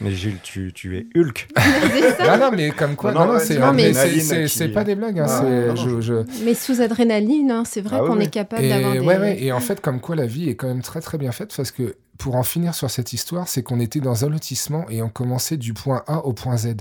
Mais 0.00 0.12
Gilles, 0.12 0.38
tu, 0.42 0.72
tu 0.72 0.96
es 0.96 1.06
Hulk. 1.14 1.48
Ah 2.20 2.38
non, 2.38 2.50
mais 2.54 2.70
comme 2.70 2.96
quoi, 2.96 3.12
Non, 3.12 3.20
non, 3.20 3.26
non, 3.26 3.32
non, 3.34 3.38
c'est 3.40 3.54
qui- 4.68 4.72
pas 4.72 4.84
des 4.84 4.94
blagues. 4.94 5.18
hein, 5.18 5.26
Ah, 5.28 5.40
c'est- 5.42 5.66
non, 5.68 5.76
je- 5.76 6.00
je, 6.00 6.14
Mais 6.44 6.54
sous 6.54 6.80
adrénaline, 6.80 7.50
hein, 7.50 7.64
c'est 7.66 7.80
vrai 7.80 7.96
Ah 8.00 8.06
qu'on 8.06 8.16
oui. 8.16 8.24
est 8.24 8.30
capable 8.30 8.66
d'avoir 8.68 8.92
des... 8.92 9.00
ouais, 9.00 9.18
ouais, 9.18 9.42
et 9.42 9.52
en 9.52 9.60
fait, 9.60 9.80
comme 9.80 10.00
quoi 10.00 10.16
la 10.16 10.26
vie 10.26 10.48
est 10.48 10.54
quand 10.56 10.68
même 10.68 10.82
très 10.82 11.00
très 11.00 11.18
bien 11.18 11.32
faite, 11.32 11.52
parce 11.56 11.70
que 11.70 11.96
pour 12.18 12.36
en 12.36 12.42
finir 12.42 12.74
sur 12.74 12.90
cette 12.90 13.12
histoire, 13.12 13.48
c'est 13.48 13.62
qu'on 13.62 13.80
était 13.80 14.00
dans 14.00 14.24
un 14.24 14.28
lotissement 14.28 14.86
et 14.90 15.02
on 15.02 15.08
commençait 15.08 15.56
du 15.56 15.74
point 15.74 16.02
A 16.06 16.18
au 16.24 16.32
point 16.32 16.56
Z. 16.56 16.74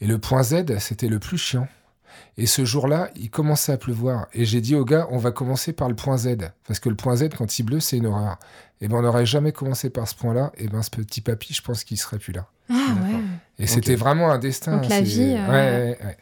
Et 0.00 0.06
le 0.06 0.18
point 0.18 0.42
Z, 0.42 0.78
c'était 0.80 1.08
le 1.08 1.18
plus 1.18 1.38
chiant. 1.38 1.68
Et 2.36 2.46
ce 2.46 2.64
jour-là, 2.64 3.10
il 3.16 3.30
commençait 3.30 3.72
à 3.72 3.76
pleuvoir. 3.76 4.26
Et 4.34 4.44
j'ai 4.44 4.60
dit 4.60 4.74
au 4.74 4.84
gars, 4.84 5.06
on 5.10 5.18
va 5.18 5.30
commencer 5.30 5.72
par 5.72 5.88
le 5.88 5.94
point 5.94 6.16
Z. 6.16 6.36
Parce 6.66 6.80
que 6.80 6.88
le 6.88 6.94
point 6.96 7.14
Z, 7.16 7.28
quand 7.36 7.58
il 7.58 7.62
bleue, 7.62 7.80
c'est 7.80 7.96
une 7.96 8.06
horreur. 8.06 8.38
Et 8.80 8.88
ben, 8.88 8.96
on 8.96 9.02
n'aurait 9.02 9.26
jamais 9.26 9.52
commencé 9.52 9.88
par 9.90 10.06
ce 10.08 10.14
point-là. 10.14 10.52
Et 10.58 10.68
ben, 10.68 10.82
ce 10.82 10.90
petit 10.90 11.20
papy, 11.20 11.54
je 11.54 11.62
pense 11.62 11.84
qu'il 11.84 11.98
serait 11.98 12.18
plus 12.18 12.32
là. 12.32 12.46
Ah 12.70 12.74
ouais 12.74 13.20
Et 13.58 13.66
c'était 13.66 13.94
vraiment 13.94 14.30
un 14.30 14.38
destin. 14.38 14.76
Donc 14.78 14.88
la 14.88 15.00
vie, 15.00 15.34
euh, 15.36 15.46
Ouais, 15.48 15.96
ouais, 16.00 16.06
ouais. 16.06 16.16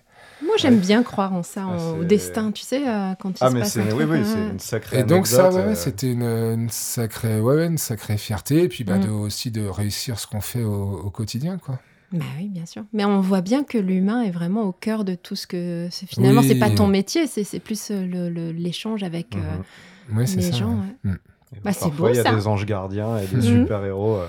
Moi, 0.45 0.57
j'aime 0.59 0.79
bien 0.81 1.03
croire 1.05 1.33
en 1.33 1.43
ça, 1.45 1.67
en- 1.67 1.77
Ah, 1.79 1.93
au 2.01 2.05
destin, 2.05 2.51
tu 2.51 2.63
sais, 2.65 2.87
euh, 2.87 3.15
quand 3.19 3.31
il 3.31 3.37
Ah, 3.41 3.49
se 3.49 3.55
mais 3.55 3.61
passe 3.61 3.73
c'est 3.75 3.81
un 3.81 3.85
oui, 3.85 4.05
truc, 4.05 4.09
oui, 4.11 4.19
c'est 4.25 4.49
une 4.51 4.59
sacrée 4.59 4.99
Et 4.99 5.05
donc 5.05 5.27
ça, 5.29 5.43
anecdote, 5.47 5.61
ouais, 5.61 5.67
ouais, 5.69 5.73
euh, 5.73 5.77
c'était 5.77 6.13
une, 6.13 6.23
une 6.25 6.69
sacrée, 6.69 7.41
ouais, 7.41 7.67
une 7.67 7.79
sacrée 7.79 8.17
fierté, 8.19 8.65
et 8.65 8.69
puis 8.69 8.83
bah, 8.85 8.99
Mm. 8.99 9.05
de, 9.05 9.09
aussi 9.11 9.51
de 9.53 9.65
réussir 9.65 10.19
ce 10.19 10.27
qu'on 10.27 10.41
fait 10.41 10.65
au, 10.65 11.01
au 11.05 11.11
quotidien, 11.11 11.59
quoi. 11.59 11.79
Bah 12.13 12.25
oui, 12.39 12.49
bien 12.49 12.67
sûr. 12.67 12.83
Mais 12.93 13.05
on 13.07 13.21
voit 13.21 13.41
bien 13.41 13.63
que 13.65 13.79
l'humain 13.79 14.21
est 14.23 14.33
vraiment 14.33 14.63
au 14.65 14.73
cœur 14.73 15.05
de 15.05 15.15
tout 15.15 15.37
ce 15.37 15.47
que... 15.47 15.89
Finalement, 16.09 16.41
Oui. 16.43 16.49
c'est 16.49 16.59
pas 16.59 16.69
ton 16.71 16.87
métier, 16.89 17.27
c'est 17.29 17.45
c'est 17.45 17.61
plus 17.61 17.91
euh, 17.91 18.53
l'échange 18.53 19.03
avec 19.05 19.35
euh. 19.37 20.15
Ouais, 20.15 20.27
c'est 20.27 20.37
les 20.37 20.51
ça. 20.51 20.59
gens. 20.59 20.73
ouais. 20.75 21.11
ouais. 21.11 21.11
Mm. 21.13 21.19
Bah, 21.65 21.73
c'est 21.73 21.81
parfois, 21.81 22.09
beau, 22.09 22.15
il 22.15 22.17
y 22.17 22.21
a 22.21 22.23
ça. 22.25 22.35
des 22.35 22.47
anges 22.47 22.67
gardiens 22.67 23.19
et 23.19 23.27
des 23.27 23.37
Mhm. 23.37 23.43
super-héros 23.65 24.17
euh, 24.17 24.27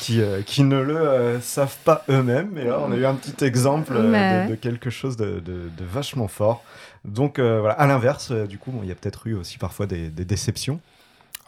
qui, 0.00 0.20
euh, 0.20 0.42
qui 0.42 0.62
ne 0.64 0.80
le 0.80 0.96
euh, 0.96 1.40
savent 1.40 1.76
pas 1.84 2.04
eux-mêmes. 2.08 2.50
Mais 2.52 2.64
là, 2.64 2.80
on 2.86 2.90
a 2.92 2.96
eu 2.96 3.04
un 3.06 3.14
petit 3.14 3.44
exemple 3.44 3.92
euh, 3.96 4.46
de, 4.46 4.50
de 4.50 4.54
quelque 4.56 4.90
chose 4.90 5.16
de, 5.16 5.40
de- 5.40 5.68
de 5.76 5.84
vachement 5.84 6.28
fort. 6.28 6.62
Donc, 7.04 7.38
euh, 7.38 7.60
voilà. 7.60 7.74
À 7.74 7.86
l'inverse, 7.86 8.28
euh, 8.30 8.46
du 8.46 8.58
coup, 8.58 8.70
bon, 8.72 8.80
il 8.82 8.88
y 8.88 8.92
a 8.92 8.94
peut-être 8.94 9.26
eu 9.26 9.34
aussi 9.34 9.58
parfois 9.58 9.86
des, 9.86 10.08
des 10.08 10.24
déceptions. 10.24 10.80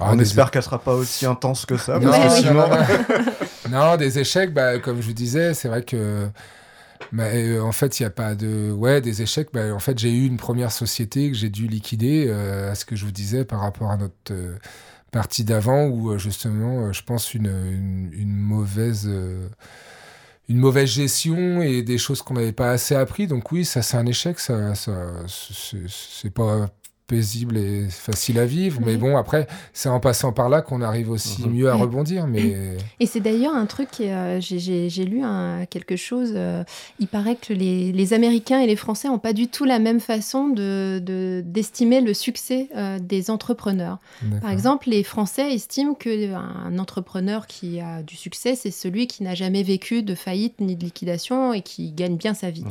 Ah, 0.00 0.10
on 0.12 0.16
des- 0.16 0.22
espère 0.22 0.50
qu'elle 0.52 0.62
sera 0.62 0.78
pas 0.78 0.94
aussi 0.94 1.26
intense 1.26 1.66
que 1.66 1.76
ça. 1.76 1.98
Non, 1.98 2.10
parce 2.10 2.36
que 2.36 2.40
sinon, 2.42 2.68
non, 3.70 3.96
des 3.96 4.18
échecs, 4.20 4.52
bah, 4.54 4.78
comme 4.78 5.00
je 5.00 5.06
vous 5.06 5.12
disais, 5.12 5.54
c'est 5.54 5.68
vrai 5.68 5.82
que. 5.82 6.28
bah, 7.12 7.24
euh, 7.24 7.60
en 7.60 7.72
fait, 7.72 7.98
il 7.98 8.02
n'y 8.04 8.06
a 8.06 8.10
pas 8.10 8.34
de. 8.36 8.70
Ouais, 8.70 9.00
des 9.00 9.22
échecs. 9.22 9.48
Bah, 9.52 9.74
en 9.74 9.78
fait, 9.80 9.98
j'ai 9.98 10.10
eu 10.12 10.26
une 10.26 10.36
première 10.36 10.70
société 10.72 11.30
que 11.30 11.36
j'ai 11.36 11.48
dû 11.50 11.66
liquider, 11.66 12.26
euh, 12.28 12.70
à 12.70 12.74
ce 12.76 12.84
que 12.84 12.94
je 12.96 13.04
vous 13.04 13.10
disais 13.12 13.44
par 13.44 13.60
rapport 13.60 13.90
à 13.90 13.96
notre 13.96 14.14
euh, 14.32 14.56
partie 15.10 15.44
d'avant, 15.44 15.86
où 15.86 16.10
euh, 16.12 16.18
justement, 16.18 16.86
euh, 16.86 16.92
je 16.92 17.02
pense, 17.02 17.34
une, 17.34 17.46
une, 17.46 18.10
une 18.12 18.36
mauvaise. 18.36 19.04
euh, 19.06 19.48
une 20.48 20.58
mauvaise 20.58 20.88
gestion 20.88 21.60
et 21.60 21.82
des 21.82 21.98
choses 21.98 22.22
qu'on 22.22 22.34
n'avait 22.34 22.52
pas 22.52 22.70
assez 22.70 22.94
appris. 22.94 23.26
Donc 23.26 23.52
oui, 23.52 23.64
ça 23.66 23.82
c'est 23.82 23.96
un 23.98 24.06
échec, 24.06 24.40
ça, 24.40 24.74
ça 24.74 24.92
c'est 25.28 25.86
c'est 25.88 26.30
pas 26.30 26.70
paisible 27.08 27.56
et 27.56 27.88
facile 27.88 28.38
à 28.38 28.44
vivre. 28.46 28.80
Mais 28.84 28.96
bon, 28.96 29.16
après, 29.16 29.48
c'est 29.72 29.88
en 29.88 29.98
passant 29.98 30.32
par 30.32 30.48
là 30.48 30.60
qu'on 30.62 30.82
arrive 30.82 31.10
aussi 31.10 31.42
Mhm. 31.42 31.52
mieux 31.52 31.68
à 31.70 31.74
rebondir. 31.74 32.26
Mais 32.28 32.54
Et 33.00 33.06
c'est 33.06 33.20
d'ailleurs 33.20 33.54
un 33.56 33.66
truc, 33.66 33.88
euh, 34.00 34.38
j'ai- 34.40 34.88
lu 35.04 35.22
un- 35.24 35.64
quelque 35.66 35.96
chose, 35.96 36.32
euh, 36.36 36.62
il 37.00 37.08
paraît 37.08 37.36
que 37.36 37.52
les, 37.54 37.92
les 37.92 38.12
Américains 38.12 38.60
et 38.60 38.66
les 38.66 38.76
Français 38.76 39.08
n'ont 39.08 39.18
pas 39.18 39.32
du 39.32 39.48
tout 39.48 39.64
la 39.64 39.78
même 39.78 40.00
façon 40.00 40.48
d'estimer 40.48 41.00
de, 41.00 41.42
d'estimer 41.46 42.00
le 42.02 42.12
succès 42.14 42.68
euh, 42.76 42.98
des 43.00 43.30
entrepreneurs. 43.30 43.98
Par 44.42 44.50
exemple, 44.50 44.90
les 44.90 45.02
Français 45.02 45.54
estiment 45.54 45.94
qu'un 45.94 46.78
entrepreneur 46.78 47.46
qui 47.46 47.80
a 47.80 48.02
du 48.02 48.16
succès, 48.16 48.54
c'est 48.54 48.70
celui 48.70 49.06
qui 49.06 49.22
n'a 49.22 49.34
jamais 49.34 49.62
vécu 49.62 50.02
de 50.02 50.14
faillite 50.14 50.60
ni 50.60 50.76
de 50.76 50.84
liquidation 50.84 51.54
et 51.54 51.62
qui 51.62 51.90
gagne 51.92 52.16
bien 52.16 52.34
sa 52.34 52.50
vie. 52.50 52.64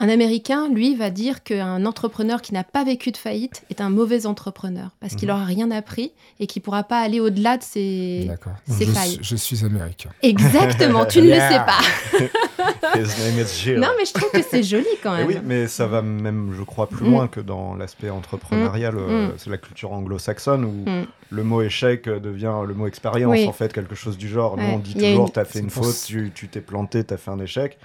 Un 0.00 0.08
Américain, 0.08 0.68
lui, 0.68 0.94
va 0.94 1.10
dire 1.10 1.42
qu'un 1.42 1.84
entrepreneur 1.84 2.40
qui 2.40 2.54
n'a 2.54 2.62
pas 2.62 2.84
vécu 2.84 3.10
de 3.10 3.16
faillite 3.16 3.64
est 3.68 3.80
un 3.80 3.90
mauvais 3.90 4.26
entrepreneur 4.26 4.90
parce 5.00 5.14
qu'il 5.16 5.26
Mhm. 5.28 5.34
n'aura 5.34 5.44
rien 5.46 5.70
appris 5.72 6.12
et 6.38 6.46
qu'il 6.46 6.60
ne 6.60 6.64
pourra 6.64 6.84
pas 6.84 7.00
aller 7.00 7.18
au-delà 7.18 7.56
de 7.58 7.62
ses, 7.64 8.30
ses 8.68 8.84
Je, 8.86 8.90
failles. 8.92 9.10
suis- 9.10 9.18
je 9.24 9.36
suis 9.36 9.64
américain. 9.64 10.10
Exactement, 10.22 11.04
tu 11.04 11.20
ne 11.20 11.26
Yeah. 11.26 11.48
le 11.48 11.54
sais 11.54 11.60
pas. 11.64 11.78
His 12.94 13.20
name 13.22 13.40
is 13.44 13.60
Jill. 13.62 13.78
Non, 13.80 13.88
mais 13.98 14.04
je 14.04 14.12
trouve 14.12 14.30
que 14.30 14.42
c'est 14.42 14.62
joli 14.62 14.86
quand 15.02 15.12
Mais 15.12 15.18
même. 15.18 15.26
oui, 15.28 15.36
mais 15.44 15.66
ça 15.66 15.86
va 15.86 16.00
même, 16.02 16.54
je 16.56 16.62
crois, 16.62 16.88
plus 16.88 17.04
Mm. 17.06 17.10
loin 17.10 17.28
que 17.28 17.40
dans 17.40 17.74
l'aspect 17.74 18.10
entrepreneurial. 18.10 18.96
euh, 18.96 19.28
Mm. 19.28 19.32
C'est 19.36 19.50
la 19.50 19.58
culture 19.58 19.92
anglo-saxonne 19.92 20.64
où 20.64 20.88
Mm. 20.88 21.06
le 21.30 21.42
mot 21.44 21.60
échec 21.62 22.06
euh, 22.06 22.20
devient 22.20 22.54
le 22.66 22.74
mot 22.74 22.86
expérience, 22.86 23.32
Oui. 23.32 23.46
en 23.46 23.52
fait, 23.52 23.72
quelque 23.72 23.94
chose 23.94 24.16
du 24.16 24.28
genre. 24.28 24.56
Nous, 24.56 24.62
Ouais. 24.62 24.72
on 24.74 24.78
dit 24.78 24.94
toujours, 24.94 25.26
une- 25.26 25.32
t'as 25.32 25.44
fait 25.44 25.58
une 25.60 25.70
faute, 25.70 25.94
tu 26.06 26.48
t'es 26.48 26.60
planté, 26.60 27.02
t'as 27.04 27.16
fait 27.16 27.30
un 27.30 27.40
échec. 27.40 27.78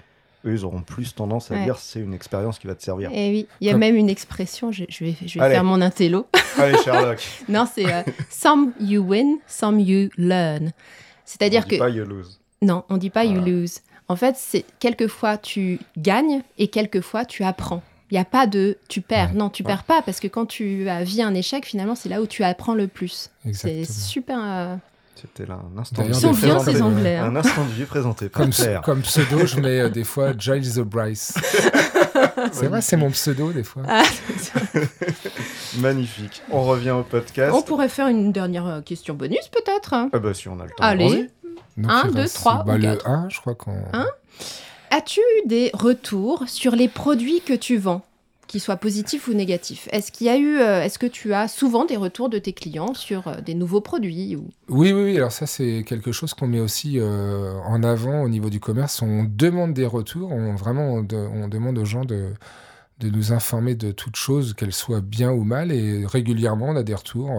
Eux, 0.45 0.53
ils 0.53 0.65
auront 0.65 0.81
plus 0.81 1.15
tendance 1.15 1.51
à 1.51 1.55
Ouais. 1.55 1.63
dire 1.63 1.77
c'est 1.77 1.99
une 1.99 2.13
expérience 2.13 2.59
qui 2.59 2.67
va 2.67 2.75
te 2.75 2.83
servir. 2.83 3.09
Et 3.13 3.29
oui, 3.31 3.47
il 3.61 3.67
y 3.67 3.69
a 3.69 3.73
Comme- 3.73 3.79
même 3.79 3.95
une 3.95 4.09
expression, 4.09 4.71
je, 4.71 4.83
je 4.89 5.05
vais, 5.05 5.15
je 5.25 5.39
vais 5.39 5.45
Allez. 5.45 5.55
faire 5.55 5.63
mon 5.63 5.79
intello. 5.81 6.27
Allez, 6.57 6.77
Sherlock. 6.83 7.19
non, 7.49 7.65
c'est 7.71 7.85
euh, 7.91 8.01
some 8.29 8.73
you 8.79 9.01
win, 9.01 9.37
some 9.47 9.79
you 9.79 10.09
learn. 10.17 10.71
C'est-à-dire 11.25 11.67
que 11.67 11.77
pas 11.77 11.89
you 11.89 12.03
lose. 12.05 12.39
non, 12.61 12.83
on 12.89 12.97
dit 12.97 13.09
pas 13.09 13.23
you 13.25 13.39
lose. 13.39 13.79
En 14.09 14.15
fait, 14.17 14.35
c'est 14.37 14.65
quelquefois 14.79 15.37
tu 15.37 15.79
gagnes 15.97 16.41
et 16.57 16.67
quelquefois 16.67 17.23
tu 17.25 17.43
apprends. 17.43 17.81
Il 18.11 18.15
n'y 18.15 18.19
a 18.19 18.25
pas 18.25 18.45
de 18.45 18.77
tu 18.89 18.99
perds. 19.01 19.29
Ouais. 19.31 19.37
Non, 19.37 19.49
tu 19.49 19.63
Ouais. 19.63 19.67
perds 19.67 19.85
pas 19.85 20.01
parce 20.03 20.19
que 20.19 20.27
quand 20.27 20.45
tu 20.45 20.83
vu 21.03 21.21
un 21.21 21.33
échec, 21.33 21.65
finalement, 21.65 21.95
c'est 21.95 22.09
là 22.09 22.21
où 22.21 22.27
tu 22.27 22.43
apprends 22.43 22.75
le 22.75 22.87
plus. 22.87 23.31
C'est 23.53 23.85
super, 23.85 24.37
euh, 24.43 24.75
C'était 25.23 25.49
là 25.49 25.57
un 25.75 25.79
instant. 25.79 26.03
Ils 26.05 26.13
sont 26.13 26.31
bien 26.33 26.59
ces 26.59 26.81
Anglais. 26.81 27.15
hein. 27.15 27.25
Un 27.27 27.35
instant 27.37 27.63
de 27.65 27.71
vie 27.71 27.85
présenté 27.85 28.27
par 28.29 28.41
Comme, 28.41 28.51
Claire. 28.51 28.81
comme 28.81 29.01
pseudo, 29.01 29.45
je 29.47 29.59
mets 29.59 29.79
euh, 29.79 29.89
des 29.89 30.03
fois 30.03 30.33
Giles 30.37 30.73
the 30.73 30.79
Bryce. 30.81 31.33
c'est 32.51 32.67
vrai, 32.67 32.81
c'est 32.81 32.97
mon 32.97 33.09
pseudo 33.09 33.51
des 33.53 33.63
fois. 33.63 33.83
Ah, 33.87 34.03
Magnifique. 35.79 36.41
On 36.51 36.63
revient 36.63 36.91
au 36.91 37.03
podcast. 37.03 37.53
on 37.55 37.61
pourrait 37.61 37.89
faire 37.89 38.07
une 38.07 38.31
dernière 38.31 38.67
euh, 38.67 38.81
question 38.81 39.13
bonus 39.13 39.47
peut-être. 39.51 39.93
hein. 39.93 40.09
Ah 40.13 40.19
bah 40.19 40.33
si 40.33 40.47
on 40.49 40.59
a 40.59 40.63
le 40.65 40.69
temps. 40.69 40.75
Allez. 40.83 41.05
allons-y. 41.05 41.29
Donc, 41.77 41.91
Un, 41.91 42.01
il 42.07 42.13
deux, 42.13 42.19
reste- 42.21 42.35
trois 42.35 42.63
bah, 42.63 42.73
ou 42.73 42.77
Le 42.77 42.81
quatre 42.83 43.07
1, 43.07 43.29
je 43.29 43.39
crois 43.39 43.55
qu'on. 43.55 43.75
Un 43.93 44.05
As-tu 44.91 45.19
eu 45.21 45.47
des 45.47 45.71
retours 45.73 46.43
sur 46.47 46.75
les 46.75 46.87
produits 46.87 47.41
que 47.41 47.53
tu 47.53 47.77
vends? 47.77 48.03
Qu'ils 48.53 48.61
soient 48.61 48.77
positifs 48.77 49.27
ou 49.27 49.33
négatifs 49.33 49.89
Est-ce 49.91 50.11
qu'il 50.11 50.27
y 50.27 50.29
a 50.29 50.37
eu, 50.37 50.57
euh, 50.59 50.83
est-ce 50.83 50.99
que 50.99 51.07
tu 51.07 51.33
as 51.33 51.47
souvent 51.47 51.85
des 51.85 51.97
retours 51.97 52.29
de 52.29 52.37
tes 52.37 52.53
clients 52.53 52.93
sur 52.93 53.27
euh, 53.27 53.41
des 53.41 53.55
nouveaux 53.55 53.81
produits 53.81 54.35
ou... 54.35 54.47
Oui, 54.69 54.93
oui, 54.93 55.03
oui. 55.05 55.17
Alors 55.17 55.31
ça, 55.31 55.47
c'est 55.47 55.83
quelque 55.87 56.11
chose 56.11 56.35
qu'on 56.35 56.45
met 56.45 56.59
aussi 56.59 56.99
euh, 56.99 57.55
en 57.65 57.81
avant 57.81 58.21
au 58.21 58.29
niveau 58.29 58.51
du 58.51 58.59
commerce. 58.59 59.01
On 59.01 59.23
demande 59.23 59.73
des 59.73 59.87
retours. 59.87 60.31
On, 60.31 60.53
vraiment, 60.53 60.93
on, 60.93 61.01
de- 61.01 61.15
on 61.17 61.47
demande 61.47 61.79
aux 61.79 61.85
gens 61.85 62.05
de, 62.05 62.27
de 62.99 63.09
nous 63.09 63.33
informer 63.33 63.73
de 63.73 63.91
toutes 63.91 64.17
choses, 64.17 64.53
qu'elles 64.53 64.71
soient 64.71 65.01
bien 65.01 65.31
ou 65.31 65.43
mal. 65.43 65.71
Et 65.71 66.05
régulièrement, 66.05 66.67
on 66.69 66.75
a 66.75 66.83
des 66.83 66.93
retours. 66.93 67.31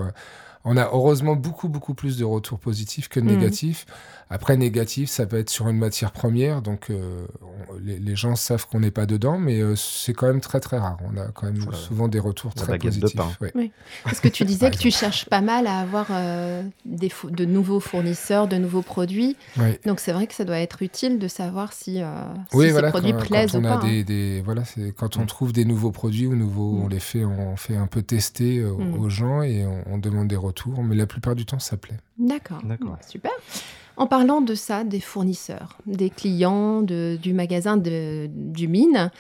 On 0.65 0.77
a 0.77 0.87
heureusement 0.93 1.37
beaucoup, 1.37 1.69
beaucoup 1.69 1.95
plus 1.95 2.17
de 2.19 2.25
retours 2.25 2.59
positifs 2.59 3.09
que 3.09 3.21
de 3.21 3.27
Mhm. 3.27 3.37
négatifs. 3.37 3.87
Après, 4.35 4.57
négatif, 4.57 5.09
ça 5.11 5.27
peut 5.27 5.39
être 5.39 5.49
sur 5.49 5.69
une 5.69 5.79
matière 5.79 6.11
première. 6.11 6.61
Donc, 6.61 6.91
euh, 6.91 7.25
on- 7.41 7.75
les, 7.81 7.99
les 8.01 8.17
gens 8.17 8.35
savent 8.35 8.67
qu'on 8.67 8.81
n'est 8.81 8.91
pas 8.91 9.07
dedans, 9.07 9.39
mais 9.39 9.61
euh, 9.61 9.77
c'est 9.77 10.13
quand 10.13 10.27
même 10.27 10.41
très, 10.41 10.59
très 10.59 10.77
rare. 10.77 10.99
On 11.09 11.17
a 11.17 11.27
quand 11.29 11.47
même 11.47 11.61
souvent 11.73 12.09
des 12.09 12.19
retours 12.19 12.51
La 12.57 12.63
très 12.63 12.79
de 12.79 12.83
positifs. 12.83 13.15
pain. 13.17 13.31
ouais. 13.41 13.71
Parce 14.03 14.19
que 14.19 14.27
tu 14.29 14.45
disais 14.45 14.71
que 14.73 14.77
tu 14.77 14.91
cherches 14.91 15.27
pas 15.27 15.41
mal 15.41 15.69
à 15.69 15.79
avoir 15.79 16.07
euh, 16.11 16.63
des 16.85 17.13
de 17.31 17.45
nouveaux 17.45 17.79
fournisseurs, 17.79 18.49
de 18.49 18.57
nouveaux 18.57 18.83
produits. 18.83 19.37
Donc 19.87 20.01
c'est 20.01 20.13
vrai 20.13 20.27
que 20.27 20.35
ça 20.35 20.45
doit 20.45 20.59
être 20.59 20.83
utile 20.83 21.19
de 21.21 21.29
savoir 21.29 21.73
si, 21.73 22.03
euh, 22.03 22.07
si 22.51 22.57
Oui, 22.57 22.67
ces 22.67 22.73
voilà, 22.73 22.91
produits 22.91 23.13
quand, 23.13 23.19
plaisent 23.27 23.53
quand 23.53 23.59
on 23.59 23.65
ou 23.65 23.67
a 23.69 23.79
pas. 23.79 23.87
hein. 23.87 24.03
des, 24.05 24.43
voilà, 24.45 24.63
quand 24.97 25.17
on 25.17 25.23
Mm. 25.23 25.27
trouve 25.27 25.53
des 25.53 25.65
nouveaux 25.65 25.93
produits 25.93 26.27
ou 26.27 26.35
nouveaux, 26.35 26.73
Mm. 26.73 26.83
on 26.85 26.89
les 26.89 27.01
fait, 27.01 27.25
on 27.25 27.57
fait 27.57 27.77
un 27.77 27.87
peu 27.87 28.03
tester 28.03 28.59
euh, 28.59 28.73
Mm. 28.73 28.99
aux 29.01 29.09
gens 29.09 29.43
et 29.43 29.65
on, 29.65 29.85
on 29.93 29.99
demande 29.99 30.27
des 30.27 30.37
retours. 30.37 30.83
Mais 30.83 30.97
la 30.97 31.07
plupart 31.07 31.37
du 31.37 31.47
temps, 31.47 31.61
ça 31.61 31.77
plaît. 31.77 31.99
D'accord. 32.19 32.61
D'accord. 32.65 32.91
Ouais, 32.91 32.97
super. 33.09 33.31
En 33.97 34.07
parlant 34.07 34.41
de 34.41 34.55
ça, 34.55 34.83
des 34.85 35.01
fournisseurs, 35.01 35.79
des 35.87 36.11
clients, 36.11 36.83
du 36.83 37.33
magasin 37.33 37.77
du 37.77 38.69
mine, 38.69 39.11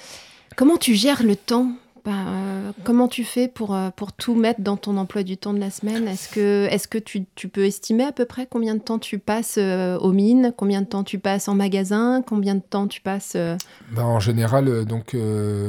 comment 0.56 0.76
tu 0.76 0.94
gères 0.94 1.22
le 1.22 1.36
temps 1.36 1.72
Bah, 2.04 2.12
euh, 2.28 2.70
Comment 2.84 3.08
tu 3.08 3.24
fais 3.24 3.48
pour, 3.48 3.74
euh, 3.74 3.88
pour 3.90 4.12
tout 4.12 4.34
mettre 4.34 4.60
dans 4.60 4.76
ton 4.76 4.96
emploi 4.98 5.22
du 5.22 5.36
temps 5.38 5.54
de 5.54 5.58
la 5.58 5.70
semaine? 5.70 6.06
Est-ce 6.06 6.28
que, 6.28 6.66
est 6.70 6.86
que 6.86 6.98
tu, 6.98 7.24
tu 7.34 7.48
peux 7.48 7.64
estimer 7.64 8.04
à 8.04 8.12
peu 8.12 8.26
près 8.26 8.46
combien 8.46 8.74
de 8.74 8.80
temps 8.80 8.98
tu 8.98 9.18
passes 9.18 9.56
euh, 9.58 9.96
aux 9.98 10.12
mines? 10.12 10.52
Combien 10.56 10.82
de 10.82 10.86
temps 10.86 11.02
tu 11.04 11.18
passes 11.18 11.48
en 11.48 11.54
magasin? 11.54 12.22
Combien 12.26 12.56
de 12.56 12.60
temps 12.60 12.86
tu 12.88 13.00
passes... 13.00 13.32
euh, 13.36 13.56
Bah, 13.92 14.04
en 14.04 14.20
général, 14.20 14.84
donc 14.84 15.14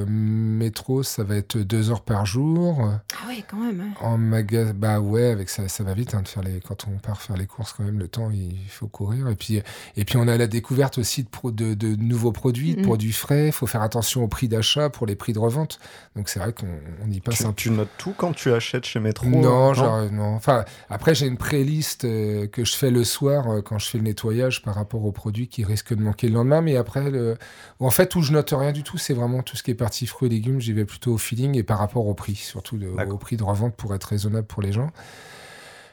métro, 0.08 1.04
ça 1.04 1.24
va 1.24 1.36
être 1.38 1.58
deux 1.58 1.90
heures 1.92 2.02
par 2.02 2.26
jour. 2.26 2.82
Ah 3.14 3.28
ouais, 3.28 3.44
quand 3.50 3.58
même. 3.58 3.82
hein. 3.82 3.94
En 4.06 4.18
magasin, 4.18 4.74
bah 4.76 5.00
ouais, 5.00 5.28
avec 5.30 5.50
ça, 5.50 5.68
ça 5.68 5.84
va 5.84 5.94
vite 5.94 6.14
hein, 6.16 6.22
de 6.22 6.28
faire 6.28 6.44
les. 6.44 6.60
Quand 6.60 6.86
on 6.94 6.98
part 6.98 7.22
faire 7.22 7.38
les 7.38 7.46
courses, 7.46 7.74
quand 7.74 7.84
même, 7.84 8.00
le 8.00 8.08
temps, 8.08 8.30
il 8.32 8.58
faut 8.70 8.88
courir. 8.88 9.30
Et 9.30 9.36
puis, 9.36 9.62
et 9.96 10.06
puis 10.06 10.18
on 10.18 10.28
a 10.28 10.38
la 10.38 10.48
découverte 10.48 10.98
aussi 10.98 11.24
de, 11.24 11.30
pro- 11.30 11.52
de, 11.52 11.74
de 11.74 11.96
nouveaux 11.96 12.32
produits, 12.32 12.76
de 12.76 12.82
Mm. 12.82 12.84
produits 12.84 13.12
frais. 13.14 13.48
Il 13.48 13.52
faut 13.54 13.68
faire 13.68 13.82
attention 13.82 14.24
au 14.24 14.28
prix 14.28 14.48
d'achat 14.48 14.90
pour 14.90 15.06
les 15.08 15.16
prix 15.16 15.32
de 15.34 15.40
revente. 15.40 15.80
Donc 16.16 16.25
c'est 16.30 16.40
vrai 16.40 16.54
qu'on 16.54 16.68
on 17.06 17.10
y 17.12 17.20
passe 17.20 17.36
Tu, 17.38 17.46
un 17.46 17.54
tu 17.54 17.70
notes 17.72 17.90
tout 17.98 18.14
quand 18.18 18.34
tu 18.34 18.52
achètes 18.54 18.86
chez 18.86 19.00
Metro 19.00 19.26
Non, 19.28 19.74
genre, 19.74 20.12
non. 20.12 20.36
Enfin, 20.36 20.66
après, 20.90 21.16
j'ai 21.16 21.28
une 21.28 21.38
playlist 21.38 22.06
euh, 22.06 22.48
que 22.48 22.64
je 22.66 22.76
fais 22.76 22.92
le 22.92 23.04
soir 23.04 23.50
euh, 23.50 23.62
quand 23.62 23.80
je 23.80 23.90
fais 23.90 23.98
le 23.98 24.04
nettoyage 24.04 24.62
par 24.62 24.76
rapport 24.76 25.04
aux 25.06 25.12
produits 25.12 25.48
qui 25.48 25.64
risquent 25.64 25.94
de 25.96 26.02
manquer 26.04 26.28
le 26.28 26.34
lendemain. 26.36 26.62
Mais 26.62 26.76
après, 26.78 27.10
le... 27.10 27.38
en 27.80 27.90
fait, 27.90 28.16
où 28.16 28.22
je 28.22 28.32
note 28.32 28.52
rien 28.56 28.72
du 28.72 28.84
tout, 28.84 28.98
c'est 28.98 29.14
vraiment 29.14 29.42
tout 29.44 29.56
ce 29.58 29.64
qui 29.64 29.72
est 29.72 29.76
partie 29.76 30.08
fruits 30.08 30.28
et 30.28 30.32
légumes. 30.32 30.60
J'y 30.62 30.74
vais 30.74 30.86
plutôt 30.86 31.14
au 31.14 31.18
feeling 31.18 31.56
et 31.58 31.64
par 31.64 31.80
rapport 31.80 32.06
au 32.08 32.14
prix, 32.14 32.36
surtout 32.36 32.78
de- 32.78 32.88
au 32.88 33.18
prix 33.18 33.38
de 33.38 33.44
revente 33.44 33.76
pour 33.76 33.94
être 33.96 34.06
raisonnable 34.06 34.48
pour 34.48 34.62
les 34.62 34.72
gens. 34.72 34.90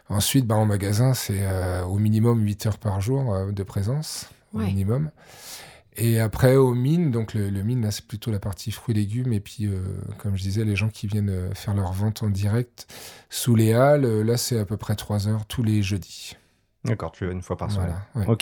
Ensuite, 0.09 0.47
bah, 0.47 0.57
en 0.57 0.67
magasin, 0.67 1.15
c'est 1.15 1.39
euh, 1.41 1.85
au 1.85 1.97
minimum 1.99 2.43
8 2.45 2.67
heures 2.67 2.79
par 2.79 3.01
jour 3.01 3.33
euh, 3.35 3.51
de 3.53 3.63
présence, 3.63 4.29
au 4.53 4.59
Ouais. 4.59 4.67
minimum. 4.67 5.11
Et 5.97 6.21
après, 6.21 6.57
aux 6.57 6.75
mines, 6.75 7.11
donc 7.11 7.35
le, 7.35 7.51
le 7.51 7.63
mine, 7.63 7.83
là, 7.83 7.91
c'est 7.91 8.07
plutôt 8.07 8.31
la 8.31 8.39
partie 8.39 8.71
fruits 8.73 8.95
et 8.95 8.99
légumes. 8.99 9.33
Et 9.33 9.41
puis, 9.41 9.67
euh, 9.67 9.81
comme 10.19 10.37
je 10.37 10.43
disais, 10.43 10.65
les 10.65 10.75
gens 10.77 10.89
qui 10.89 11.07
viennent 11.07 11.29
euh, 11.31 11.53
faire 11.55 11.75
leur 11.75 11.93
vente 11.93 12.23
en 12.23 12.31
direct 12.31 12.87
sous 13.29 13.55
les 13.57 13.75
halles, 13.75 14.05
euh, 14.07 14.23
là, 14.25 14.37
c'est 14.39 14.59
à 14.59 14.65
peu 14.65 14.77
près 14.79 14.95
3 14.95 15.29
heures 15.29 15.45
tous 15.47 15.63
les 15.63 15.83
jeudis. 15.83 16.37
D'accord, 16.85 17.13
tu 17.13 17.27
vas 17.27 17.33
une 17.33 17.43
fois 17.43 17.57
par 17.57 17.71
semaine. 17.71 17.95
Voilà, 18.15 18.27
ouais. 18.27 18.33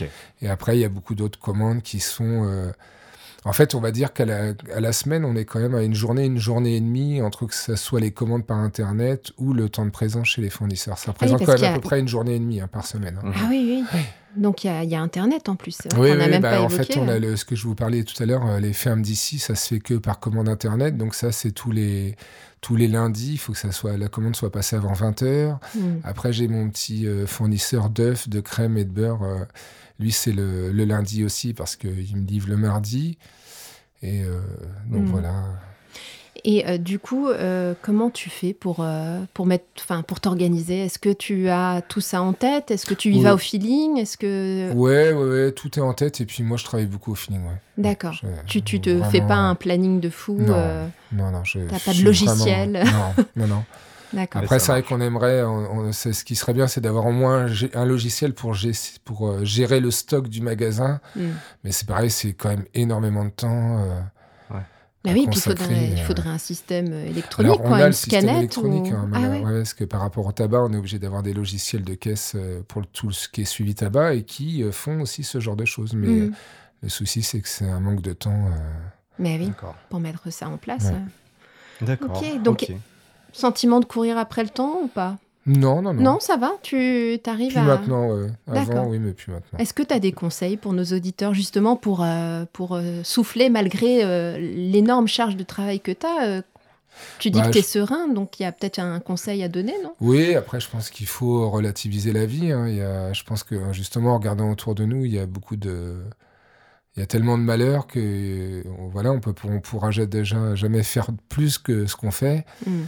Et 0.41 0.49
après, 0.49 0.77
il 0.77 0.81
y 0.81 0.85
a 0.85 0.89
beaucoup 0.89 1.15
d'autres 1.15 1.39
commandes 1.41 1.83
qui 1.83 1.99
sont. 2.01 2.45
euh, 2.47 2.71
En 3.45 3.53
fait, 3.53 3.75
on 3.75 3.81
va 3.81 3.91
dire 3.91 4.13
qu'à 4.13 4.25
la, 4.27 4.53
à 4.75 4.81
la 4.81 4.93
semaine, 4.93 5.25
on 5.25 5.35
est 5.35 5.45
quand 5.45 5.59
même 5.61 5.75
à 5.75 5.83
une 5.83 5.95
journée, 5.95 6.27
une 6.27 6.39
journée 6.39 6.77
et 6.77 6.81
demie 6.81 7.21
entre 7.21 7.47
que 7.47 7.55
ce 7.55 7.75
soit 7.75 7.99
les 8.01 8.13
commandes 8.13 8.47
par 8.47 8.59
Internet 8.59 9.33
ou 9.39 9.53
le 9.55 9.69
temps 9.69 9.85
de 9.87 9.91
présence 9.91 10.29
chez 10.29 10.41
les 10.43 10.51
fournisseurs. 10.51 10.99
Ça 10.99 11.11
représente 11.13 11.39
parce 11.41 11.51
quand 11.51 11.61
même 11.61 11.71
à 11.71 11.73
a- 11.73 11.75
peu 11.75 11.81
près 11.81 11.99
une 12.01 12.09
journée 12.09 12.37
et 12.37 12.39
demie 12.39 12.61
hein, 12.61 12.69
par 12.69 12.87
semaine. 12.87 13.19
hein. 13.25 13.33
Ah 13.35 13.47
oui, 13.49 13.85
oui. 13.93 14.01
Donc 14.37 14.65
il 14.65 14.69
y 14.69 14.71
a, 14.71 14.85
y 14.85 14.95
a 14.95 15.01
Internet 15.01 15.49
en 15.49 15.57
plus. 15.57 15.79
Oui, 15.85 16.11
qu'on 16.11 16.17
n'a 16.17 16.25
oui, 16.25 16.31
même 16.31 16.43
bah, 16.43 16.51
pas 16.53 16.61
en 16.63 16.69
évoqué. 16.69 16.95
fait, 16.95 16.99
on 17.01 17.09
a 17.09 17.19
le, 17.19 17.37
ce 17.37 17.45
que 17.45 17.57
je 17.57 17.65
vous 17.65 17.75
parlais 17.75 18.05
tout 18.05 18.21
à 18.23 18.27
l'heure, 18.27 18.47
euh, 18.47 18.61
les 18.61 18.73
fermes 18.73 19.03
d'ici, 19.03 19.39
ça 19.39 19.55
se 19.55 19.67
fait 19.69 19.81
que 19.81 19.95
par 19.95 20.21
commande 20.21 20.49
internet. 20.49 20.97
Donc 20.97 21.15
ça, 21.15 21.33
c'est 21.33 21.51
tous 21.53 21.73
les 21.73 22.17
tous 22.61 22.77
les 22.77 22.89
lundis. 22.89 23.33
Il 23.33 23.39
faut 23.39 23.53
que 23.53 23.59
ça 23.59 23.73
soit 23.73 23.97
la 23.97 24.09
commande 24.09 24.37
soit 24.37 24.53
passée 24.53 24.77
avant 24.77 24.93
20 24.93 25.23
heures. 25.23 25.59
Hmm. 25.75 25.99
Après, 26.05 26.33
j'ai 26.33 26.47
mon 26.49 26.69
petit 26.71 27.07
euh, 27.07 27.27
fournisseur 27.27 27.91
d'œufs, 27.91 28.29
de 28.29 28.41
crème 28.41 28.77
et 28.79 28.85
de 28.85 28.93
beurre. 28.93 29.23
euh, 29.23 29.45
lui, 29.99 30.13
c'est 30.13 30.33
le, 30.33 30.71
le 30.73 30.85
lundi 30.85 31.25
aussi 31.25 31.53
parce 31.53 31.77
qu'il 31.77 32.17
me 32.17 32.25
livre 32.27 32.49
le 32.49 32.57
mardi. 32.57 33.19
Et 34.03 34.23
euh, 34.25 34.41
donc 34.91 35.03
Mm. 35.03 35.11
voilà. 35.11 35.45
Et 36.45 36.67
euh, 36.67 36.79
du 36.79 36.99
coup, 36.99 37.29
euh, 37.29 37.75
comment 37.83 38.11
tu 38.11 38.31
fais 38.31 38.53
pour, 38.55 38.79
euh, 38.81 39.21
pour, 39.35 39.47
mettre, 39.47 39.65
enfin, 39.79 40.03
pour 40.03 40.21
t'organiser? 40.21 40.85
Est-ce 40.87 40.99
que 40.99 41.13
tu 41.13 41.49
as 41.49 41.83
tout 41.89 42.01
ça 42.01 42.23
en 42.23 42.33
tête? 42.33 42.71
Est-ce 42.71 42.87
que 42.87 42.95
tu 42.95 43.11
y 43.11 43.17
Oui. 43.17 43.23
vas 43.23 43.35
au 43.35 43.39
feeling? 43.39 43.99
Est-ce 43.99 44.17
que... 44.17 44.73
Ouais, 44.73 45.13
ouais, 45.13 45.29
ouais, 45.45 45.53
tout 45.53 45.79
est 45.79 45.83
en 45.83 45.93
tête. 45.93 46.21
Et 46.21 46.27
puis 46.27 46.43
moi, 46.43 46.57
je 46.57 46.65
travaille 46.65 46.87
beaucoup 46.87 47.13
au 47.13 47.15
feeling. 47.15 47.43
Ouais. 47.43 47.61
D'accord. 47.79 48.13
Je- 48.15 48.27
Tu, 48.47 48.63
tu 48.63 48.81
te 48.81 48.91
vraiment- 48.91 49.11
fais 49.11 49.21
pas 49.21 49.37
un 49.37 49.55
planning 49.55 50.01
de 50.01 50.11
fou 50.11 50.37
Non. 50.39 50.55
euh, 50.57 50.87
Non, 51.13 51.31
non. 51.31 51.43
T'as 51.69 51.79
pas 51.79 51.93
de 51.95 52.03
logiciel? 52.05 52.73
vraiment- 52.73 53.15
Non, 53.17 53.25
non, 53.37 53.47
non. 53.47 53.65
D'accord. 54.13 54.43
Après, 54.43 54.59
c'est 54.59 54.73
vrai 54.73 54.83
qu'on 54.83 55.01
aimerait, 55.01 55.45
on- 55.45 55.93
ce 55.93 56.25
qui 56.25 56.35
serait 56.35 56.53
bien, 56.53 56.67
c'est 56.67 56.81
d'avoir 56.81 57.07
au 57.07 57.13
moins 57.13 57.47
un, 57.75 57.85
logiciel 57.85 58.35
pour, 58.35 58.55
gé- 58.55 58.97
pour 59.05 59.45
gérer 59.45 59.79
le 59.79 59.93
stock 59.93 60.27
du 60.29 60.41
magasin. 60.41 61.01
Hmm. 61.15 61.29
Mais 61.63 61.71
c'est 61.71 61.87
pareil, 61.87 62.11
c'est 62.11 62.33
quand 62.33 62.49
même 62.49 62.65
énormément 62.75 63.25
de 63.25 63.31
temps. 63.31 63.85
Bah 65.03 65.13
oui, 65.15 65.27
puis 65.31 65.39
il 65.39 65.41
faudrait, 65.43 65.89
il 65.93 65.99
euh, 65.99 66.05
faudrait 66.05 66.29
un 66.29 66.37
système 66.39 66.93
euh, 66.93 67.07
électronique, 67.07 67.53
Alors, 67.53 67.65
on 67.65 67.69
quoi, 67.69 67.77
a 67.79 67.81
une 67.81 67.87
le 67.87 67.93
système 67.93 68.21
scanette. 68.21 68.39
électronique, 68.39 68.93
ou- 68.93 68.97
hein, 68.97 69.11
ah 69.15 69.19
là, 69.21 69.31
ouais. 69.31 69.41
ouais, 69.41 69.57
parce 69.59 69.73
que 69.73 69.85
par 69.85 70.01
rapport 70.03 70.27
au 70.27 70.33
tabac, 70.33 70.63
on 70.63 70.73
est 70.75 70.77
obligé 70.77 70.99
d'avoir 70.99 71.23
des 71.23 71.33
logiciels 71.33 71.85
de 71.85 71.95
caisse 71.95 72.33
euh, 72.35 72.61
pour 72.69 72.87
tout 72.87 73.11
ce 73.11 73.29
qui 73.29 73.41
est 73.43 73.45
suivi 73.47 73.75
tabac 73.75 74.15
et 74.15 74.25
qui 74.25 74.63
font 74.73 75.01
aussi 75.01 75.23
ce 75.25 75.41
genre 75.41 75.57
de 75.57 75.65
choses. 75.65 75.95
Mais 75.95 76.09
euh, 76.21 76.31
le 76.83 76.89
souci, 76.91 77.23
c'est 77.23 77.41
que 77.41 77.49
c'est 77.49 77.65
un 77.69 77.81
manque 77.81 78.03
de 78.03 78.13
temps. 78.13 78.31
euh, 78.49 78.59
Mais 79.19 79.39
oui, 79.39 79.47
D'accord. 79.47 79.75
pour 79.89 80.01
mettre 80.01 80.31
ça 80.31 80.49
en 80.51 80.59
place. 80.59 80.85
Ouais. 80.85 80.93
euh. 81.83 81.87
D'accord. 81.87 82.23
Ok, 82.23 82.43
donc-. 82.43 82.71
Sentiment 83.33 83.81
de 83.81 83.87
courir 83.87 84.19
après 84.19 84.43
le 84.43 84.51
temps 84.51 84.81
ou 84.83 84.89
pas? 84.89 85.17
Non, 85.59 85.83
non, 85.83 85.93
non. 85.95 86.03
Non, 86.03 86.21
ça 86.21 86.37
va 86.37 86.53
Tu 86.63 87.19
arrives 87.27 87.53
Plus 87.53 87.59
à... 87.59 87.63
maintenant. 87.63 88.09
D'accord. 88.47 88.77
Avant, 88.79 88.89
oui, 88.89 88.99
mais 88.99 89.13
plus 89.13 89.33
maintenant. 89.33 89.59
Est-ce 89.59 89.75
que 89.75 89.83
tu 89.83 89.93
as 89.95 89.99
des 90.01 90.13
conseils 90.13 90.57
pour 90.57 90.73
nos 90.73 90.85
auditeurs 90.85 91.35
justement 91.35 91.77
pour, 91.77 92.03
euh, 92.05 92.45
pour 92.53 92.75
euh, 92.77 93.03
souffler 93.05 93.51
malgré 93.51 94.05
euh, 94.05 94.39
l'énorme 94.39 95.09
charge 95.09 95.37
de 95.37 95.43
travail 95.43 95.81
que 95.81 95.93
tu 95.93 96.07
as 96.07 96.43
Tu 97.19 97.31
dis 97.31 97.41
Bah, 97.41 97.47
que 97.49 97.53
tu 97.53 97.59
es 97.59 97.63
je- 97.63 97.67
serein, 97.67 98.09
donc 98.09 98.39
il 98.39 98.43
y 98.45 98.47
a 98.47 98.53
peut-être 98.53 98.79
un 98.79 99.01
conseil 99.01 99.43
à 99.43 99.49
donner, 99.49 99.75
non? 99.83 99.93
Oui, 100.01 100.35
après, 100.35 100.61
je 100.61 100.69
pense 100.69 100.91
qu'il 100.91 101.07
faut 101.07 101.49
relativiser 101.51 102.13
la 102.13 102.27
vie. 102.27 102.53
hein. 102.53 102.67
Il 102.69 102.77
y 102.77 102.83
a, 102.83 103.13
je 103.13 103.23
pense 103.25 103.43
que, 103.43 103.73
justement, 103.73 104.13
en 104.15 104.19
regardant 104.19 104.51
autour 104.51 104.75
de 104.75 104.85
nous, 104.85 105.05
il 105.05 105.13
y 105.15 105.19
a 105.19 105.27
beaucoup 105.27 105.57
de. 105.57 105.97
Il 106.97 107.01
y 107.01 107.03
a 107.03 107.07
tellement 107.07 107.39
de 107.39 107.43
malheurs 107.45 107.87
que 107.87 108.01
euh, 108.01 108.63
voilà, 108.93 109.13
on 109.13 109.21
on 109.45 109.61
pourra 109.61 109.91
jamais 109.93 110.83
faire 110.83 111.07
plus 111.29 111.57
que 111.57 111.87
ce 111.87 111.95
qu'on 111.97 112.11
fait. 112.11 112.45
Hmm. 112.67 112.83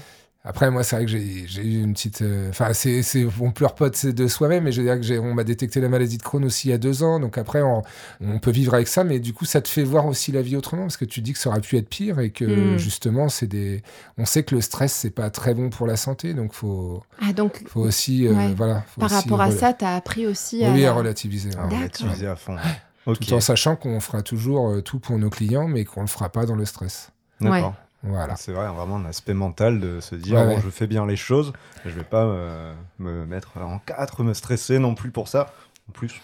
Après, 0.44 0.72
moi, 0.72 0.82
c'est 0.82 0.96
vrai 0.96 1.04
que 1.04 1.10
j'ai 1.12 1.62
eu 1.62 1.80
une 1.84 1.92
petite. 1.92 2.20
euh, 2.22 2.48
Enfin, 2.50 2.72
c'est, 2.72 3.02
c'est, 3.04 3.24
on 3.40 3.52
pleure 3.52 3.76
pas 3.76 3.90
de, 3.90 4.26
soi-même, 4.26 4.64
mais 4.64 4.72
je 4.72 4.80
veux 4.80 4.86
dire 4.88 4.96
que 4.96 5.02
j'ai, 5.04 5.16
on 5.20 5.34
m'a 5.34 5.44
détecté 5.44 5.80
la 5.80 5.88
maladie 5.88 6.18
de 6.18 6.22
Crohn 6.24 6.44
aussi 6.44 6.66
il 6.66 6.70
y 6.72 6.74
a 6.74 6.78
deux 6.78 7.04
ans. 7.04 7.20
Donc 7.20 7.38
après, 7.38 7.62
on, 7.62 7.82
on 8.20 8.40
peut 8.40 8.50
vivre 8.50 8.74
avec 8.74 8.88
ça, 8.88 9.04
mais 9.04 9.20
du 9.20 9.32
coup, 9.32 9.44
ça 9.44 9.60
te 9.60 9.68
fait 9.68 9.84
voir 9.84 10.04
aussi 10.06 10.32
la 10.32 10.42
vie 10.42 10.56
autrement, 10.56 10.82
parce 10.82 10.96
que 10.96 11.04
tu 11.04 11.20
dis 11.20 11.32
que 11.32 11.38
ça 11.38 11.48
aurait 11.50 11.60
pu 11.60 11.76
être 11.76 11.88
pire 11.88 12.18
et 12.18 12.30
que 12.30 12.44
Mm. 12.74 12.78
justement, 12.78 13.28
c'est 13.28 13.46
des. 13.46 13.84
On 14.18 14.24
sait 14.24 14.42
que 14.42 14.56
le 14.56 14.60
stress, 14.62 14.92
c'est 14.92 15.10
pas 15.10 15.30
très 15.30 15.54
bon 15.54 15.70
pour 15.70 15.86
la 15.86 15.96
santé, 15.96 16.34
donc 16.34 16.54
faut, 16.54 17.04
Ah, 17.20 17.32
donc 17.32 17.62
faut 17.68 17.82
aussi. 17.82 18.26
euh, 18.26 18.32
Ouais. 18.34 18.52
voilà. 18.56 18.82
faut 18.88 19.00
par 19.00 19.12
aussi 19.12 19.22
rapport 19.22 19.40
à 19.42 19.48
rela- 19.48 19.56
ça, 19.58 19.72
tu 19.74 19.84
as 19.84 19.94
appris 19.94 20.26
aussi 20.26 20.64
à. 20.64 20.72
oui, 20.72 20.84
à 20.84 20.92
relativiser. 20.92 21.50
D'accord. 21.50 21.70
relativiser 21.70 22.26
à 22.26 22.34
fond. 22.34 22.56
Tout 23.04 23.32
en 23.32 23.40
sachant 23.40 23.76
qu'on 23.76 24.00
fera 24.00 24.22
toujours 24.22 24.70
euh, 24.70 24.80
tout 24.80 24.98
pour 24.98 25.18
nos 25.18 25.30
clients, 25.30 25.68
mais 25.68 25.84
qu'on 25.84 26.00
le 26.02 26.06
fera 26.08 26.30
pas 26.30 26.46
dans 26.46 26.56
le 26.56 26.64
stress. 26.64 27.10
D'accord. 27.40 27.74
Voilà. 28.02 28.34
C'est 28.36 28.52
vrai, 28.52 28.66
vraiment 28.68 28.96
un 28.96 29.04
aspect 29.04 29.34
mental 29.34 29.78
de 29.80 30.00
se 30.00 30.14
dire 30.16 30.36
Ouais, 30.38 30.44
bon, 30.46 30.54
ouais. 30.56 30.60
je 30.64 30.70
fais 30.70 30.86
bien 30.86 31.06
les 31.06 31.16
choses, 31.16 31.52
je 31.84 31.90
vais 31.90 32.02
pas 32.04 32.24
me, 32.26 32.72
me 32.98 33.24
mettre 33.26 33.58
en 33.58 33.78
quatre, 33.78 34.22
me 34.24 34.34
stresser 34.34 34.78
non 34.78 34.94
plus 34.94 35.10
pour 35.10 35.28
ça. 35.28 35.52
En 35.88 35.92
plus, 35.92 36.20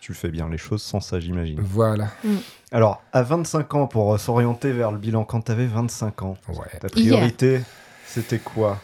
tu 0.00 0.14
fais 0.14 0.28
bien 0.30 0.48
les 0.48 0.58
choses 0.58 0.82
sans 0.82 1.00
ça, 1.00 1.20
j'imagine. 1.20 1.60
Voilà. 1.60 2.08
Alors, 2.70 3.02
à 3.12 3.22
25 3.22 3.74
ans, 3.74 3.86
pour 3.86 4.12
euh, 4.14 4.18
s'orienter 4.18 4.72
vers 4.72 4.90
le 4.92 4.98
bilan, 4.98 5.24
quand 5.24 5.42
tu 5.42 5.52
avais 5.52 5.66
25 5.66 6.22
ans, 6.22 6.36
Ouais. 6.48 6.78
ta 6.80 6.88
priorité, 6.88 7.60
c'était 8.06 8.38
quoi? 8.38 8.78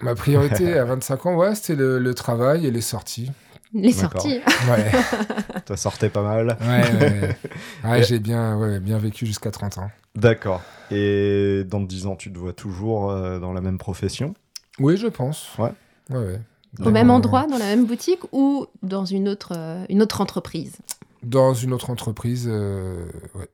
Ma 0.00 0.14
priorité 0.14 0.78
à 0.78 0.84
25 0.84 1.26
ans, 1.26 1.34
ouais, 1.36 1.54
c'était 1.54 1.76
le, 1.76 1.98
le 1.98 2.14
travail 2.14 2.66
et 2.66 2.70
les 2.70 2.80
sorties. 2.80 3.32
Les 3.74 3.92
D'accord. 3.92 4.22
sorties. 4.22 4.38
Ouais, 4.70 4.90
Ça 5.68 5.76
sortait 5.76 6.08
pas 6.08 6.22
mal. 6.22 6.56
ouais, 6.60 6.66
ouais, 6.66 7.20
ouais. 7.20 7.36
Ouais, 7.90 8.00
Et- 8.00 8.04
j'ai 8.04 8.18
bien, 8.18 8.56
ouais, 8.56 8.80
bien 8.80 8.98
vécu 8.98 9.26
jusqu'à 9.26 9.50
30 9.50 9.78
ans. 9.78 9.90
D'accord. 10.14 10.62
Et 10.90 11.64
dans 11.66 11.80
10 11.80 12.06
ans, 12.06 12.16
tu 12.16 12.32
te 12.32 12.38
vois 12.38 12.52
toujours 12.54 13.10
euh, 13.10 13.38
dans 13.38 13.52
la 13.52 13.60
même 13.60 13.78
profession? 13.78 14.34
Oui, 14.78 14.96
je 14.96 15.06
pense. 15.08 15.48
Ouais. 15.58 15.72
Ouais, 16.10 16.16
ouais. 16.18 16.40
Au 16.84 16.90
même 16.90 17.10
endroit, 17.10 17.46
dans 17.46 17.58
la 17.58 17.64
même 17.66 17.86
boutique 17.86 18.20
ou 18.32 18.66
dans 18.82 19.04
une 19.04 19.28
autre, 19.28 19.52
euh, 19.56 19.84
une 19.88 20.02
autre 20.02 20.20
entreprise? 20.20 20.76
Dans 21.22 21.52
une 21.54 21.72
autre 21.72 21.90
entreprise, 21.90 22.46
euh, 22.50 23.04
ouais. 23.34 23.48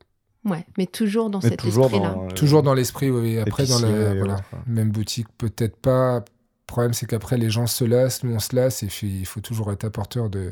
Ouais, 0.44 0.66
mais 0.76 0.86
toujours 0.86 1.30
dans 1.30 1.40
Mais 1.42 1.48
cet 1.50 1.60
toujours 1.60 1.86
esprit-là. 1.86 2.10
dans, 2.14 2.28
Toujours 2.28 2.62
dans 2.62 2.74
l'esprit, 2.74 3.10
oui. 3.10 3.38
Après, 3.38 3.64
dans 3.66 3.78
la 3.78 4.14
voilà, 4.14 4.42
même 4.66 4.90
boutique, 4.90 5.26
peut-être 5.38 5.76
pas. 5.76 6.22
Le 6.66 6.72
problème, 6.72 6.94
c'est 6.94 7.06
qu'après, 7.06 7.36
les 7.36 7.50
gens 7.50 7.66
se 7.66 7.84
lassent, 7.84 8.24
nous, 8.24 8.34
on 8.34 8.38
se 8.38 8.56
lasse, 8.56 8.82
et 8.82 8.86
puis, 8.86 9.06
il 9.20 9.26
faut 9.26 9.40
toujours 9.40 9.70
être 9.70 9.84
apporteur 9.84 10.30
de, 10.30 10.50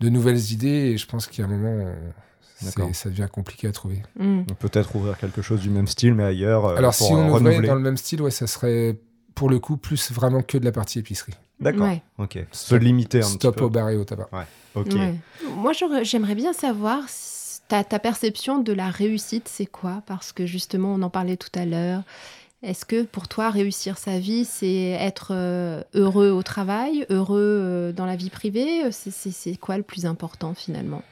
de 0.00 0.08
nouvelles 0.08 0.52
idées, 0.52 0.90
et 0.92 0.98
je 0.98 1.06
pense 1.06 1.26
qu'il 1.28 1.40
y 1.40 1.42
a 1.42 1.50
un 1.50 1.56
moment, 1.56 1.84
on- 2.78 2.92
ça 2.92 3.08
devient 3.10 3.28
compliqué 3.30 3.68
à 3.68 3.72
trouver. 3.72 4.02
Mm. 4.18 4.42
Peut-être 4.58 4.94
ouvrir 4.96 5.16
quelque 5.18 5.42
chose 5.42 5.60
du 5.60 5.70
même 5.70 5.86
style, 5.86 6.14
mais 6.14 6.24
ailleurs. 6.24 6.64
euh, 6.66 6.76
Alors, 6.76 6.94
pour 6.96 7.06
si 7.06 7.12
on 7.12 7.28
ouvrait 7.28 7.60
dans 7.62 7.74
le 7.74 7.80
même 7.80 7.96
style, 7.96 8.22
ouais, 8.22 8.30
ça 8.30 8.46
serait, 8.46 8.98
pour 9.34 9.48
le 9.48 9.58
coup, 9.60 9.76
plus 9.76 10.10
vraiment 10.12 10.42
que 10.42 10.58
de 10.58 10.64
la 10.64 10.72
partie 10.72 10.98
épicerie. 10.98 11.34
D'accord. 11.60 11.86
Ouais. 11.86 12.02
Ok. 12.18 12.38
Se 12.52 12.66
Stop- 12.66 12.80
limiter 12.82 13.20
un 13.20 13.22
Stop 13.22 13.54
petit 13.54 13.58
peu. 13.60 13.64
au 13.66 13.70
bar 13.70 13.88
et 13.90 13.96
au 13.96 14.04
tabac. 14.04 14.28
Ok. 14.74 14.92
Ouais. 14.94 15.14
Moi, 15.54 15.72
j'aurais- 15.72 16.04
j'aimerais 16.04 16.34
bien 16.34 16.52
savoir 16.52 17.04
ta 17.68 17.82
perception 17.98 18.58
de 18.60 18.72
la 18.72 18.90
réussite, 18.90 19.48
c'est 19.48 19.66
quoi? 19.66 20.02
Parce 20.06 20.32
que 20.32 20.44
justement, 20.44 20.92
on 20.94 21.02
en 21.02 21.10
parlait 21.10 21.36
tout 21.36 21.50
à 21.54 21.64
l'heure. 21.64 22.02
Est-ce 22.66 22.84
que 22.84 23.04
pour 23.04 23.28
toi, 23.28 23.50
réussir 23.50 23.96
sa 23.96 24.18
vie, 24.18 24.44
c'est 24.44 24.88
être 24.90 25.28
euh, 25.30 25.84
heureux 25.94 26.30
au 26.30 26.42
travail, 26.42 27.06
heureux 27.10 27.38
euh, 27.40 27.92
dans 27.92 28.06
la 28.06 28.16
vie 28.16 28.28
privée? 28.28 28.90
C'est- 28.90 29.56
quoi 29.56 29.76
le 29.76 29.84
plus 29.84 30.04
important 30.04 30.52
finalement? 30.52 31.02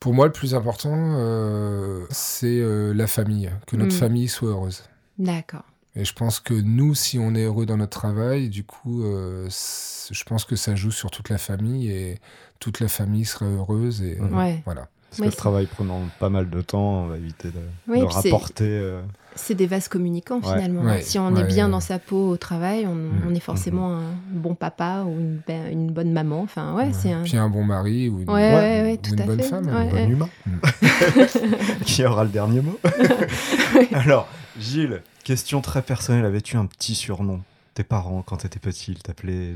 Pour 0.00 0.14
moi, 0.14 0.24
le 0.26 0.32
plus 0.32 0.54
important, 0.54 0.94
euh, 0.96 2.06
c'est 2.08 2.58
euh, 2.58 2.94
la 2.94 3.06
famille, 3.06 3.50
que 3.66 3.76
notre 3.76 3.94
Mm. 3.94 3.98
famille 3.98 4.28
soit 4.28 4.48
heureuse. 4.48 4.84
D'accord. 5.18 5.64
Et 5.94 6.06
je 6.06 6.14
pense 6.14 6.40
que 6.40 6.54
nous, 6.54 6.94
si 6.94 7.18
on 7.18 7.34
est 7.34 7.44
heureux 7.44 7.66
dans 7.66 7.76
notre 7.76 7.98
travail, 7.98 8.48
du 8.48 8.64
coup, 8.64 9.04
euh, 9.04 9.46
je 9.50 10.24
pense 10.24 10.46
que 10.46 10.56
ça 10.56 10.74
joue 10.74 10.90
sur 10.90 11.10
toute 11.10 11.28
la 11.28 11.38
famille 11.38 11.90
et 11.90 12.18
toute 12.60 12.80
la 12.80 12.88
famille 12.88 13.26
serait 13.26 13.44
heureuse. 13.44 14.00
Et. 14.02 14.18
Ouais. 14.20 14.62
voilà. 14.64 14.88
Parce 15.14 15.20
Ouais, 15.20 15.26
que 15.26 15.26
le 15.26 15.30
c'est- 15.30 15.36
travail 15.36 15.66
prenant 15.66 16.00
pas 16.18 16.28
mal 16.28 16.50
de 16.50 16.60
temps, 16.60 17.04
on 17.04 17.06
va 17.06 17.16
éviter 17.16 17.48
de, 17.48 17.60
Oui, 17.88 18.02
rapporter. 18.02 18.64
euh, 18.68 19.00
C'est 19.36 19.54
des 19.56 19.66
vases 19.66 19.88
communicants 19.88 20.36
Ouais. 20.40 20.42
finalement. 20.54 20.82
Ouais. 20.82 21.02
Si 21.02 21.18
on 21.18 21.34
est 21.34 21.42
Ouais. 21.42 21.46
bien 21.48 21.68
dans 21.68 21.80
sa 21.80 21.98
peau 21.98 22.28
au 22.30 22.36
travail, 22.36 22.86
on, 22.86 22.94
Mm. 22.94 23.22
on 23.28 23.34
est 23.34 23.40
forcément 23.40 23.94
un 23.96 24.02
bon 24.30 24.54
papa 24.54 25.02
ou 25.06 25.10
une, 25.70 25.90
bonne 25.90 26.12
maman. 26.12 26.40
Enfin, 26.42 26.72
ouais, 26.74 26.84
Ouais. 26.86 26.92
c'est 26.92 27.12
un. 27.12 27.22
Puis 27.24 27.36
un 27.36 27.48
bon 27.48 27.64
mari 27.64 28.08
ou 28.08 28.20
une, 28.20 28.30
Ouais, 28.30 28.34
ouais, 28.54 28.80
ou 28.80 28.84
ouais, 28.84 28.96
tout 28.96 29.10
une 29.12 29.20
à 29.20 29.26
bonne 29.26 29.40
fait. 29.40 29.48
femme. 29.48 29.66
Ouais, 29.66 30.04
une 30.04 30.14
bon 30.16 30.26
humain. 30.26 30.28
Qui 31.84 32.04
aura 32.04 32.24
le 32.24 32.30
dernier 32.30 32.60
mot 32.60 32.78
Alors, 33.92 34.28
Gilles, 34.58 35.02
question 35.24 35.60
très 35.60 35.82
personnelle. 35.82 36.24
Avais-tu 36.24 36.56
un 36.56 36.66
petit 36.66 36.94
surnom? 36.94 37.40
Tes 37.74 37.82
parents, 37.84 38.22
quand 38.22 38.36
t'étais 38.38 38.60
petit, 38.60 38.92
ils 38.92 39.02
t'appelaient 39.02 39.54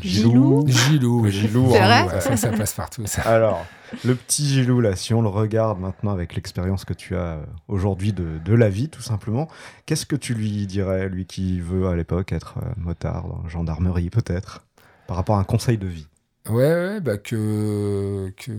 Gilou 0.00 0.66
Gilou. 0.66 1.26
Gilou, 1.28 1.70
C'est 1.72 1.78
hein, 1.78 2.04
vrai 2.04 2.14
Ouais, 2.14 2.20
ça, 2.20 2.36
ça 2.36 2.50
passe 2.50 2.74
partout. 2.74 3.06
Ça. 3.06 3.22
Alors, 3.22 3.66
le 4.04 4.14
petit 4.14 4.46
Gilou, 4.46 4.80
là, 4.80 4.96
si 4.96 5.14
on 5.14 5.22
le 5.22 5.28
regarde 5.28 5.80
maintenant 5.80 6.12
avec 6.12 6.34
l'expérience 6.34 6.84
que 6.84 6.92
tu 6.92 7.16
as 7.16 7.36
euh, 7.38 7.46
aujourd'hui 7.68 8.12
de, 8.12 8.38
de 8.38 8.54
la 8.54 8.68
vie, 8.68 8.88
tout 8.90 9.00
simplement, 9.02 9.48
qu'est-ce 9.86 10.04
que 10.06 10.16
tu 10.16 10.34
lui 10.34 10.66
dirais, 10.66 11.08
lui 11.08 11.24
qui 11.26 11.60
veut 11.60 11.88
à 11.88 11.96
l'époque 11.96 12.32
être 12.32 12.58
euh, 12.58 12.70
motard, 12.76 13.28
dans 13.28 13.42
la 13.42 13.48
gendarmerie 13.48 14.10
peut-être, 14.10 14.66
par 15.06 15.16
rapport 15.16 15.36
à 15.36 15.40
un 15.40 15.44
conseil 15.44 15.78
de 15.78 15.86
vie? 15.86 16.06
Ouais, 16.48 16.54
ouais, 16.54 17.00
bah 17.00 17.18
que, 17.18 18.32
que 18.36 18.52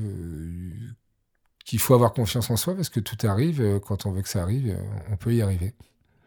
qu'il 1.65 1.79
faut 1.79 1.93
avoir 1.93 2.13
confiance 2.13 2.49
en 2.49 2.57
soi 2.57 2.75
parce 2.75 2.89
que 2.89 2.99
tout 2.99 3.17
arrive. 3.27 3.61
euh, 3.61 3.79
Quand 3.79 4.05
on 4.05 4.11
veut 4.11 4.21
que 4.23 4.29
ça 4.29 4.41
arrive, 4.41 4.75
on 5.11 5.17
peut 5.17 5.33
y 5.33 5.41
arriver. 5.41 5.73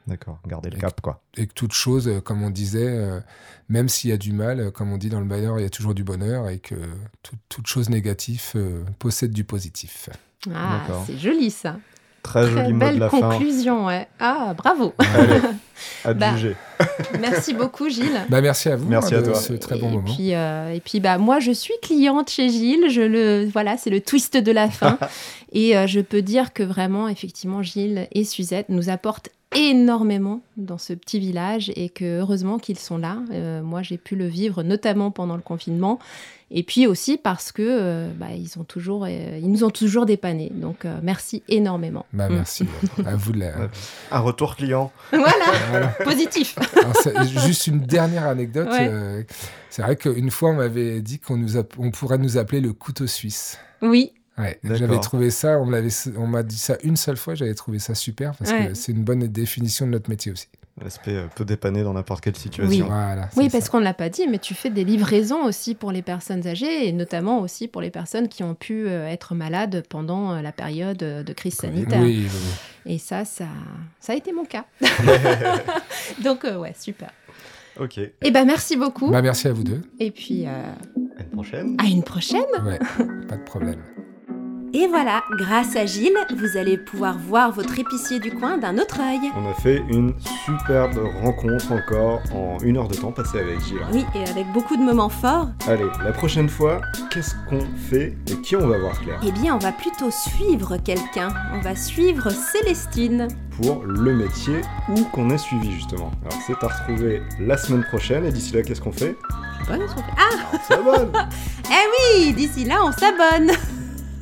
D'accord, 0.07 0.39
garder 0.47 0.71
le 0.71 0.77
Et- 0.77 0.81
cap, 0.81 1.01
quoi. 1.01 1.23
et 1.37 1.47
que 1.47 1.53
toute 1.55 1.73
chose, 1.73 2.09
euh, 2.09 2.21
comme 2.21 2.43
on 2.43 2.51
disait, 2.51 2.89
euh, 2.89 3.21
même 3.69 3.89
s'il 3.89 4.11
y 4.11 4.13
a 4.13 4.17
du 4.17 4.33
mal, 4.33 4.59
euh, 4.61 4.71
comme 4.73 4.93
on 4.93 4.97
dit 4.99 5.09
dans 5.11 5.21
le 5.21 5.27
Bayer, 5.27 5.53
il 5.59 5.63
y 5.63 5.67
a 5.67 5.71
toujours 5.71 5.95
du 5.95 6.03
bonheur 6.05 6.49
et 6.49 6.59
que 6.59 6.75
tout- 7.23 7.37
toute 7.49 7.67
chose 7.69 7.89
négative 7.89 8.43
euh, 8.57 8.83
possède 8.99 9.31
du 9.33 9.45
positif. 9.45 10.09
Ah, 10.53 10.81
c'est 11.07 11.19
joli 11.19 11.51
ça. 11.53 11.77
Très, 12.25 12.43
Très 12.43 12.51
joli 12.53 12.73
mot 12.73 12.79
de 12.79 12.91
belle 12.91 12.99
la 12.99 13.11
fin. 13.11 13.21
conclusion, 13.21 13.87
ouais. 13.87 14.07
Ah, 14.21 14.55
bravo. 14.57 14.93
Allez, 14.99 15.41
à 16.05 16.15
Bah, 16.15 16.37
juger. 16.37 16.57
Merci 17.21 17.53
beaucoup, 17.53 17.89
Gilles. 17.89 18.21
Bah, 18.29 18.41
merci 18.41 18.69
à 18.69 18.77
vous 18.77 18.89
Merci 18.89 19.15
hein, 19.15 19.19
à 19.19 19.21
de 19.23 19.27
toi. 19.27 19.35
ce 19.35 19.53
très 19.55 19.77
bon 19.77 19.89
et 19.89 19.93
moment. 19.95 20.15
Puis, 20.15 20.33
euh, 20.35 20.73
et 20.73 20.79
puis, 20.81 21.01
bah, 21.01 21.19
moi, 21.19 21.41
je 21.41 21.51
suis 21.51 21.75
cliente 21.83 22.31
chez 22.31 22.49
Gilles. 22.49 22.91
Je 22.91 23.01
le, 23.03 23.49
voilà, 23.53 23.77
c'est 23.77 23.91
le 23.91 24.01
twist 24.01 24.37
de 24.37 24.53
la 24.53 24.71
fin. 24.71 24.99
et 25.53 25.77
euh, 25.77 25.89
je 25.89 25.99
peux 26.01 26.23
dire 26.23 26.53
que 26.53 26.63
vraiment, 26.63 27.09
effectivement, 27.09 27.61
Gilles 27.63 28.07
et 28.13 28.23
Suzette 28.25 28.69
nous 28.69 28.89
apportent 28.89 29.31
énormément 29.55 30.41
dans 30.57 30.79
ce 30.79 30.93
petit 30.93 31.19
village 31.21 31.73
et 31.77 31.89
que 31.89 32.21
heureusement 32.21 32.59
qu'ils 32.59 32.79
sont 32.79 32.99
là. 32.99 33.19
Euh, 33.33 33.63
moi, 33.63 33.83
j'ai 33.83 33.99
pu 33.99 34.17
le 34.17 34.27
vivre, 34.27 34.63
notamment 34.63 35.11
pendant 35.11 35.37
le 35.37 35.43
confinement. 35.43 35.99
Et 36.55 36.63
puis 36.63 36.87
aussi 36.87 37.17
parce 37.17 37.51
que 37.51 37.63
euh, 37.63 38.11
bah, 38.15 38.27
ils 38.37 38.59
ont 38.59 38.65
toujours, 38.65 39.07
euh, 39.09 39.39
ils 39.41 39.51
nous 39.51 39.65
ont 39.65 39.71
toujours 39.71 40.05
dépannés. 40.05 40.53
Donc, 40.55 40.85
euh, 40.85 40.99
merci 41.03 41.43
énormément. 41.49 42.05
Bah, 42.13 42.29
Mm. 42.29 42.35
merci 42.35 42.67
à 43.07 43.17
vous 43.17 43.33
de 43.33 43.39
la. 43.41 43.53
Un 44.11 44.21
retour 44.21 44.57
client. 44.57 44.93
Voilà, 45.13 45.33
Voilà. 45.71 45.87
positif. 46.05 46.59
Alors, 46.77 46.95
c'est- 46.97 47.25
juste 47.47 47.67
une 47.69 47.81
dernière 47.81 48.27
anecdote. 48.27 48.69
Ouais. 48.69 48.89
euh, 48.91 49.23
c'est 49.71 49.81
vrai 49.83 49.97
qu'une 49.97 50.31
fois, 50.31 50.51
on 50.51 50.55
m'avait 50.57 51.01
dit 51.01 51.19
qu'on 51.19 51.39
nous 51.39 51.57
app- 51.57 51.75
on 51.79 51.91
pourrait 51.91 52.19
nous 52.19 52.37
appeler 52.37 52.61
le 52.61 52.75
couteau 52.75 53.07
suisse. 53.07 53.59
Oui, 53.81 54.13
Ouais, 54.39 54.59
j'avais 54.65 54.99
trouvé 55.01 55.31
ça, 55.31 55.59
on 55.61 55.67
m'a 56.27 56.43
dit 56.43 56.57
ça 56.59 56.77
une 56.83 56.97
seule 56.97 57.17
fois, 57.19 57.35
j'avais 57.35 57.55
trouvé 57.55 57.79
ça 57.79 57.95
super 57.95 58.35
parce 58.37 58.51
Ouais. 58.51 58.69
que 58.69 58.75
c'est 58.75 58.93
une 58.93 59.05
bonne 59.05 59.27
définition 59.29 59.87
de 59.87 59.91
notre 59.93 60.09
métier 60.09 60.33
aussi. 60.33 60.49
L'aspect 60.83 61.15
euh, 61.15 61.27
peut 61.37 61.45
dépanner 61.45 61.83
dans 61.85 61.93
n'importe 61.93 62.25
quelle 62.25 62.35
situation. 62.35 62.87
Voilà. 62.87 63.29
Oui, 63.37 63.51
parce 63.51 63.69
qu'on 63.69 63.79
ne 63.79 63.85
l'a 63.85 63.93
pas 63.93 64.09
dit, 64.09 64.27
mais 64.27 64.39
tu 64.39 64.55
fais 64.55 64.71
des 64.71 64.85
livraisons 64.85 65.45
aussi 65.45 65.75
pour 65.75 65.93
les 65.93 66.01
personnes 66.01 66.47
âgées 66.47 66.89
et 66.89 66.93
notamment 66.93 67.41
aussi 67.41 67.69
pour 67.69 67.83
les 67.83 67.91
personnes 67.91 68.29
qui 68.29 68.43
ont 68.43 68.55
pu 68.55 68.89
euh, 68.89 69.07
être 69.07 69.35
malades 69.35 69.85
pendant 69.91 70.33
euh, 70.33 70.41
la 70.41 70.51
période 70.51 70.97
de 70.97 71.33
crise 71.35 71.57
sanitaire. 71.57 72.01
Oui, 72.01 72.27
oui, 72.27 72.31
oui. 72.87 72.95
Et 72.95 72.99
ça, 72.99 73.27
ça, 73.27 73.45
ça 74.01 74.15
a 74.15 74.17
été 74.17 74.33
mon 74.33 74.47
cas. 74.47 74.65
Donc, 76.25 76.47
euh, 76.47 76.57
ouais, 76.57 76.75
super. 76.79 77.11
ok. 77.79 77.99
À 77.99 78.03
Eh 78.23 78.31
ben, 78.31 78.47
merci 78.47 78.77
beaucoup. 78.77 79.11
Bah, 79.11 79.21
merci 79.21 79.49
à 79.49 79.53
vous 79.53 79.65
deux. 79.65 79.83
Et 80.01 80.11
puis, 80.11 80.47
euh, 80.47 80.73
une 81.21 81.29
prochaine. 81.33 81.77
à 81.79 81.85
une 81.85 82.03
prochaine. 82.03 82.43
Ouais, 82.65 82.79
pas 83.29 83.37
de 83.37 83.45
problème. 83.45 83.83
Et 84.75 84.87
voilà, 84.87 85.23
grâce 85.33 85.77
à 85.77 85.85
Gilles, 85.85 86.17
vous 86.35 86.57
allez 86.57 86.79
pouvoir 86.79 87.19
voir 87.19 87.53
votre 87.53 87.79
épicier 87.79 88.21
du 88.21 88.31
coin 88.33 88.57
d'un 88.57 88.79
autre 88.79 89.01
œil. 89.01 89.21
On 89.37 89.51
a 89.51 89.53
fait 89.53 89.83
une 89.91 90.15
superbe 90.47 90.99
rencontre 91.23 91.73
encore 91.73 92.21
en 92.35 92.57
une 92.63 92.79
heure 92.79 92.89
de 92.89 92.95
temps 92.95 93.13
passé 93.13 93.39
avec 93.41 93.61
Gilles. 93.61 93.83
Oui, 93.93 94.07
et 94.15 94.27
avec 94.31 94.51
beaucoup 94.55 94.77
de 94.79 94.83
moments 94.83 95.11
forts, 95.11 95.49
Allez, 95.69 95.85
la 96.03 96.13
prochaine 96.13 96.49
fois, 96.49 96.81
qu'est-ce 97.11 97.35
qu'on 97.51 97.61
fait 97.91 98.17
et 98.31 98.41
qui 98.41 98.57
on 98.57 98.67
va 98.67 98.79
voir 98.79 98.99
Claire? 98.99 99.21
Eh 99.27 99.31
bien, 99.33 99.55
on 99.57 99.59
va 99.59 99.73
plutôt 99.73 100.11
suivre 100.11 100.79
quelqu'un. 100.79 101.29
On 101.53 101.61
va 101.61 101.77
suivre 101.77 102.31
Célestine. 102.31 103.29
pour 103.61 103.85
le 103.85 104.15
métier 104.15 104.63
ou 104.89 105.05
qu'on 105.13 105.29
a 105.29 105.37
suivi 105.37 105.71
justement. 105.73 106.11
Alors 106.25 106.39
c'est 106.47 106.65
à 106.65 106.69
retrouver 106.69 107.21
la 107.39 107.59
semaine 107.59 107.85
prochaine 107.85 108.25
et 108.25 108.33
d'ici 108.33 108.55
là 108.55 108.63
qu'est-ce 108.63 108.81
qu'on 108.81 108.91
fait? 108.93 109.19
Pas 109.69 109.77
notre- 109.77 109.97
Ah, 110.17 110.47
On 110.55 110.59
s'abonne 110.67 111.13
Oui, 112.17 112.33
d'ici 112.33 112.65
là, 112.65 112.77
on 112.83 112.91
s'abonne. 112.93 113.51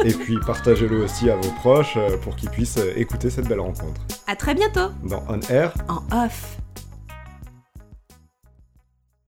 Et 0.05 0.12
puis 0.12 0.38
partagez-le 0.46 1.03
aussi 1.05 1.30
à 1.30 1.36
vos 1.36 1.51
proches 1.53 1.96
euh, 1.96 2.16
pour 2.18 2.36
qu'ils 2.36 2.51
puissent 2.51 2.78
euh, 2.78 2.92
écouter 2.96 3.30
cette 3.30 3.48
belle 3.48 3.61
rencontre. 3.61 4.01
À 4.26 4.36
très 4.36 4.55
bientôt. 4.55 4.88
Dans 5.03 5.22
On 5.28 5.40
Air, 5.53 5.74
En 5.88 6.24
off. 6.24 6.59